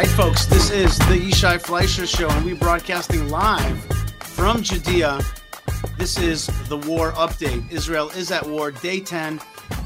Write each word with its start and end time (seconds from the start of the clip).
right, 0.00 0.08
folks, 0.12 0.46
this 0.46 0.70
is 0.70 0.96
the 1.00 1.18
Yishai 1.18 1.60
Fleisher 1.60 2.06
Show, 2.06 2.30
and 2.30 2.46
we're 2.46 2.56
broadcasting 2.56 3.28
live 3.28 3.78
from 4.20 4.62
Judea. 4.62 5.20
This 5.98 6.18
is 6.18 6.46
the 6.70 6.78
war 6.78 7.12
update. 7.12 7.70
Israel 7.70 8.08
is 8.16 8.30
at 8.30 8.46
war, 8.46 8.70
day 8.70 9.00
10. 9.00 9.38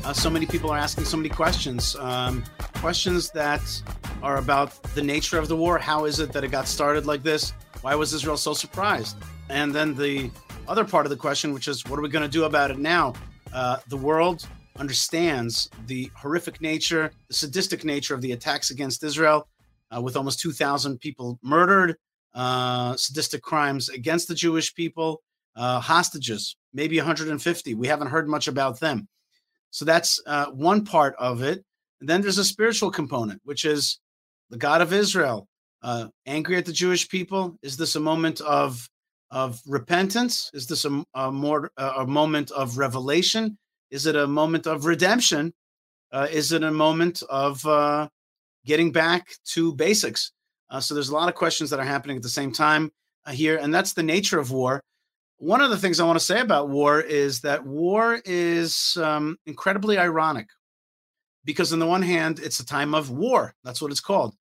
Uh, 0.05 0.13
so 0.13 0.31
many 0.31 0.47
people 0.47 0.71
are 0.71 0.79
asking 0.79 1.05
so 1.05 1.17
many 1.17 1.29
questions. 1.29 1.97
Um, 1.97 2.45
questions 2.75 3.31
that 3.31 3.61
are 4.23 4.37
about 4.37 4.81
the 4.95 5.03
nature 5.03 5.37
of 5.37 5.49
the 5.49 5.57
war. 5.57 5.79
How 5.79 6.05
is 6.05 6.21
it 6.21 6.31
that 6.31 6.45
it 6.45 6.53
got 6.53 6.69
started 6.69 7.07
like 7.07 7.25
this? 7.25 7.53
Why 7.81 7.97
was 7.97 8.15
Israel 8.15 8.37
so 8.37 8.55
surprised? 8.55 9.17
And 9.49 9.75
then 9.75 9.97
the 9.97 10.31
other 10.69 10.85
part 10.85 11.07
of 11.07 11.11
the 11.11 11.17
question, 11.17 11.53
which 11.53 11.67
is, 11.67 11.85
what 11.87 11.99
are 11.99 12.03
we 12.03 12.09
going 12.09 12.23
to 12.23 12.31
do 12.31 12.45
about 12.45 12.71
it 12.71 12.79
now? 12.79 13.15
Uh, 13.53 13.79
the 13.89 13.97
world 13.97 14.47
understands 14.79 15.69
the 15.89 16.09
horrific 16.15 16.61
nature, 16.61 17.11
the 17.27 17.35
sadistic 17.35 17.85
nature 17.85 18.15
of 18.15 18.21
the 18.21 18.31
attacks 18.31 18.71
against 18.71 19.03
Israel, 19.03 19.49
uh, 19.95 20.01
with 20.01 20.17
almost 20.17 20.41
2,000 20.41 20.99
people 20.99 21.39
murdered, 21.43 21.97
uh, 22.35 22.97
sadistic 22.97 23.43
crimes 23.43 23.89
against 23.89 24.29
the 24.29 24.35
Jewish 24.35 24.75
people, 24.75 25.23
uh, 25.57 25.81
hostages, 25.81 26.57
maybe 26.73 26.97
150. 26.97 27.75
We 27.75 27.87
haven't 27.87 28.09
heard 28.09 28.29
much 28.29 28.49
about 28.49 28.81
them. 28.81 29.09
So 29.71 29.85
that's 29.85 30.21
uh, 30.27 30.47
one 30.47 30.85
part 30.85 31.15
of 31.19 31.43
it. 31.43 31.65
And 32.01 32.09
then 32.09 32.23
there's 32.23 32.39
a 32.39 32.45
spiritual 32.45 32.91
component, 32.91 33.41
which 33.45 33.65
is 33.65 34.01
the 34.51 34.57
God 34.57 34.81
of 34.81 34.93
Israel 34.93 35.49
uh, 35.83 36.09
angry 36.27 36.57
at 36.57 36.65
the 36.65 36.73
Jewish 36.73 37.09
people. 37.09 37.59
Is 37.63 37.77
this 37.77 37.95
a 37.95 38.01
moment 38.01 38.41
of 38.41 38.89
of 39.31 39.61
repentance? 39.67 40.51
Is 40.55 40.67
this 40.67 40.85
a, 40.85 41.05
a 41.15 41.31
more 41.33 41.71
a 41.77 42.07
moment 42.07 42.51
of 42.53 42.79
revelation? 42.79 43.59
Is 43.91 44.07
it 44.07 44.17
a 44.17 44.27
moment 44.27 44.67
of 44.67 44.87
redemption? 44.87 45.53
Uh, 46.13 46.29
is 46.31 46.53
it 46.53 46.63
a 46.63 46.71
moment 46.71 47.23
of 47.29 47.65
getting 48.65 48.93
back 48.93 49.37
to 49.47 49.75
basics? 49.75 50.33
Uh, 50.71 50.81
so 50.81 50.95
there's 50.95 51.11
a 51.11 51.15
lot 51.15 51.29
of 51.29 51.35
questions 51.35 51.71
that 51.71 51.81
are 51.81 51.85
happening 51.85 52.17
at 52.17 52.23
the 52.23 52.29
same 52.29 52.53
time 52.53 52.91
uh, 53.27 53.33
here, 53.33 53.57
and 53.59 53.73
that's 53.73 53.93
the 53.93 54.03
nature 54.03 54.39
of 54.39 54.51
war. 54.51 54.81
One 55.39 55.61
of 55.61 55.71
the 55.71 55.77
things 55.77 56.01
I 56.01 56.07
want 56.07 56.19
to 56.19 56.25
say 56.25 56.41
about 56.41 56.69
war 56.69 57.01
is 57.01 57.41
that 57.41 57.67
war 57.67 58.21
is 58.25 58.97
um, 59.01 59.37
incredibly 59.47 59.99
ironic 59.99 60.49
because, 61.45 61.73
on 61.73 61.79
the 61.79 61.87
one 61.87 62.03
hand, 62.03 62.39
it's 62.39 62.61
a 62.61 62.67
time 62.67 62.95
of 62.95 63.11
war. 63.11 63.55
That's 63.65 63.83
what 63.83 63.91
it's 63.91 64.01
called. 64.01 64.35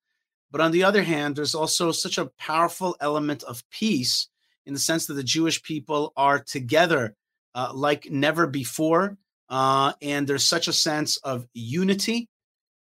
But 0.51 0.61
on 0.61 0.71
the 0.71 0.83
other 0.83 1.01
hand, 1.01 1.35
there's 1.35 1.55
also 1.55 1.91
such 1.91 2.17
a 2.17 2.29
powerful 2.37 2.95
element 3.01 3.43
of 3.43 3.67
peace 3.71 4.27
in 4.65 4.73
the 4.73 4.79
sense 4.79 5.07
that 5.07 5.15
the 5.15 5.23
Jewish 5.23 5.61
people 5.63 6.13
are 6.15 6.39
together 6.39 7.15
uh, 7.55 7.71
like 7.73 8.09
never 8.09 8.47
before. 8.47 9.17
Uh, 9.49 9.93
and 10.01 10.27
there's 10.27 10.45
such 10.45 10.67
a 10.67 10.73
sense 10.73 11.17
of 11.17 11.47
unity, 11.53 12.29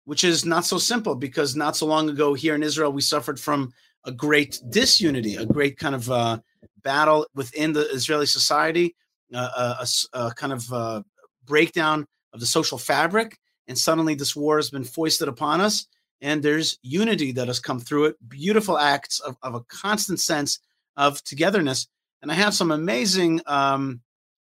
which 0.09 0.23
is 0.23 0.43
not 0.43 0.65
so 0.65 0.79
simple 0.79 1.13
because 1.13 1.55
not 1.55 1.77
so 1.77 1.85
long 1.85 2.09
ago 2.09 2.33
here 2.33 2.55
in 2.55 2.63
Israel, 2.63 2.91
we 2.91 2.99
suffered 2.99 3.39
from 3.39 3.71
a 4.05 4.11
great 4.11 4.59
disunity, 4.67 5.35
a 5.35 5.45
great 5.45 5.77
kind 5.77 5.93
of 5.93 6.09
uh, 6.09 6.39
battle 6.81 7.27
within 7.35 7.73
the 7.73 7.88
Israeli 7.91 8.25
society, 8.25 8.95
uh, 9.35 9.75
a, 9.79 9.88
a, 10.17 10.25
a, 10.25 10.33
kind 10.33 10.51
of 10.51 10.73
uh, 10.73 11.03
breakdown 11.45 12.07
of 12.33 12.39
the 12.39 12.47
social 12.47 12.79
fabric. 12.79 13.38
And 13.67 13.77
suddenly 13.77 14.16
this 14.16 14.35
war 14.35 14.57
has 14.57 14.71
been 14.71 14.83
foisted 14.83 15.27
upon 15.27 15.61
us. 15.61 15.85
And 16.21 16.41
there's 16.41 16.79
unity 16.81 17.31
that 17.33 17.45
has 17.45 17.59
come 17.59 17.79
through 17.79 18.05
it, 18.05 18.16
beautiful 18.27 18.79
acts 18.79 19.19
of, 19.19 19.38
of 19.44 19.53
a 19.53 19.61
constant 19.66 20.19
sense 20.19 20.57
of 20.97 21.23
togetherness. 21.23 21.88
And 22.23 22.31
I 22.31 22.33
have 22.33 22.55
some 22.55 22.71
amazing, 22.71 23.41
um, 23.45 24.01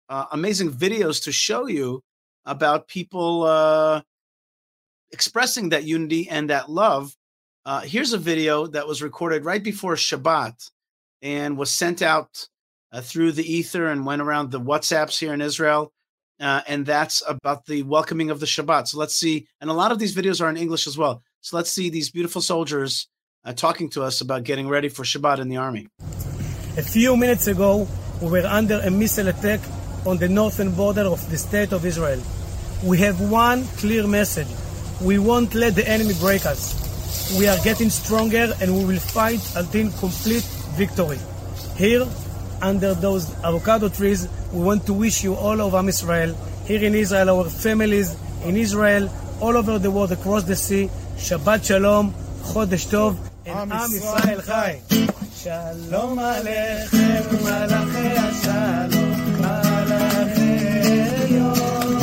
uh, 0.10 0.26
amazing 0.34 0.74
videos 0.74 1.24
to 1.24 1.32
show 1.32 1.68
you 1.68 2.04
about 2.46 2.90
people 2.90 3.44
uh, 3.44 4.02
expressing 5.14 5.70
that 5.70 5.86
unity 5.86 6.28
and 6.28 6.50
that 6.50 6.70
love. 6.70 7.16
Uh, 7.66 7.82
here's 7.82 8.12
a 8.12 8.18
video 8.18 8.68
that 8.68 8.88
was 8.88 9.02
recorded 9.02 9.46
right 9.46 9.64
before 9.64 9.96
Shabbat 9.96 10.70
and 11.22 11.56
was 11.58 11.70
sent 11.70 12.02
out 12.02 12.50
uh, 12.92 13.00
through 13.00 13.32
the 13.32 13.50
ether 13.50 13.88
and 13.88 14.06
went 14.06 14.22
around 14.22 14.52
the 14.52 14.60
WhatsApps 14.60 15.18
here 15.20 15.34
in 15.34 15.40
Israel. 15.40 15.94
Uh, 16.40 16.62
and 16.68 16.86
that's 16.86 17.24
about 17.26 17.66
the 17.68 17.84
welcoming 17.84 18.32
of 18.32 18.40
the 18.42 18.46
Shabbat. 18.46 18.88
So 18.88 18.98
let's 18.98 19.16
see. 19.16 19.48
And 19.62 19.70
a 19.70 19.74
lot 19.74 19.94
of 19.94 20.00
these 20.00 20.16
videos 20.16 20.42
are 20.42 20.50
in 20.50 20.58
English 20.58 20.88
as 20.88 20.98
well. 20.98 21.22
So 21.40 21.56
let's 21.56 21.72
see 21.72 21.90
these 21.90 22.10
beautiful 22.10 22.42
soldiers 22.42 23.08
uh, 23.46 23.54
talking 23.54 23.90
to 23.92 24.04
us 24.04 24.20
about 24.20 24.44
getting 24.44 24.68
ready 24.68 24.90
for 24.90 25.04
Shabbat 25.04 25.40
in 25.40 25.48
the 25.48 25.58
army. 25.58 25.88
A 26.76 26.82
few 26.82 27.16
minutes 27.16 27.48
ago, 27.48 27.88
we 28.22 28.32
were 28.32 28.48
under 28.48 28.82
a 28.84 28.90
missile 28.90 29.28
attack 29.28 29.62
on 30.06 30.18
the 30.18 30.28
northern 30.28 30.72
border 30.72 31.04
of 31.04 31.30
the 31.30 31.38
state 31.38 31.72
of 31.72 31.86
Israel. 31.86 32.22
We 32.84 32.98
have 32.98 33.22
one 33.22 33.64
clear 33.78 34.06
message. 34.08 34.48
We 35.04 35.20
won't 35.20 35.54
let 35.54 35.76
the 35.76 35.86
enemy 35.88 36.14
break 36.20 36.46
us. 36.46 37.38
We 37.38 37.48
are 37.48 37.58
getting 37.64 37.90
stronger 37.90 38.54
and 38.62 38.74
we 38.74 38.86
will 38.86 39.00
fight 39.00 39.42
until 39.56 39.92
complete 40.00 40.44
victory. 40.80 41.20
Here, 41.76 42.08
under 42.62 42.94
those 42.94 43.30
avocado 43.44 43.90
trees, 43.90 44.30
we 44.54 44.64
want 44.64 44.86
to 44.86 44.94
wish 44.94 45.22
you 45.24 45.36
all 45.36 45.60
of 45.60 45.74
Am 45.76 45.90
Israel, 45.90 46.34
here 46.66 46.82
in 46.82 46.96
Israel, 46.96 47.30
our 47.32 47.50
families 47.50 48.16
in 48.46 48.56
Israel, 48.56 49.12
all 49.42 49.58
over 49.58 49.78
the 49.78 49.92
world, 49.92 50.14
across 50.14 50.44
the 50.46 50.56
sea, 50.56 50.90
Shabbat 51.18 51.66
Shalom, 51.66 52.14
Chodesh 52.44 52.88
Tov, 52.88 53.18
and 53.46 53.74
Am 53.74 53.92
Israel 53.92 54.42
Chai. 54.42 54.82
Shalom 55.36 56.18
Aleichem, 56.18 57.24
Malachei 57.44 58.32
Shalom, 58.44 59.12
Malachei 59.44 61.32
Yom. 61.32 62.03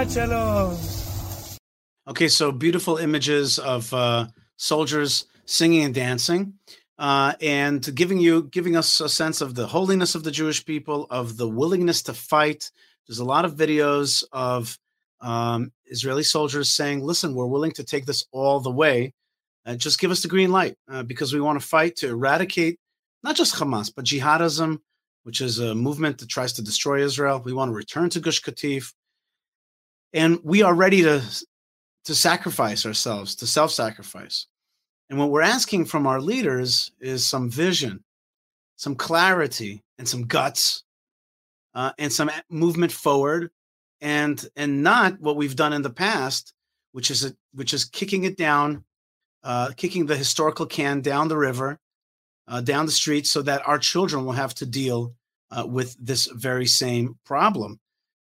Shabbat 0.00 0.12
Shalom, 0.12 0.89
Okay, 2.10 2.26
so 2.26 2.50
beautiful 2.50 2.96
images 2.96 3.60
of 3.60 3.94
uh, 3.94 4.26
soldiers 4.56 5.26
singing 5.44 5.84
and 5.84 5.94
dancing, 5.94 6.54
uh, 6.98 7.34
and 7.40 7.94
giving 7.94 8.18
you 8.18 8.48
giving 8.50 8.76
us 8.76 8.98
a 8.98 9.08
sense 9.08 9.40
of 9.40 9.54
the 9.54 9.68
holiness 9.68 10.16
of 10.16 10.24
the 10.24 10.32
Jewish 10.32 10.66
people, 10.66 11.06
of 11.08 11.36
the 11.36 11.48
willingness 11.48 12.02
to 12.02 12.12
fight. 12.12 12.68
There's 13.06 13.20
a 13.20 13.24
lot 13.24 13.44
of 13.44 13.54
videos 13.54 14.24
of 14.32 14.76
um, 15.20 15.70
Israeli 15.86 16.24
soldiers 16.24 16.68
saying, 16.68 17.00
"Listen, 17.00 17.32
we're 17.32 17.46
willing 17.46 17.70
to 17.74 17.84
take 17.84 18.06
this 18.06 18.24
all 18.32 18.58
the 18.58 18.72
way. 18.72 19.14
Uh, 19.64 19.76
just 19.76 20.00
give 20.00 20.10
us 20.10 20.22
the 20.22 20.26
green 20.26 20.50
light 20.50 20.74
uh, 20.90 21.04
because 21.04 21.32
we 21.32 21.40
want 21.40 21.60
to 21.60 21.64
fight 21.64 21.94
to 21.98 22.08
eradicate 22.08 22.80
not 23.22 23.36
just 23.36 23.54
Hamas 23.54 23.92
but 23.94 24.04
jihadism, 24.04 24.80
which 25.22 25.40
is 25.40 25.60
a 25.60 25.76
movement 25.76 26.18
that 26.18 26.28
tries 26.28 26.54
to 26.54 26.62
destroy 26.62 27.04
Israel. 27.04 27.40
We 27.44 27.52
want 27.52 27.68
to 27.68 27.74
return 27.76 28.10
to 28.10 28.18
Gush 28.18 28.42
Katif, 28.42 28.94
and 30.12 30.40
we 30.42 30.64
are 30.64 30.74
ready 30.74 31.02
to 31.02 31.22
to 32.04 32.14
sacrifice 32.14 32.86
ourselves, 32.86 33.34
to 33.36 33.46
self-sacrifice. 33.46 34.46
And 35.08 35.18
what 35.18 35.30
we're 35.30 35.42
asking 35.42 35.86
from 35.86 36.06
our 36.06 36.20
leaders 36.20 36.92
is 37.00 37.26
some 37.26 37.50
vision, 37.50 38.04
some 38.76 38.94
clarity, 38.94 39.82
and 39.98 40.08
some 40.08 40.22
guts, 40.26 40.84
uh, 41.74 41.92
and 41.98 42.12
some 42.12 42.30
movement 42.48 42.92
forward, 42.92 43.50
and 44.00 44.48
and 44.56 44.82
not 44.82 45.20
what 45.20 45.36
we've 45.36 45.56
done 45.56 45.72
in 45.72 45.82
the 45.82 45.90
past, 45.90 46.54
which 46.92 47.10
is 47.10 47.24
a, 47.24 47.34
which 47.52 47.74
is 47.74 47.84
kicking 47.84 48.24
it 48.24 48.36
down, 48.36 48.84
uh, 49.42 49.70
kicking 49.76 50.06
the 50.06 50.16
historical 50.16 50.66
can 50.66 51.00
down 51.00 51.28
the 51.28 51.36
river, 51.36 51.78
uh, 52.48 52.60
down 52.60 52.86
the 52.86 52.92
street, 52.92 53.26
so 53.26 53.42
that 53.42 53.66
our 53.66 53.78
children 53.78 54.24
will 54.24 54.32
have 54.32 54.54
to 54.54 54.66
deal 54.66 55.14
uh, 55.50 55.66
with 55.66 55.96
this 55.98 56.26
very 56.26 56.66
same 56.66 57.18
problem. 57.24 57.78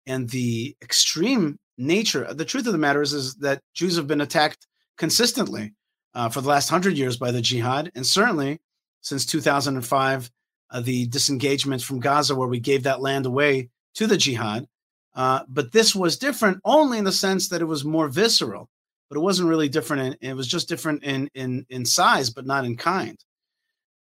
And 0.06 0.28
the 0.28 0.76
extreme 0.82 1.58
nature, 1.76 2.32
the 2.32 2.44
truth 2.44 2.66
of 2.66 2.72
the 2.72 2.78
matter 2.78 3.02
is, 3.02 3.12
is 3.12 3.34
that 3.36 3.62
Jews 3.74 3.96
have 3.96 4.06
been 4.06 4.20
attacked 4.20 4.66
consistently 4.96 5.74
uh, 6.14 6.28
for 6.28 6.40
the 6.40 6.48
last 6.48 6.68
hundred 6.68 6.96
years 6.96 7.16
by 7.16 7.30
the 7.30 7.40
jihad, 7.40 7.90
and 7.94 8.06
certainly 8.06 8.60
since 9.00 9.26
2005, 9.26 10.30
uh, 10.70 10.80
the 10.80 11.06
disengagement 11.06 11.82
from 11.82 12.00
Gaza, 12.00 12.34
where 12.34 12.48
we 12.48 12.60
gave 12.60 12.84
that 12.84 13.00
land 13.00 13.26
away 13.26 13.68
to 13.94 14.06
the 14.06 14.16
jihad. 14.16 14.66
Uh, 15.14 15.40
but 15.48 15.72
this 15.72 15.94
was 15.94 16.18
different 16.18 16.58
only 16.64 16.98
in 16.98 17.04
the 17.04 17.12
sense 17.12 17.48
that 17.48 17.60
it 17.60 17.66
was 17.66 17.84
more 17.84 18.08
visceral, 18.08 18.68
but 19.08 19.16
it 19.16 19.20
wasn't 19.20 19.48
really 19.48 19.68
different. 19.68 20.16
In, 20.20 20.30
it 20.30 20.34
was 20.34 20.48
just 20.48 20.68
different 20.68 21.04
in 21.04 21.30
in 21.34 21.64
in 21.68 21.84
size, 21.84 22.30
but 22.30 22.46
not 22.46 22.64
in 22.64 22.76
kind. 22.76 23.16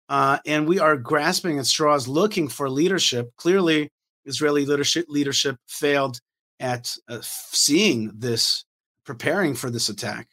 Uh, 0.10 0.40
and 0.46 0.68
we 0.68 0.80
are 0.80 0.98
grasping 0.98 1.60
at 1.60 1.66
straws, 1.68 2.08
looking 2.08 2.48
for 2.48 2.69
leadership. 2.69 3.30
Clearly, 3.38 3.90
Israeli 4.26 4.66
leadership 4.66 5.06
leadership 5.08 5.58
failed 5.68 6.19
at 6.60 6.96
uh, 7.10 7.20
seeing 7.22 8.12
this, 8.16 8.66
preparing 9.06 9.56
for 9.56 9.70
this 9.70 9.90
attack. 9.90 10.28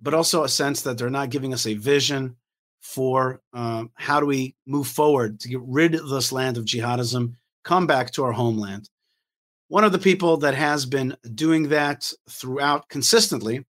but 0.00 0.14
also 0.14 0.44
a 0.44 0.48
sense 0.48 0.82
that 0.82 0.98
they're 0.98 1.08
not 1.10 1.30
giving 1.30 1.54
us 1.54 1.66
a 1.66 1.74
vision 1.74 2.36
for 2.82 3.40
uh, 3.54 3.84
how 3.94 4.20
do 4.20 4.26
we 4.26 4.54
move 4.66 4.86
forward 4.86 5.40
to 5.40 5.48
get 5.48 5.60
rid 5.62 5.94
of 5.94 6.10
this 6.10 6.30
land 6.30 6.58
of 6.58 6.66
jihadism, 6.66 7.34
come 7.64 7.86
back 7.86 8.10
to 8.10 8.22
our 8.22 8.32
homeland. 8.32 8.90
One 9.68 9.84
of 9.84 9.92
the 9.92 9.98
people 9.98 10.36
that 10.38 10.54
has 10.54 10.84
been 10.84 11.16
doing 11.34 11.70
that 11.70 12.12
throughout 12.28 12.90
consistently, 12.90 13.64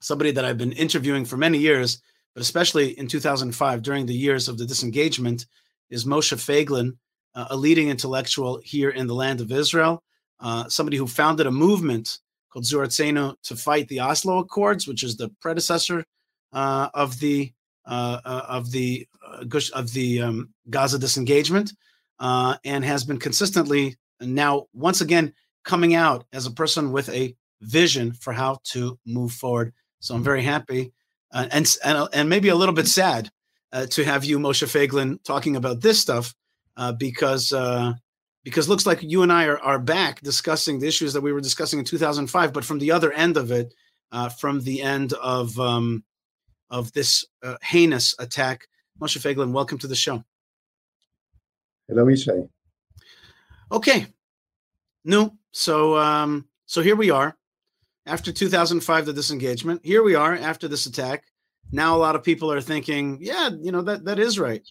somebody 0.00 0.30
that 0.30 0.46
I've 0.46 0.56
been 0.56 0.72
interviewing 0.72 1.26
for 1.26 1.36
many 1.36 1.58
years, 1.58 2.00
but 2.34 2.40
especially 2.40 2.98
in 2.98 3.06
2005 3.06 3.82
during 3.82 4.06
the 4.06 4.14
years 4.14 4.48
of 4.48 4.56
the 4.56 4.64
disengagement, 4.64 5.44
is 5.90 6.06
Moshe 6.06 6.34
Feiglin, 6.34 6.96
uh, 7.34 7.48
a 7.50 7.56
leading 7.56 7.90
intellectual 7.90 8.60
here 8.64 8.90
in 8.90 9.06
the 9.06 9.14
land 9.14 9.42
of 9.42 9.52
Israel, 9.52 10.02
uh, 10.40 10.68
somebody 10.68 10.96
who 10.96 11.06
founded 11.06 11.46
a 11.46 11.50
movement 11.50 12.18
called 12.50 12.66
Zu 12.66 12.84
to 12.84 13.56
fight 13.56 13.88
the 13.88 14.00
Oslo 14.00 14.38
Accords, 14.38 14.86
which 14.86 15.02
is 15.02 15.16
the 15.16 15.30
predecessor 15.40 16.04
uh, 16.52 16.88
of 16.94 17.20
the 17.20 17.52
uh, 17.86 18.20
uh, 18.24 18.46
of 18.48 18.70
the 18.70 19.06
uh, 19.26 19.44
of 19.74 19.92
the 19.92 20.22
um, 20.22 20.50
Gaza 20.68 20.98
disengagement, 20.98 21.72
and 22.20 22.84
has 22.84 23.04
been 23.04 23.18
consistently 23.18 23.96
now 24.20 24.66
once 24.72 25.00
again 25.00 25.32
coming 25.64 25.94
out 25.94 26.24
as 26.32 26.46
a 26.46 26.50
person 26.50 26.92
with 26.92 27.08
a 27.10 27.34
vision 27.62 28.12
for 28.12 28.32
how 28.32 28.58
to 28.64 28.98
move 29.06 29.32
forward. 29.32 29.72
So 30.00 30.14
I'm 30.14 30.24
very 30.24 30.42
happy 30.42 30.92
and 31.32 31.76
and 31.84 32.08
and 32.12 32.28
maybe 32.28 32.48
a 32.48 32.54
little 32.54 32.74
bit 32.74 32.88
sad 32.88 33.30
to 33.90 34.04
have 34.04 34.24
you, 34.24 34.38
Moshe 34.38 34.66
Feiglin, 34.66 35.22
talking 35.22 35.56
about 35.56 35.80
this 35.80 36.00
stuff 36.00 36.34
because 36.98 37.52
because 38.44 38.68
looks 38.68 38.86
like 38.86 39.02
you 39.02 39.22
and 39.22 39.32
I 39.32 39.44
are, 39.46 39.58
are 39.58 39.78
back 39.78 40.20
discussing 40.22 40.78
the 40.78 40.88
issues 40.88 41.12
that 41.12 41.20
we 41.20 41.32
were 41.32 41.40
discussing 41.40 41.78
in 41.78 41.84
2005, 41.84 42.52
but 42.52 42.64
from 42.64 42.78
the 42.78 42.90
other 42.90 43.12
end 43.12 43.36
of 43.36 43.50
it, 43.50 43.74
uh, 44.12 44.28
from 44.28 44.60
the 44.62 44.82
end 44.82 45.12
of 45.14 45.58
um, 45.58 46.04
of 46.70 46.92
this 46.92 47.24
uh, 47.42 47.56
heinous 47.62 48.14
attack. 48.18 48.66
Moshe 49.00 49.18
Feiglin, 49.18 49.52
welcome 49.52 49.78
to 49.78 49.86
the 49.86 49.94
show. 49.94 50.22
Hello, 51.88 52.04
Yishai. 52.04 52.48
Okay, 53.72 54.06
no, 55.04 55.36
so 55.52 55.96
um, 55.96 56.46
so 56.66 56.82
here 56.82 56.96
we 56.96 57.10
are 57.10 57.36
after 58.06 58.32
2005, 58.32 59.06
the 59.06 59.12
disengagement. 59.12 59.80
Here 59.84 60.02
we 60.02 60.14
are 60.14 60.34
after 60.34 60.66
this 60.66 60.86
attack. 60.86 61.24
Now 61.72 61.96
a 61.96 61.98
lot 61.98 62.16
of 62.16 62.24
people 62.24 62.50
are 62.50 62.60
thinking, 62.60 63.18
yeah, 63.20 63.50
you 63.60 63.70
know 63.70 63.82
that 63.82 64.04
that 64.04 64.18
is 64.18 64.38
right, 64.38 64.66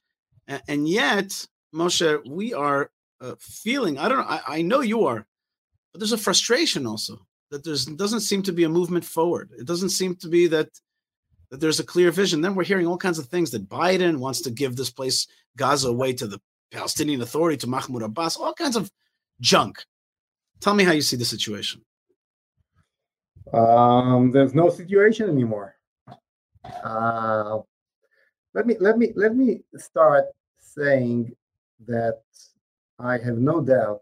and 0.67 0.87
yet, 0.87 1.45
Moshe, 1.73 2.19
we 2.27 2.53
are 2.53 2.91
feeling. 3.39 3.97
I 3.97 4.09
don't 4.09 4.19
know. 4.19 4.25
I, 4.25 4.41
I 4.47 4.61
know 4.61 4.81
you 4.81 5.05
are, 5.05 5.25
but 5.91 5.99
there's 5.99 6.11
a 6.11 6.17
frustration 6.17 6.85
also 6.85 7.19
that 7.51 7.63
there's 7.63 7.85
doesn't 7.85 8.21
seem 8.21 8.43
to 8.43 8.51
be 8.51 8.63
a 8.63 8.69
movement 8.69 9.05
forward. 9.05 9.51
It 9.57 9.65
doesn't 9.65 9.89
seem 9.89 10.15
to 10.17 10.27
be 10.27 10.47
that 10.47 10.69
that 11.49 11.59
there's 11.59 11.79
a 11.79 11.83
clear 11.83 12.11
vision. 12.11 12.41
Then 12.41 12.55
we're 12.55 12.63
hearing 12.63 12.87
all 12.87 12.97
kinds 12.97 13.19
of 13.19 13.25
things 13.27 13.51
that 13.51 13.69
Biden 13.69 14.17
wants 14.17 14.41
to 14.41 14.51
give 14.51 14.75
this 14.75 14.91
place 14.91 15.27
Gaza 15.57 15.89
away 15.89 16.13
to 16.13 16.27
the 16.27 16.39
Palestinian 16.71 17.21
Authority 17.21 17.57
to 17.57 17.67
Mahmoud 17.67 18.03
Abbas. 18.03 18.37
All 18.37 18.53
kinds 18.53 18.75
of 18.75 18.91
junk. 19.41 19.83
Tell 20.59 20.73
me 20.73 20.83
how 20.83 20.91
you 20.91 21.01
see 21.01 21.15
the 21.17 21.25
situation. 21.25 21.81
Um, 23.53 24.31
there's 24.31 24.53
no 24.53 24.69
situation 24.69 25.29
anymore. 25.29 25.75
Uh, 26.83 27.59
let 28.53 28.67
me 28.67 28.75
let 28.79 28.97
me 28.97 29.11
let 29.15 29.35
me 29.35 29.61
start 29.77 30.25
saying 30.59 31.35
that 31.87 32.21
I 32.99 33.17
have 33.19 33.37
no 33.37 33.61
doubt 33.61 34.01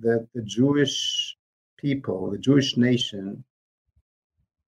that 0.00 0.28
the 0.34 0.42
Jewish 0.42 1.36
people, 1.78 2.30
the 2.30 2.38
Jewish 2.38 2.76
nation 2.76 3.42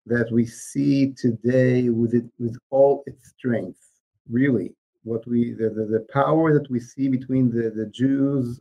that 0.06 0.32
we 0.32 0.46
see 0.46 1.12
today 1.12 1.90
with 1.90 2.14
it 2.14 2.24
with 2.38 2.56
all 2.70 3.02
its 3.06 3.28
strength, 3.28 3.80
really, 4.28 4.74
what 5.04 5.26
we 5.26 5.52
the, 5.52 5.68
the, 5.68 5.84
the 5.84 6.06
power 6.10 6.54
that 6.54 6.70
we 6.70 6.80
see 6.80 7.08
between 7.08 7.50
the, 7.50 7.70
the 7.70 7.86
Jews 7.86 8.60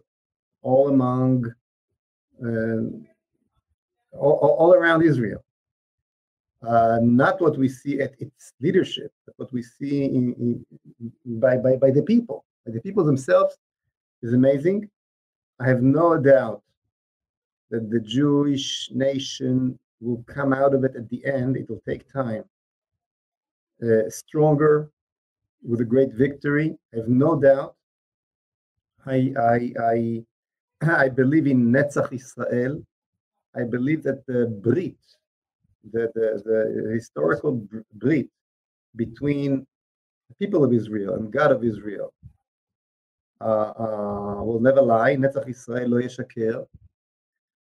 all 0.64 0.90
among 0.90 1.46
uh, 2.44 2.82
all, 4.18 4.56
all 4.60 4.74
around 4.74 5.04
Israel. 5.04 5.44
Uh, 6.62 7.00
not 7.02 7.40
what 7.40 7.58
we 7.58 7.70
see 7.70 8.02
at 8.02 8.14
its 8.20 8.52
leadership, 8.60 9.14
but 9.26 9.34
what 9.38 9.54
we 9.54 9.64
see 9.64 10.04
in, 10.04 10.34
in, 10.34 10.66
by, 11.40 11.56
by, 11.56 11.78
by 11.78 11.90
the 11.90 12.04
people, 12.04 12.44
by 12.66 12.74
the 12.74 12.82
people 12.82 13.06
themselves 13.06 13.58
is 14.22 14.34
amazing. 14.34 14.90
I 15.60 15.68
have 15.68 15.82
no 15.82 16.18
doubt 16.18 16.62
that 17.70 17.90
the 17.90 18.00
Jewish 18.00 18.90
nation 18.94 19.78
will 20.02 20.24
come 20.28 20.54
out 20.54 20.74
of 20.74 20.84
it 20.84 20.96
at 20.96 21.10
the 21.10 21.24
end. 21.26 21.58
It 21.58 21.70
will 21.70 21.82
take 21.88 22.12
time. 22.12 22.44
Uh, 23.82 24.10
stronger, 24.10 24.92
with 25.64 25.82
a 25.82 25.86
great 25.86 26.14
victory. 26.14 26.76
I 26.94 26.98
have 26.98 27.08
no 27.08 27.40
doubt. 27.40 27.76
I 29.06 29.34
I 29.38 29.74
I, 29.80 30.24
I 31.06 31.10
believe 31.10 31.48
in 31.48 31.72
Netzach 31.72 32.12
Israel. 32.12 32.84
I 33.56 33.64
believe 33.64 34.04
that 34.04 34.26
the 34.28 34.46
Brit, 34.62 34.96
the, 35.92 36.12
the, 36.14 36.42
the 36.46 36.92
historical 36.94 37.68
Brit 37.96 38.30
between 38.96 39.66
the 40.30 40.36
people 40.36 40.64
of 40.64 40.72
Israel 40.72 41.16
and 41.16 41.32
God 41.32 41.52
of 41.52 41.64
Israel 41.64 42.14
uh, 43.42 44.44
will 44.44 44.60
never 44.60 44.82
lie. 44.82 45.16
Netzach 45.16 45.48
Israel 45.48 45.90
lo 45.90 46.02
yeshaker. 46.02 46.66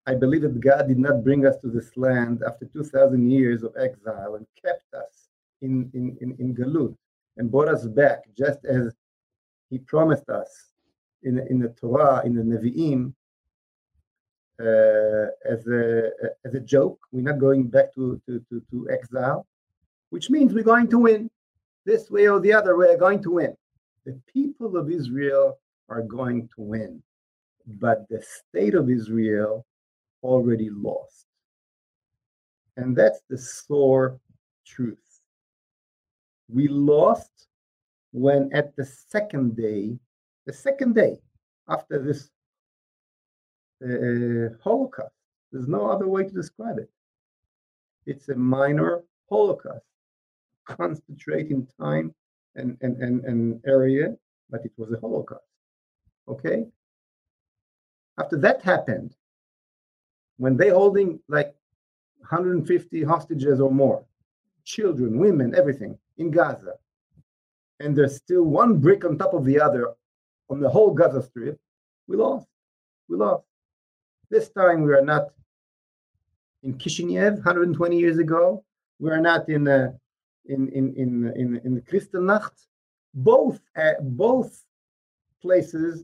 I 0.06 0.16
believe 0.16 0.42
that 0.42 0.60
God 0.60 0.88
did 0.88 1.00
not 1.00 1.24
bring 1.24 1.46
us 1.46 1.58
to 1.58 1.70
this 1.70 1.96
land 1.98 2.42
after 2.48 2.66
2,000 2.66 3.30
years 3.30 3.64
of 3.64 3.74
exile 3.78 4.36
and 4.36 4.48
kept 4.64 4.94
us 4.94 5.28
in, 5.62 5.92
in, 5.94 6.18
in, 6.22 6.36
in 6.40 6.56
Galut 6.56 6.96
and 7.36 7.52
brought 7.52 7.68
us 7.68 7.86
back 7.86 8.20
just 8.38 8.64
as 8.64 8.96
He 9.70 9.80
promised 9.80 10.30
us 10.30 10.72
in, 11.24 11.40
in 11.50 11.60
the 11.60 11.70
Torah, 11.70 12.22
in 12.26 12.36
the 12.36 12.42
Nevi'im, 12.42 13.14
uh, 14.60 15.28
as, 15.46 15.68
a, 15.68 16.10
as 16.46 16.56
a 16.56 16.62
joke. 16.62 17.00
We're 17.12 17.22
not 17.22 17.40
going 17.40 17.68
back 17.68 17.94
to, 17.96 18.20
to, 18.28 18.40
to, 18.50 18.64
to 18.72 18.90
exile, 18.90 19.46
which 20.10 20.30
means 20.30 20.54
we're 20.54 20.64
going 20.64 20.88
to 20.88 21.00
win. 21.00 21.30
This 21.86 22.10
way 22.10 22.28
or 22.28 22.40
the 22.40 22.54
other, 22.54 22.78
we're 22.78 22.98
going 22.98 23.22
to 23.24 23.32
win. 23.32 23.56
The 24.06 24.20
people 24.34 24.78
of 24.78 24.90
Israel 24.90 25.58
are 25.90 26.02
going 26.02 26.50
to 26.56 26.62
win. 26.62 27.02
But 27.66 28.08
the 28.10 28.22
state 28.22 28.76
of 28.76 28.90
Israel 28.90 29.66
already 30.24 30.70
lost. 30.70 31.26
And 32.78 32.96
that's 32.96 33.22
the 33.30 33.38
sore 33.38 34.20
truth. 34.66 35.20
We 36.50 36.68
lost 36.68 37.48
when 38.12 38.50
at 38.54 38.76
the 38.76 38.86
second 38.86 39.56
day, 39.56 39.98
the 40.46 40.54
second 40.54 40.96
day 40.96 41.18
after 41.68 42.02
this 42.02 42.30
uh, 43.84 44.56
Holocaust, 44.64 45.14
there's 45.52 45.68
no 45.68 45.90
other 45.90 46.08
way 46.08 46.24
to 46.24 46.32
describe 46.32 46.78
it. 46.78 46.90
It's 48.06 48.30
a 48.30 48.36
minor 48.36 49.04
Holocaust, 49.30 49.86
concentrating 50.66 51.68
time 51.80 52.14
and, 52.56 52.78
and, 52.82 52.98
and, 53.02 53.26
and 53.26 53.62
area, 53.66 54.16
but 54.50 54.62
it 54.64 54.72
was 54.78 54.92
a 54.94 55.00
Holocaust. 55.00 55.47
Okay. 56.28 56.66
After 58.20 58.38
that 58.38 58.62
happened, 58.62 59.16
when 60.38 60.58
they 60.58 60.70
holding 60.70 61.20
like 61.28 61.56
150 62.20 63.04
hostages 63.04 63.60
or 63.60 63.72
more, 63.72 64.04
children, 64.64 65.20
women, 65.20 65.56
everything 65.56 65.98
in 66.18 66.32
Gaza, 66.32 66.74
and 67.80 67.96
there's 67.96 68.16
still 68.16 68.44
one 68.44 68.80
brick 68.80 69.06
on 69.06 69.18
top 69.18 69.34
of 69.34 69.46
the 69.46 69.60
other 69.60 69.94
on 70.50 70.60
the 70.60 70.70
whole 70.70 70.94
Gaza 70.94 71.22
Strip, 71.22 71.60
we 72.08 72.18
lost. 72.18 72.48
We 73.08 73.18
lost. 73.18 73.46
This 74.30 74.50
time 74.50 74.84
we 74.84 74.94
are 74.94 75.04
not 75.04 75.30
in 76.64 76.74
Kishinev 76.78 77.36
120 77.36 77.98
years 77.98 78.18
ago. 78.18 78.64
We 79.00 79.12
are 79.12 79.22
not 79.22 79.48
in 79.50 79.68
uh, 79.68 79.92
in 80.46 80.70
in 80.70 80.94
in 80.96 81.32
in 81.36 81.62
in 81.64 81.82
Kristallnacht. 81.82 82.52
Both 83.14 83.60
uh, 83.76 83.94
both 84.02 84.64
places 85.42 86.04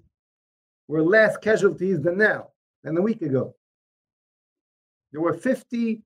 were 0.87 1.01
less 1.01 1.37
casualties 1.37 2.01
than 2.01 2.17
now, 2.17 2.49
than 2.83 2.97
a 2.97 3.01
week 3.01 3.21
ago. 3.21 3.55
There 5.11 5.21
were 5.21 5.33
50 5.33 6.01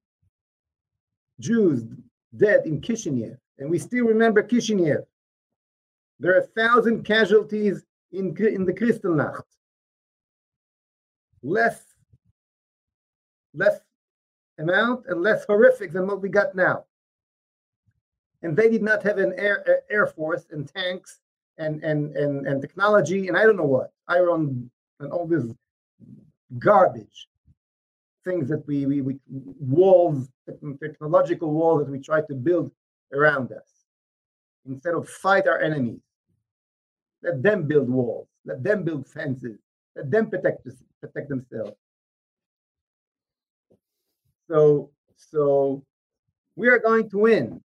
Jews 1.40 1.84
dead 2.36 2.66
in 2.66 2.82
Kishinev, 2.82 3.38
and 3.58 3.70
we 3.70 3.80
still 3.80 4.06
remember 4.06 4.44
Kishinev. 4.44 5.04
There 6.20 6.34
are 6.36 6.40
a 6.40 6.48
thousand 6.48 7.04
casualties 7.04 7.84
in, 8.12 8.36
in 8.38 8.66
the 8.66 8.74
Kristallnacht. 8.74 9.44
Less, 11.44 11.84
less 13.54 13.80
amount 14.58 15.06
and 15.08 15.22
less 15.22 15.46
horrific 15.46 15.92
than 15.92 16.08
what 16.08 16.22
we 16.22 16.30
got 16.30 16.56
now. 16.56 16.86
And 18.42 18.56
they 18.56 18.70
did 18.70 18.84
not 18.84 19.04
have 19.04 19.18
an 19.18 19.34
air, 19.38 19.84
air 19.90 20.08
force 20.08 20.46
and 20.52 20.68
tanks 20.68 21.20
and, 21.58 21.84
and, 21.84 22.16
and, 22.16 22.48
and 22.48 22.62
technology 22.62 23.28
and 23.30 23.38
I 23.38 23.44
don't 23.44 23.58
know 23.58 23.64
what, 23.64 23.92
iron 24.08 24.70
and 25.00 25.12
all 25.12 25.28
this 25.28 25.46
garbage. 26.60 27.28
things 28.26 28.50
that 28.50 28.66
we, 28.68 28.86
we, 28.86 29.02
we 29.02 29.20
walls, 29.28 30.30
technological 30.84 31.52
walls 31.54 31.86
that 31.86 31.92
we 31.92 32.00
try 32.00 32.22
to 32.22 32.36
build 32.36 32.72
around 33.14 33.52
us 33.52 33.70
instead 34.70 34.94
of 34.96 35.10
fight 35.10 35.48
our 35.48 35.60
enemies. 35.62 36.02
Let 37.24 37.44
them 37.44 37.68
build 37.68 37.90
walls. 37.90 38.28
Let 38.46 38.64
them 38.64 38.84
build 38.84 39.08
fences. 39.08 39.60
Let 39.96 40.12
them 40.12 40.30
protect 40.30 40.68
protect 41.02 41.30
themselves. 41.30 41.78
So 44.50 44.92
so 45.18 45.84
we 46.56 46.68
are 46.70 46.80
going 46.80 47.10
to 47.12 47.18
win, 47.20 47.62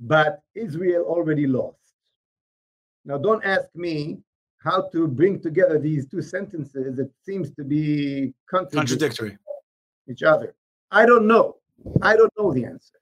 but 0.00 0.40
Israel 0.54 1.04
already 1.04 1.46
lost. 1.46 1.85
Now, 3.06 3.18
don't 3.18 3.44
ask 3.44 3.68
me 3.74 4.18
how 4.58 4.88
to 4.90 5.06
bring 5.06 5.40
together 5.40 5.78
these 5.78 6.08
two 6.08 6.20
sentences 6.20 6.96
that 6.96 7.10
seems 7.24 7.52
to 7.52 7.62
be 7.62 8.34
contradictory 8.50 9.38
each 10.10 10.24
other. 10.24 10.54
I 10.90 11.06
don't 11.06 11.26
know. 11.28 11.56
I 12.02 12.16
don't 12.16 12.32
know 12.36 12.52
the 12.52 12.64
answer. 12.64 12.98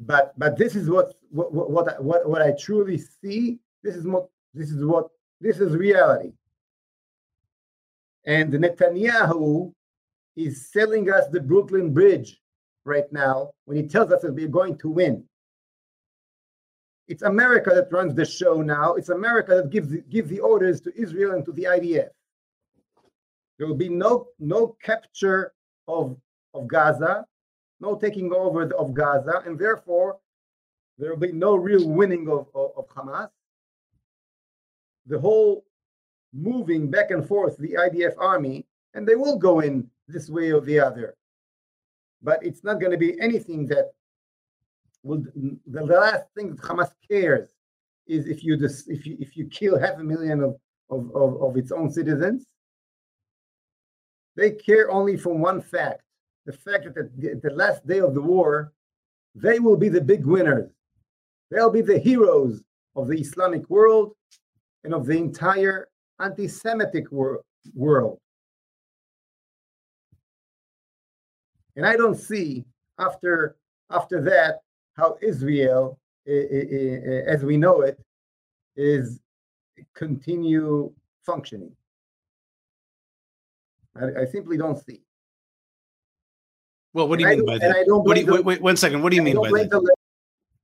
But 0.00 0.34
but 0.36 0.58
this 0.58 0.74
is 0.74 0.90
what 0.90 1.14
what 1.30 1.52
what 1.52 2.02
what, 2.02 2.28
what 2.28 2.42
I 2.42 2.52
truly 2.58 2.98
see. 2.98 3.60
This 3.82 3.94
is 3.94 4.04
what 4.06 4.28
this 4.52 4.70
is 4.70 4.84
what 4.84 5.08
this 5.40 5.60
is 5.60 5.74
reality. 5.76 6.32
And 8.26 8.52
Netanyahu 8.52 9.72
is 10.34 10.70
selling 10.72 11.10
us 11.10 11.28
the 11.28 11.40
Brooklyn 11.40 11.94
Bridge 11.94 12.40
right 12.84 13.10
now 13.12 13.52
when 13.64 13.76
he 13.76 13.84
tells 13.84 14.10
us 14.10 14.22
that 14.22 14.34
we're 14.34 14.48
going 14.48 14.76
to 14.78 14.88
win. 14.90 15.24
It's 17.08 17.22
America 17.22 17.70
that 17.74 17.92
runs 17.92 18.14
the 18.14 18.24
show 18.24 18.62
now. 18.62 18.94
It's 18.94 19.10
America 19.10 19.56
that 19.56 19.70
gives 19.70 19.94
gives 20.10 20.28
the 20.28 20.40
orders 20.40 20.80
to 20.82 21.00
Israel 21.00 21.32
and 21.32 21.44
to 21.44 21.52
the 21.52 21.64
IDF. 21.64 22.08
There 23.58 23.66
will 23.66 23.76
be 23.76 23.88
no 23.88 24.28
no 24.38 24.76
capture 24.82 25.52
of 25.86 26.16
of 26.52 26.66
Gaza, 26.66 27.24
no 27.80 27.94
taking 27.96 28.32
over 28.32 28.72
of 28.74 28.92
Gaza, 28.94 29.42
and 29.46 29.58
therefore 29.58 30.18
there 30.98 31.10
will 31.10 31.20
be 31.20 31.32
no 31.32 31.54
real 31.56 31.88
winning 31.88 32.28
of, 32.28 32.48
of, 32.54 32.70
of 32.76 32.88
Hamas. 32.88 33.28
The 35.06 35.20
whole 35.20 35.64
moving 36.32 36.90
back 36.90 37.10
and 37.10 37.26
forth, 37.26 37.56
the 37.58 37.74
IDF 37.74 38.14
army, 38.18 38.66
and 38.94 39.06
they 39.06 39.14
will 39.14 39.38
go 39.38 39.60
in 39.60 39.88
this 40.08 40.28
way 40.28 40.52
or 40.52 40.60
the 40.60 40.80
other. 40.80 41.14
But 42.22 42.44
it's 42.44 42.64
not 42.64 42.80
going 42.80 42.92
to 42.92 42.98
be 42.98 43.20
anything 43.20 43.66
that 43.66 43.92
will. 45.06 45.22
The 45.66 45.82
last 45.82 46.24
thing 46.34 46.50
that 46.50 46.60
Hamas 46.60 46.90
cares 47.08 47.50
is 48.06 48.26
if 48.26 48.44
you 48.44 48.54
if 48.88 49.06
you 49.06 49.16
if 49.20 49.36
you 49.36 49.46
kill 49.48 49.78
half 49.78 49.98
a 49.98 50.04
million 50.04 50.42
of 50.42 50.56
of, 50.90 51.10
of, 51.14 51.42
of 51.42 51.56
its 51.56 51.72
own 51.72 51.90
citizens. 51.90 52.46
They 54.36 54.50
care 54.50 54.90
only 54.90 55.16
from 55.16 55.40
one 55.40 55.60
fact: 55.62 56.02
the 56.44 56.52
fact 56.52 56.84
that 56.84 56.96
at 56.98 57.16
the, 57.16 57.40
the 57.42 57.54
last 57.54 57.86
day 57.86 58.00
of 58.00 58.14
the 58.14 58.20
war, 58.20 58.72
they 59.34 59.58
will 59.58 59.76
be 59.76 59.88
the 59.88 60.00
big 60.00 60.26
winners. 60.26 60.70
They'll 61.50 61.70
be 61.70 61.82
the 61.82 61.98
heroes 61.98 62.62
of 62.96 63.08
the 63.08 63.18
Islamic 63.18 63.68
world 63.70 64.14
and 64.84 64.92
of 64.92 65.06
the 65.06 65.16
entire 65.16 65.88
anti-Semitic 66.20 67.10
wor- 67.10 67.42
world. 67.74 68.18
And 71.76 71.86
I 71.86 71.96
don't 71.96 72.16
see 72.16 72.64
after 72.98 73.56
after 73.90 74.20
that 74.22 74.60
how 74.96 75.16
Israel, 75.22 75.98
as 76.26 77.44
we 77.44 77.56
know 77.56 77.82
it, 77.82 77.98
is 78.76 79.20
continue 79.94 80.92
functioning. 81.24 81.72
I, 83.94 84.22
I 84.22 84.24
simply 84.26 84.56
don't 84.56 84.78
see. 84.78 85.02
Well, 86.92 87.08
what 87.08 87.18
do 87.18 87.24
you 87.24 87.30
and 87.30 87.38
mean 87.40 87.46
by 87.46 87.58
that? 87.58 87.84
What 87.86 88.14
do 88.14 88.22
you, 88.22 88.32
wait, 88.32 88.44
wait, 88.44 88.62
one 88.62 88.76
second. 88.76 89.02
What 89.02 89.10
do 89.10 89.16
you 89.16 89.22
mean 89.22 89.36
by 89.36 89.50
that? 89.50 89.96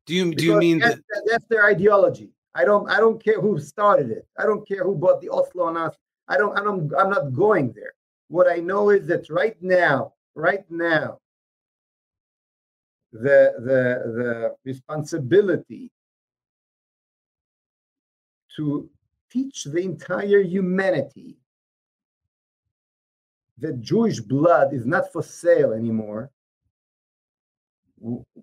Do 0.07 0.15
you 0.15 0.35
do 0.35 0.45
you 0.45 0.57
mean 0.59 0.79
that's, 0.79 0.97
that? 0.97 1.29
That's 1.31 1.45
their 1.47 1.67
ideology. 1.67 2.31
I 2.55 2.65
don't 2.65 2.89
I 2.91 2.99
don't 2.99 3.23
care 3.23 3.41
who 3.41 3.59
started 3.59 4.11
it. 4.11 4.27
I 4.39 4.45
don't 4.45 4.67
care 4.67 4.83
who 4.83 4.95
bought 4.95 5.21
the 5.21 5.29
Oslo 5.29 5.65
on 5.65 5.77
us. 5.77 5.95
I 6.29 6.37
don't 6.37 6.59
I 6.59 6.63
don't 6.63 6.93
I'm 6.99 7.11
not 7.11 7.33
going 7.33 7.73
there. 7.73 7.93
What 8.29 8.51
I 8.51 8.57
know 8.57 8.91
is 8.91 9.07
that 9.09 9.29
right 9.31 9.57
now 9.63 10.15
right 10.35 10.65
now 10.71 11.19
the, 13.13 13.53
the, 13.59 14.13
the 14.13 14.57
responsibility 14.65 15.91
to 18.57 18.89
teach 19.31 19.65
the 19.65 19.81
entire 19.81 20.41
humanity 20.41 21.37
that 23.59 23.81
Jewish 23.81 24.21
blood 24.21 24.73
is 24.73 24.87
not 24.87 25.13
for 25.13 25.23
sale 25.23 25.73
anymore 25.73 26.31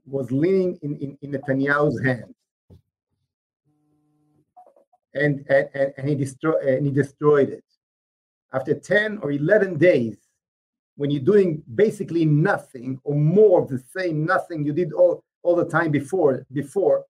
was 0.05 0.31
leaning 0.31 0.79
in, 0.81 0.95
in, 0.97 1.17
in 1.21 1.31
Netanyahu's 1.31 2.01
hands. 2.03 2.33
And, 5.13 5.45
and, 5.49 5.93
and, 5.97 6.07
he 6.07 6.15
destroy, 6.15 6.53
and 6.65 6.85
he 6.85 6.91
destroyed 6.91 7.49
it. 7.49 7.63
After 8.53 8.73
10 8.73 9.19
or 9.21 9.31
11 9.31 9.77
days, 9.77 10.17
when 10.99 11.09
you're 11.09 11.23
doing 11.33 11.63
basically 11.75 12.25
nothing 12.25 12.99
or 13.05 13.15
more 13.15 13.61
of 13.61 13.69
the 13.69 13.81
same 13.95 14.25
nothing 14.25 14.65
you 14.65 14.73
did 14.73 14.91
all, 14.91 15.23
all 15.43 15.55
the 15.55 15.63
time 15.63 15.91
before 15.91 16.45
before. 16.51 17.05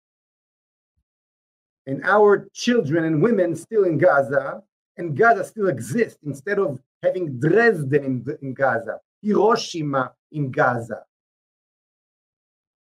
And 1.86 2.04
our 2.04 2.50
children 2.54 3.06
and 3.06 3.22
women 3.22 3.56
still 3.56 3.86
in 3.86 3.98
gaza 3.98 4.62
and 4.98 5.16
gaza 5.16 5.46
still 5.46 5.70
exists 5.70 6.20
instead 6.26 6.60
of 6.60 6.82
having 7.02 7.40
dresden 7.40 8.04
in, 8.04 8.38
in 8.42 8.54
gaza 8.54 9.00
hiroshima 9.22 10.12
in 10.34 10.52
gaza. 10.52 11.04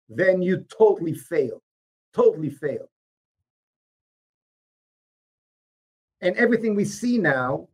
Then 0.09 0.43
you 0.43 0.65
totally 0.79 1.15
fail 1.15 1.61
totally 2.15 2.51
fail. 2.51 2.89
And 6.21 6.37
everything 6.37 6.77
we 6.77 6.85
see 6.85 7.19
now 7.19 7.67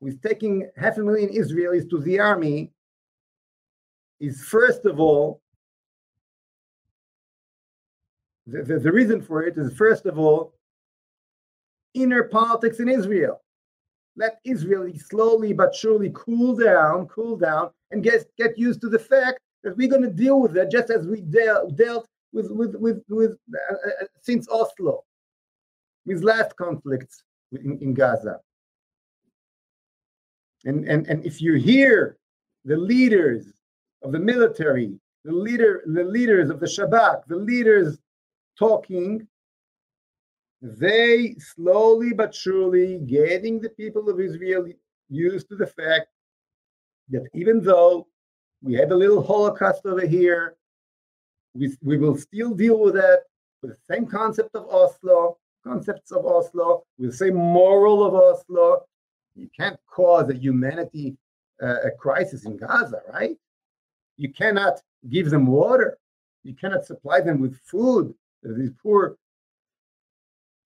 with 0.00 0.22
taking 0.22 0.68
half 0.76 0.98
a 0.98 1.00
million 1.00 1.30
Israelis 1.30 1.88
to 1.90 1.98
the 2.00 2.20
army 2.20 2.70
is 4.20 4.44
first 4.44 4.84
of 4.84 5.00
all, 5.00 5.40
the, 8.46 8.62
the, 8.62 8.78
the, 8.78 8.92
reason 8.92 9.20
for 9.20 9.42
it 9.42 9.56
is 9.56 9.76
first 9.76 10.06
of 10.06 10.18
all, 10.18 10.54
inner 11.94 12.24
politics 12.24 12.80
in 12.80 12.88
Israel. 12.88 13.42
Let 14.16 14.40
Israel 14.44 14.90
slowly 14.96 15.52
but 15.52 15.74
surely 15.74 16.10
cool 16.14 16.56
down, 16.56 17.06
cool 17.06 17.36
down, 17.36 17.70
and 17.90 18.02
get, 18.02 18.24
get 18.36 18.58
used 18.58 18.80
to 18.80 18.88
the 18.88 18.98
fact 18.98 19.40
that 19.62 19.76
we're 19.76 19.88
going 19.88 20.02
to 20.02 20.10
deal 20.10 20.40
with 20.40 20.56
it 20.56 20.70
just 20.70 20.90
as 20.90 21.06
we 21.06 21.20
dealt, 21.20 21.76
dealt 21.76 22.08
with, 22.32 22.50
with, 22.50 22.74
with, 22.76 23.02
with 23.08 23.32
uh, 23.54 23.74
uh, 23.74 24.06
since 24.22 24.48
Oslo, 24.48 25.04
with 26.06 26.22
last 26.22 26.56
conflicts 26.56 27.22
in, 27.52 27.78
in 27.80 27.94
Gaza. 27.94 28.40
And, 30.64 30.86
and, 30.88 31.06
and 31.06 31.24
if 31.24 31.40
you 31.40 31.54
hear 31.54 32.16
the 32.64 32.76
leaders 32.76 33.46
of 34.02 34.12
the 34.12 34.18
military, 34.18 34.98
the 35.24 35.32
leader, 35.32 35.82
the 35.86 36.04
leaders 36.04 36.50
of 36.50 36.60
the 36.60 36.66
Shabak, 36.66 37.22
the 37.26 37.36
leaders 37.36 37.98
talking, 38.58 39.26
they 40.60 41.36
slowly 41.38 42.12
but 42.12 42.34
surely 42.34 42.98
getting 42.98 43.60
the 43.60 43.70
people 43.70 44.08
of 44.08 44.20
Israel 44.20 44.66
used 45.08 45.48
to 45.48 45.56
the 45.56 45.66
fact 45.66 46.08
that 47.10 47.26
even 47.34 47.62
though 47.62 48.06
we 48.62 48.74
had 48.74 48.90
a 48.90 48.96
little 48.96 49.22
Holocaust 49.22 49.86
over 49.86 50.06
here, 50.06 50.56
we, 51.54 51.76
we 51.82 51.96
will 51.96 52.16
still 52.16 52.54
deal 52.54 52.78
with 52.78 52.94
that 52.94 53.20
with 53.62 53.72
the 53.72 53.94
same 53.94 54.06
concept 54.06 54.54
of 54.54 54.68
Oslo, 54.68 55.38
concepts 55.64 56.12
of 56.12 56.26
Oslo, 56.26 56.84
with 56.98 57.10
the 57.10 57.16
same 57.16 57.34
moral 57.34 58.04
of 58.04 58.14
Oslo, 58.14 58.82
you 59.38 59.48
can't 59.56 59.78
cause 59.86 60.28
a 60.30 60.34
humanity 60.34 61.16
uh, 61.62 61.80
a 61.84 61.90
crisis 61.90 62.44
in 62.44 62.56
Gaza, 62.56 63.00
right? 63.12 63.36
You 64.16 64.32
cannot 64.32 64.80
give 65.10 65.30
them 65.30 65.46
water. 65.46 65.98
You 66.44 66.54
cannot 66.54 66.84
supply 66.84 67.20
them 67.20 67.40
with 67.40 67.58
food. 67.60 68.14
These 68.42 68.72
poor, 68.82 69.16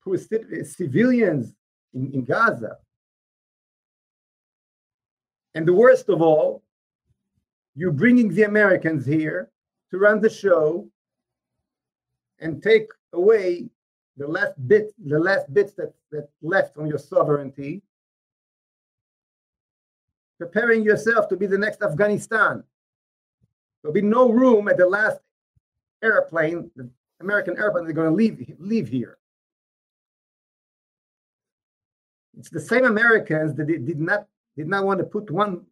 poor 0.04 0.18
civilians 0.18 1.54
in, 1.94 2.12
in 2.12 2.24
Gaza. 2.24 2.76
And 5.54 5.66
the 5.66 5.72
worst 5.72 6.08
of 6.08 6.22
all, 6.22 6.62
you're 7.74 7.92
bringing 7.92 8.28
the 8.34 8.42
Americans 8.42 9.06
here 9.06 9.50
to 9.90 9.98
run 9.98 10.20
the 10.20 10.30
show 10.30 10.88
and 12.38 12.62
take 12.62 12.88
away 13.12 13.68
the 14.16 14.26
last 14.26 14.52
bit, 14.68 14.92
the 15.02 15.18
last 15.18 15.52
bits 15.52 15.72
that, 15.74 15.94
that 16.10 16.28
left 16.42 16.76
on 16.76 16.86
your 16.86 16.98
sovereignty 16.98 17.82
preparing 20.46 20.82
yourself 20.82 21.28
to 21.28 21.36
be 21.36 21.46
the 21.46 21.56
next 21.56 21.82
Afghanistan. 21.82 22.64
There'll 23.80 23.94
be 23.94 24.02
no 24.02 24.28
room 24.30 24.66
at 24.66 24.76
the 24.76 24.88
last 24.88 25.18
airplane, 26.02 26.68
the 26.74 26.90
American 27.20 27.56
airplane, 27.56 27.84
they're 27.84 27.94
going 27.94 28.10
to 28.10 28.14
leave, 28.22 28.36
leave 28.58 28.88
here. 28.88 29.18
It's 32.36 32.50
the 32.50 32.60
same 32.60 32.84
Americans 32.84 33.54
that 33.56 33.66
did 33.66 34.00
not 34.00 34.26
did 34.56 34.68
not 34.68 34.84
want 34.84 34.98
to 34.98 35.04
put 35.04 35.30
one, 35.30 35.64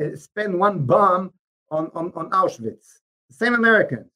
uh, 0.00 0.14
spend 0.14 0.58
one 0.58 0.84
bomb 0.84 1.32
on, 1.70 1.90
on, 1.94 2.12
on 2.14 2.30
Auschwitz. 2.30 2.86
Same 3.30 3.54
Americans. 3.54 4.06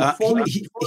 Uh, 0.00 0.14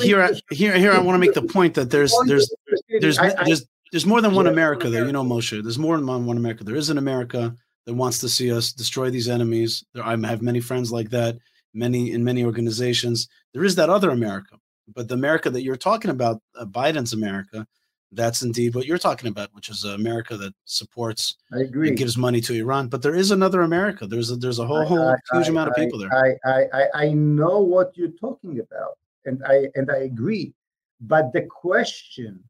here, 0.02 0.30
here, 0.52 0.78
here, 0.78 0.92
I 0.92 1.00
want 1.00 1.16
to 1.16 1.20
make 1.26 1.34
the 1.34 1.42
point 1.42 1.74
that 1.76 1.90
there's, 1.90 2.14
there's, 2.28 2.54
there's, 3.00 3.18
there's, 3.18 3.36
there's 3.46 3.66
more 4.06 4.22
than 4.22 4.34
one 4.34 4.48
America 4.48 4.90
there. 4.90 5.06
You 5.06 5.12
know, 5.12 5.24
Moshe. 5.24 5.62
There's 5.62 5.80
more 5.80 5.98
than 5.98 6.26
one 6.26 6.38
America. 6.38 6.64
There 6.64 6.76
is 6.76 6.90
an 6.90 6.98
America 6.98 7.56
that 7.86 7.94
wants 7.94 8.20
to 8.20 8.30
see 8.30 8.52
us 8.52 8.72
destroy 8.72 9.10
these 9.10 9.28
enemies. 9.28 9.84
There, 9.94 10.06
I 10.06 10.12
have 10.12 10.42
many 10.42 10.60
friends 10.60 10.92
like 10.92 11.10
that. 11.10 11.38
Many 11.74 12.12
in 12.12 12.24
many 12.24 12.44
organizations. 12.44 13.30
There 13.54 13.64
is 13.64 13.76
that 13.76 13.90
other 13.90 14.10
America, 14.10 14.58
but 14.94 15.08
the 15.08 15.14
America 15.14 15.50
that 15.50 15.64
you're 15.64 15.78
talking 15.78 16.12
about, 16.12 16.42
uh, 16.56 16.66
Biden's 16.66 17.14
America, 17.14 17.66
that's 18.12 18.42
indeed 18.42 18.76
what 18.76 18.86
you're 18.86 18.98
talking 18.98 19.30
about, 19.30 19.54
which 19.54 19.70
is 19.70 19.86
America 19.86 20.36
that 20.36 20.54
supports, 20.66 21.38
I 21.54 21.62
agree, 21.62 21.96
gives 21.96 22.18
money 22.18 22.42
to 22.42 22.54
Iran. 22.54 22.90
But 22.90 23.02
there 23.02 23.16
is 23.16 23.32
another 23.32 23.62
America. 23.62 24.06
There's 24.06 24.32
a, 24.32 24.36
there's 24.36 24.60
a 24.60 24.66
whole, 24.66 24.84
whole 24.86 25.10
I, 25.10 25.16
huge 25.32 25.48
amount 25.48 25.70
of 25.70 25.76
people 25.76 25.98
there. 25.98 26.12
I, 26.14 26.68
I 26.74 26.88
I 26.94 27.14
know 27.14 27.60
what 27.60 27.96
you're 27.96 28.10
talking 28.10 28.60
about, 28.60 28.98
and 29.26 29.42
I 29.48 29.70
and 29.76 29.90
I 29.90 30.00
agree. 30.00 30.54
But 31.00 31.32
the 31.32 31.44
question, 31.44 32.44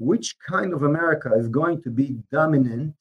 which 0.00 0.34
kind 0.38 0.72
of 0.72 0.82
America 0.82 1.30
is 1.36 1.46
going 1.46 1.82
to 1.82 1.90
be 1.90 2.16
dominant, 2.32 2.94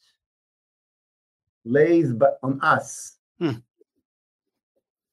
lays 1.63 2.11
but 2.11 2.37
on 2.43 2.59
us. 2.61 3.17
Hmm. 3.39 3.59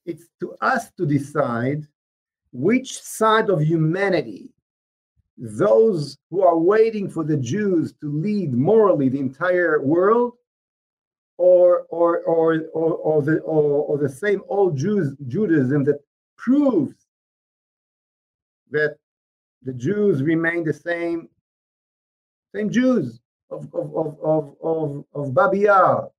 It's 0.05 0.27
to 0.41 0.57
us 0.61 0.91
to 0.99 1.07
decide 1.07 1.87
which 2.53 3.01
side 3.01 3.51
of 3.51 3.63
humanity 3.63 4.51
those 5.39 6.19
who 6.31 6.43
are 6.43 6.59
waiting 6.59 7.09
for 7.09 7.23
the 7.23 7.37
Jews 7.37 7.93
to 8.01 8.11
lead 8.11 8.53
morally 8.53 9.09
the 9.09 9.21
entire 9.21 9.81
world, 9.81 10.33
or 11.39 11.87
or 11.91 12.23
or 12.23 12.63
or, 12.73 12.95
or 12.95 13.23
the 13.23 13.39
or, 13.41 13.85
or 13.85 13.99
the 13.99 14.09
same 14.09 14.43
old 14.49 14.77
Jews 14.77 15.15
Judaism 15.29 15.85
that 15.85 16.01
proves 16.37 16.95
that 18.73 18.97
the 19.63 19.75
Jews 19.75 20.23
remain 20.23 20.65
the 20.65 20.73
same 20.73 21.29
same 22.57 22.71
Jews 22.71 23.21
of 23.51 23.63
of 23.75 23.95
of 23.95 24.19
of 24.23 24.57
of, 24.63 25.05
of 25.15 25.35
Babi 25.35 25.61
Yar. 25.61 26.11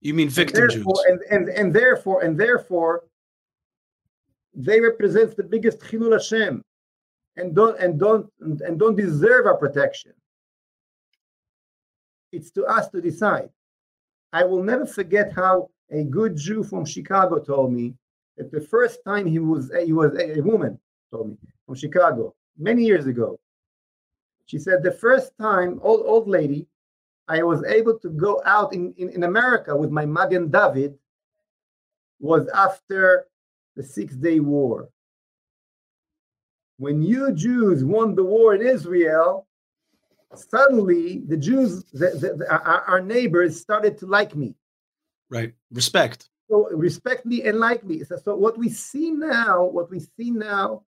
You 0.00 0.14
mean 0.14 0.28
victim 0.28 0.64
and 0.64 0.72
Jews? 0.72 1.04
And, 1.08 1.20
and 1.30 1.48
and 1.48 1.74
therefore 1.74 2.22
and 2.22 2.38
therefore 2.38 3.04
they 4.54 4.80
represent 4.80 5.36
the 5.36 5.42
biggest 5.42 5.78
chilul 5.80 6.12
Hashem 6.12 6.62
and 7.36 7.54
don't 7.54 7.78
and 7.78 7.98
don't 7.98 8.26
and 8.40 8.78
don't 8.78 8.96
deserve 8.96 9.46
our 9.46 9.56
protection. 9.56 10.12
It's 12.32 12.50
to 12.52 12.64
us 12.64 12.88
to 12.88 13.00
decide. 13.00 13.50
I 14.32 14.44
will 14.44 14.62
never 14.62 14.86
forget 14.86 15.32
how 15.32 15.70
a 15.90 16.02
good 16.02 16.36
Jew 16.36 16.64
from 16.64 16.84
Chicago 16.84 17.38
told 17.38 17.72
me 17.72 17.94
that 18.36 18.50
the 18.50 18.60
first 18.60 18.98
time 19.06 19.24
he 19.26 19.38
was 19.38 19.70
he 19.84 19.92
was 19.92 20.12
a, 20.14 20.38
a 20.38 20.42
woman 20.42 20.78
told 21.12 21.30
me 21.30 21.36
from 21.64 21.74
Chicago 21.76 22.34
many 22.58 22.84
years 22.84 23.06
ago. 23.06 23.38
She 24.46 24.58
said 24.58 24.82
the 24.82 24.92
first 24.92 25.32
time, 25.38 25.80
old 25.82 26.04
old 26.06 26.28
lady, 26.28 26.66
I 27.28 27.42
was 27.42 27.64
able 27.64 27.98
to 27.98 28.08
go 28.08 28.40
out 28.44 28.72
in, 28.72 28.94
in, 28.96 29.10
in 29.10 29.24
America 29.24 29.76
with 29.76 29.90
my 29.90 30.06
Magen 30.06 30.50
David 30.50 30.96
was 32.20 32.48
after 32.48 33.26
the 33.74 33.82
Six 33.82 34.14
Day 34.14 34.40
War 34.40 34.88
when 36.78 37.02
you 37.02 37.32
Jews 37.32 37.84
won 37.84 38.14
the 38.14 38.24
war 38.24 38.54
in 38.54 38.66
Israel, 38.66 39.46
suddenly 40.34 41.22
the 41.26 41.36
Jews, 41.36 41.84
the, 41.92 42.10
the, 42.10 42.34
the, 42.38 42.50
our, 42.50 42.82
our, 42.82 43.00
neighbors, 43.00 43.60
started 43.60 43.96
to 43.98 44.06
like 44.06 44.36
me. 44.36 44.54
Right, 45.30 45.54
respect. 45.72 46.28
So 46.48 46.68
respect 46.70 47.24
me 47.26 47.42
and 47.42 47.58
like 47.58 47.84
me. 47.84 48.04
So, 48.04 48.16
so 48.16 48.36
what 48.36 48.58
we 48.58 48.68
see 48.68 49.10
now, 49.10 49.64
what 49.64 49.90
we 49.90 50.00
see 50.00 50.30
now, 50.30 50.84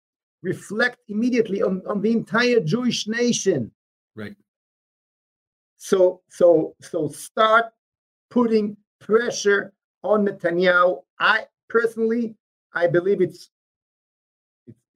reflect 0.45 0.99
immediately 1.10 1.63
on, 1.63 1.81
on 1.88 2.01
the 2.01 2.12
entire 2.12 2.60
Jewish 2.60 3.08
nation. 3.08 3.71
Right. 4.15 4.36
So 5.77 6.21
so 6.29 6.75
so 6.81 7.10
start 7.10 7.65
putting 8.29 8.77
pressure 8.99 9.73
on 10.03 10.25
Netanyahu. 10.25 11.01
I 11.19 11.45
personally, 11.67 12.36
I 12.73 12.88
believe 12.88 13.21
it's 13.21 13.49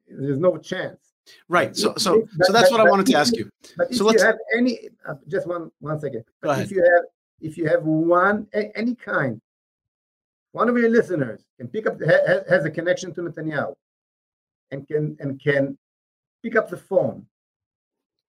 there's 0.08 0.40
no 0.40 0.58
chance. 0.58 1.02
Right. 1.48 1.76
So 1.76 1.94
so 1.98 2.28
but, 2.38 2.48
so 2.48 2.54
that's 2.54 2.70
but, 2.70 2.80
what 2.80 2.88
I 2.88 2.90
wanted 2.90 3.08
to 3.08 3.18
ask 3.18 3.36
you. 3.36 3.50
But 3.76 3.94
so 3.94 4.10
if 4.10 4.20
you 4.20 4.26
have 4.26 4.38
any, 4.56 4.90
uh, 5.08 5.16
just 5.28 5.48
one 5.48 5.72
one 5.80 6.00
second. 6.00 6.24
But 6.42 6.60
if 6.60 6.72
you 6.72 6.82
have 6.84 7.06
if 7.42 7.58
you 7.58 7.68
have 7.68 7.84
one 7.84 8.48
any 8.54 8.96
kind, 8.96 9.42
one 10.52 10.70
of 10.70 10.78
your 10.78 10.90
listeners 10.90 11.42
can 11.58 11.68
pick 11.68 11.88
up 11.88 12.00
has, 12.02 12.48
has 12.48 12.66
a 12.66 12.72
connection 12.72 13.14
to 13.16 13.22
Netanyahu, 13.22 13.74
and 14.72 14.88
can 14.88 15.18
and 15.20 15.42
can 15.42 15.78
pick 16.44 16.56
up 16.56 16.70
the 16.70 16.78
phone 16.78 17.26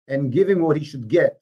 and 0.08 0.32
give 0.32 0.48
him 0.48 0.60
what 0.60 0.76
he 0.76 0.84
should 0.84 1.08
get. 1.08 1.40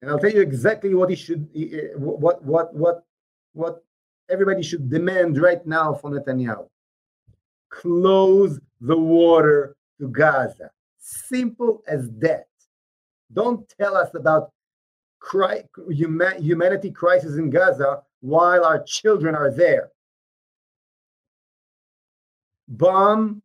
And 0.00 0.10
I'll 0.10 0.18
tell 0.18 0.32
you 0.32 0.40
exactly 0.40 0.94
what 0.94 1.10
he 1.10 1.16
should 1.16 1.48
eh, 1.56 1.94
what 1.96 2.42
what 2.44 2.74
what 2.74 3.04
what 3.52 3.84
everybody 4.30 4.62
should 4.62 4.90
demand 4.90 5.40
right 5.40 5.64
now 5.66 5.94
for 5.94 6.10
Netanyahu 6.10 6.66
close 7.72 8.60
the 8.80 8.96
water 8.96 9.74
to 9.98 10.08
Gaza. 10.08 10.70
Simple 10.98 11.82
as 11.88 12.08
that. 12.18 12.46
Don't 13.32 13.66
tell 13.80 13.96
us 13.96 14.14
about 14.14 14.52
cri- 15.18 15.64
humanity 15.88 16.90
crisis 16.90 17.36
in 17.36 17.50
Gaza 17.50 18.02
while 18.20 18.64
our 18.64 18.82
children 18.84 19.34
are 19.34 19.50
there. 19.50 19.90
Bomb 22.68 23.42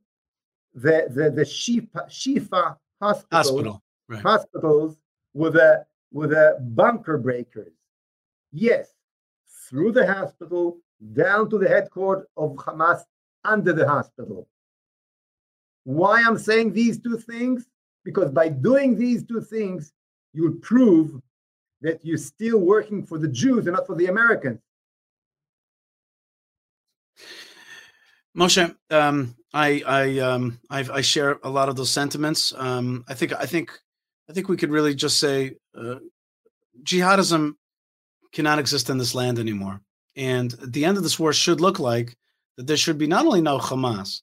the 0.74 1.08
the 1.10 1.32
the 1.32 1.42
Shifa, 1.42 2.08
Shifa 2.10 2.78
hospitals, 3.02 3.48
Hospital, 3.48 3.84
right. 4.08 4.22
hospitals 4.22 4.98
with 5.34 5.56
a 5.56 5.86
with 6.12 6.32
a 6.32 6.58
bunker 6.62 7.18
breakers. 7.18 7.74
Yes, 8.52 8.90
through 9.68 9.92
the 9.92 10.06
hospital 10.06 10.78
down 11.14 11.50
to 11.50 11.58
the 11.58 11.68
headquarters 11.68 12.28
of 12.38 12.56
Hamas 12.56 13.02
under 13.44 13.74
the 13.74 13.88
hospital. 13.88 14.48
Why 15.84 16.24
I'm 16.26 16.38
saying 16.38 16.74
these 16.74 17.00
two 17.00 17.18
things? 17.18 17.68
Because 18.04 18.32
by 18.32 18.50
doing 18.50 18.98
these 18.98 19.24
two 19.24 19.42
things, 19.42 19.94
you'll 20.34 20.56
prove 20.56 21.22
that 21.82 22.00
you're 22.04 22.18
still 22.18 22.60
working 22.60 23.06
for 23.06 23.18
the 23.18 23.28
Jews 23.28 23.68
and 23.68 23.76
not 23.76 23.88
for 23.88 23.96
the 23.96 24.08
Americans. 24.08 24.60
Moshe, 28.38 28.76
um, 28.92 29.36
I 29.54 29.82
I, 29.86 30.20
um, 30.20 30.60
I, 30.70 30.88
I 30.94 31.02
share 31.02 31.40
a 31.44 31.50
lot 31.50 31.70
of 31.70 31.76
those 31.76 31.90
sentiments. 31.90 32.54
Um, 32.56 33.04
I 33.08 33.16
think 33.16 33.34
I 33.34 33.46
think 33.48 33.72
I 34.30 34.34
think 34.34 34.48
we 34.48 34.58
could 34.58 34.70
really 34.70 34.94
just 34.94 35.20
say 35.20 35.56
uh, 35.76 35.96
jihadism 36.84 37.56
cannot 38.32 38.60
exist 38.60 38.90
in 38.90 39.00
this 39.00 39.16
land 39.16 39.40
anymore, 39.40 39.82
and 40.16 40.52
the 40.64 40.86
end 40.86 40.98
of 40.98 41.04
this 41.04 41.18
war 41.18 41.34
should 41.34 41.62
look 41.62 41.80
like 41.80 42.16
that 42.58 42.68
there 42.68 42.78
should 42.78 43.00
be 43.00 43.08
not 43.08 43.26
only 43.26 43.42
no 43.42 43.58
Hamas, 43.58 44.22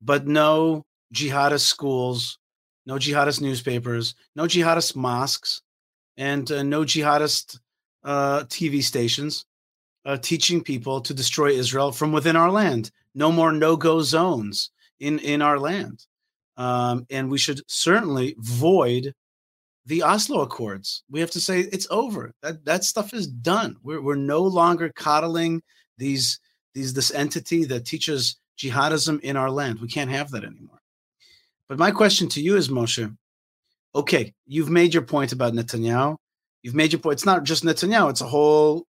but 0.00 0.26
no 0.26 0.84
jihadist 1.14 1.66
schools, 1.66 2.38
no 2.84 2.94
jihadist 2.94 3.40
newspapers, 3.40 4.16
no 4.34 4.44
jihadist 4.44 4.96
mosques, 4.96 5.62
and 6.16 6.50
uh, 6.50 6.64
no 6.64 6.80
jihadist 6.80 7.60
uh, 8.02 8.40
TV 8.44 8.82
stations 8.82 9.46
uh, 10.04 10.16
teaching 10.16 10.62
people 10.62 11.00
to 11.00 11.14
destroy 11.14 11.50
Israel 11.50 11.92
from 11.92 12.10
within 12.10 12.34
our 12.34 12.50
land. 12.50 12.90
No 13.14 13.30
more 13.30 13.52
no-go 13.52 14.02
zones 14.02 14.70
in 15.00 15.18
in 15.18 15.42
our 15.42 15.58
land, 15.58 16.06
um, 16.56 17.06
and 17.10 17.30
we 17.30 17.38
should 17.38 17.60
certainly 17.66 18.34
void 18.38 19.14
the 19.86 20.02
Oslo 20.02 20.42
Accords. 20.42 21.02
We 21.10 21.20
have 21.20 21.30
to 21.32 21.40
say 21.40 21.60
it's 21.60 21.86
over. 21.90 22.32
That 22.42 22.64
that 22.64 22.84
stuff 22.84 23.12
is 23.12 23.26
done. 23.26 23.76
We're 23.82 24.00
we're 24.00 24.14
no 24.14 24.42
longer 24.42 24.92
coddling 24.94 25.62
these 25.98 26.40
these 26.74 26.94
this 26.94 27.12
entity 27.12 27.64
that 27.66 27.84
teaches 27.84 28.36
jihadism 28.58 29.20
in 29.20 29.36
our 29.36 29.50
land. 29.50 29.80
We 29.80 29.88
can't 29.88 30.10
have 30.10 30.30
that 30.30 30.44
anymore. 30.44 30.80
But 31.68 31.78
my 31.78 31.90
question 31.90 32.28
to 32.30 32.40
you 32.40 32.56
is, 32.56 32.68
Moshe, 32.68 33.16
okay, 33.94 34.34
you've 34.46 34.70
made 34.70 34.94
your 34.94 35.02
point 35.02 35.32
about 35.32 35.54
Netanyahu. 35.54 36.16
You've 36.62 36.74
made 36.74 36.92
your 36.92 37.00
point. 37.00 37.14
It's 37.14 37.26
not 37.26 37.44
just 37.44 37.64
Netanyahu, 37.64 38.10
it's 38.10 38.20
a 38.20 38.26
whole 38.26 38.86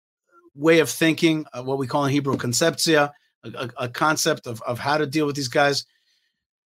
way 0.56 0.80
of 0.80 0.90
thinking, 0.90 1.46
uh, 1.54 1.64
what 1.64 1.78
we 1.78 1.88
call 1.88 2.06
in 2.06 2.12
Hebrew 2.12 2.38
conceptia, 2.38 3.12
a, 3.56 3.70
a, 3.78 3.90
concept 3.90 4.48
of, 4.48 4.62
of 4.64 4.80
how 4.80 4.98
to 4.98 5.06
deal 5.06 5.26
with 5.26 5.36
these 5.36 5.48
guys, 5.48 5.86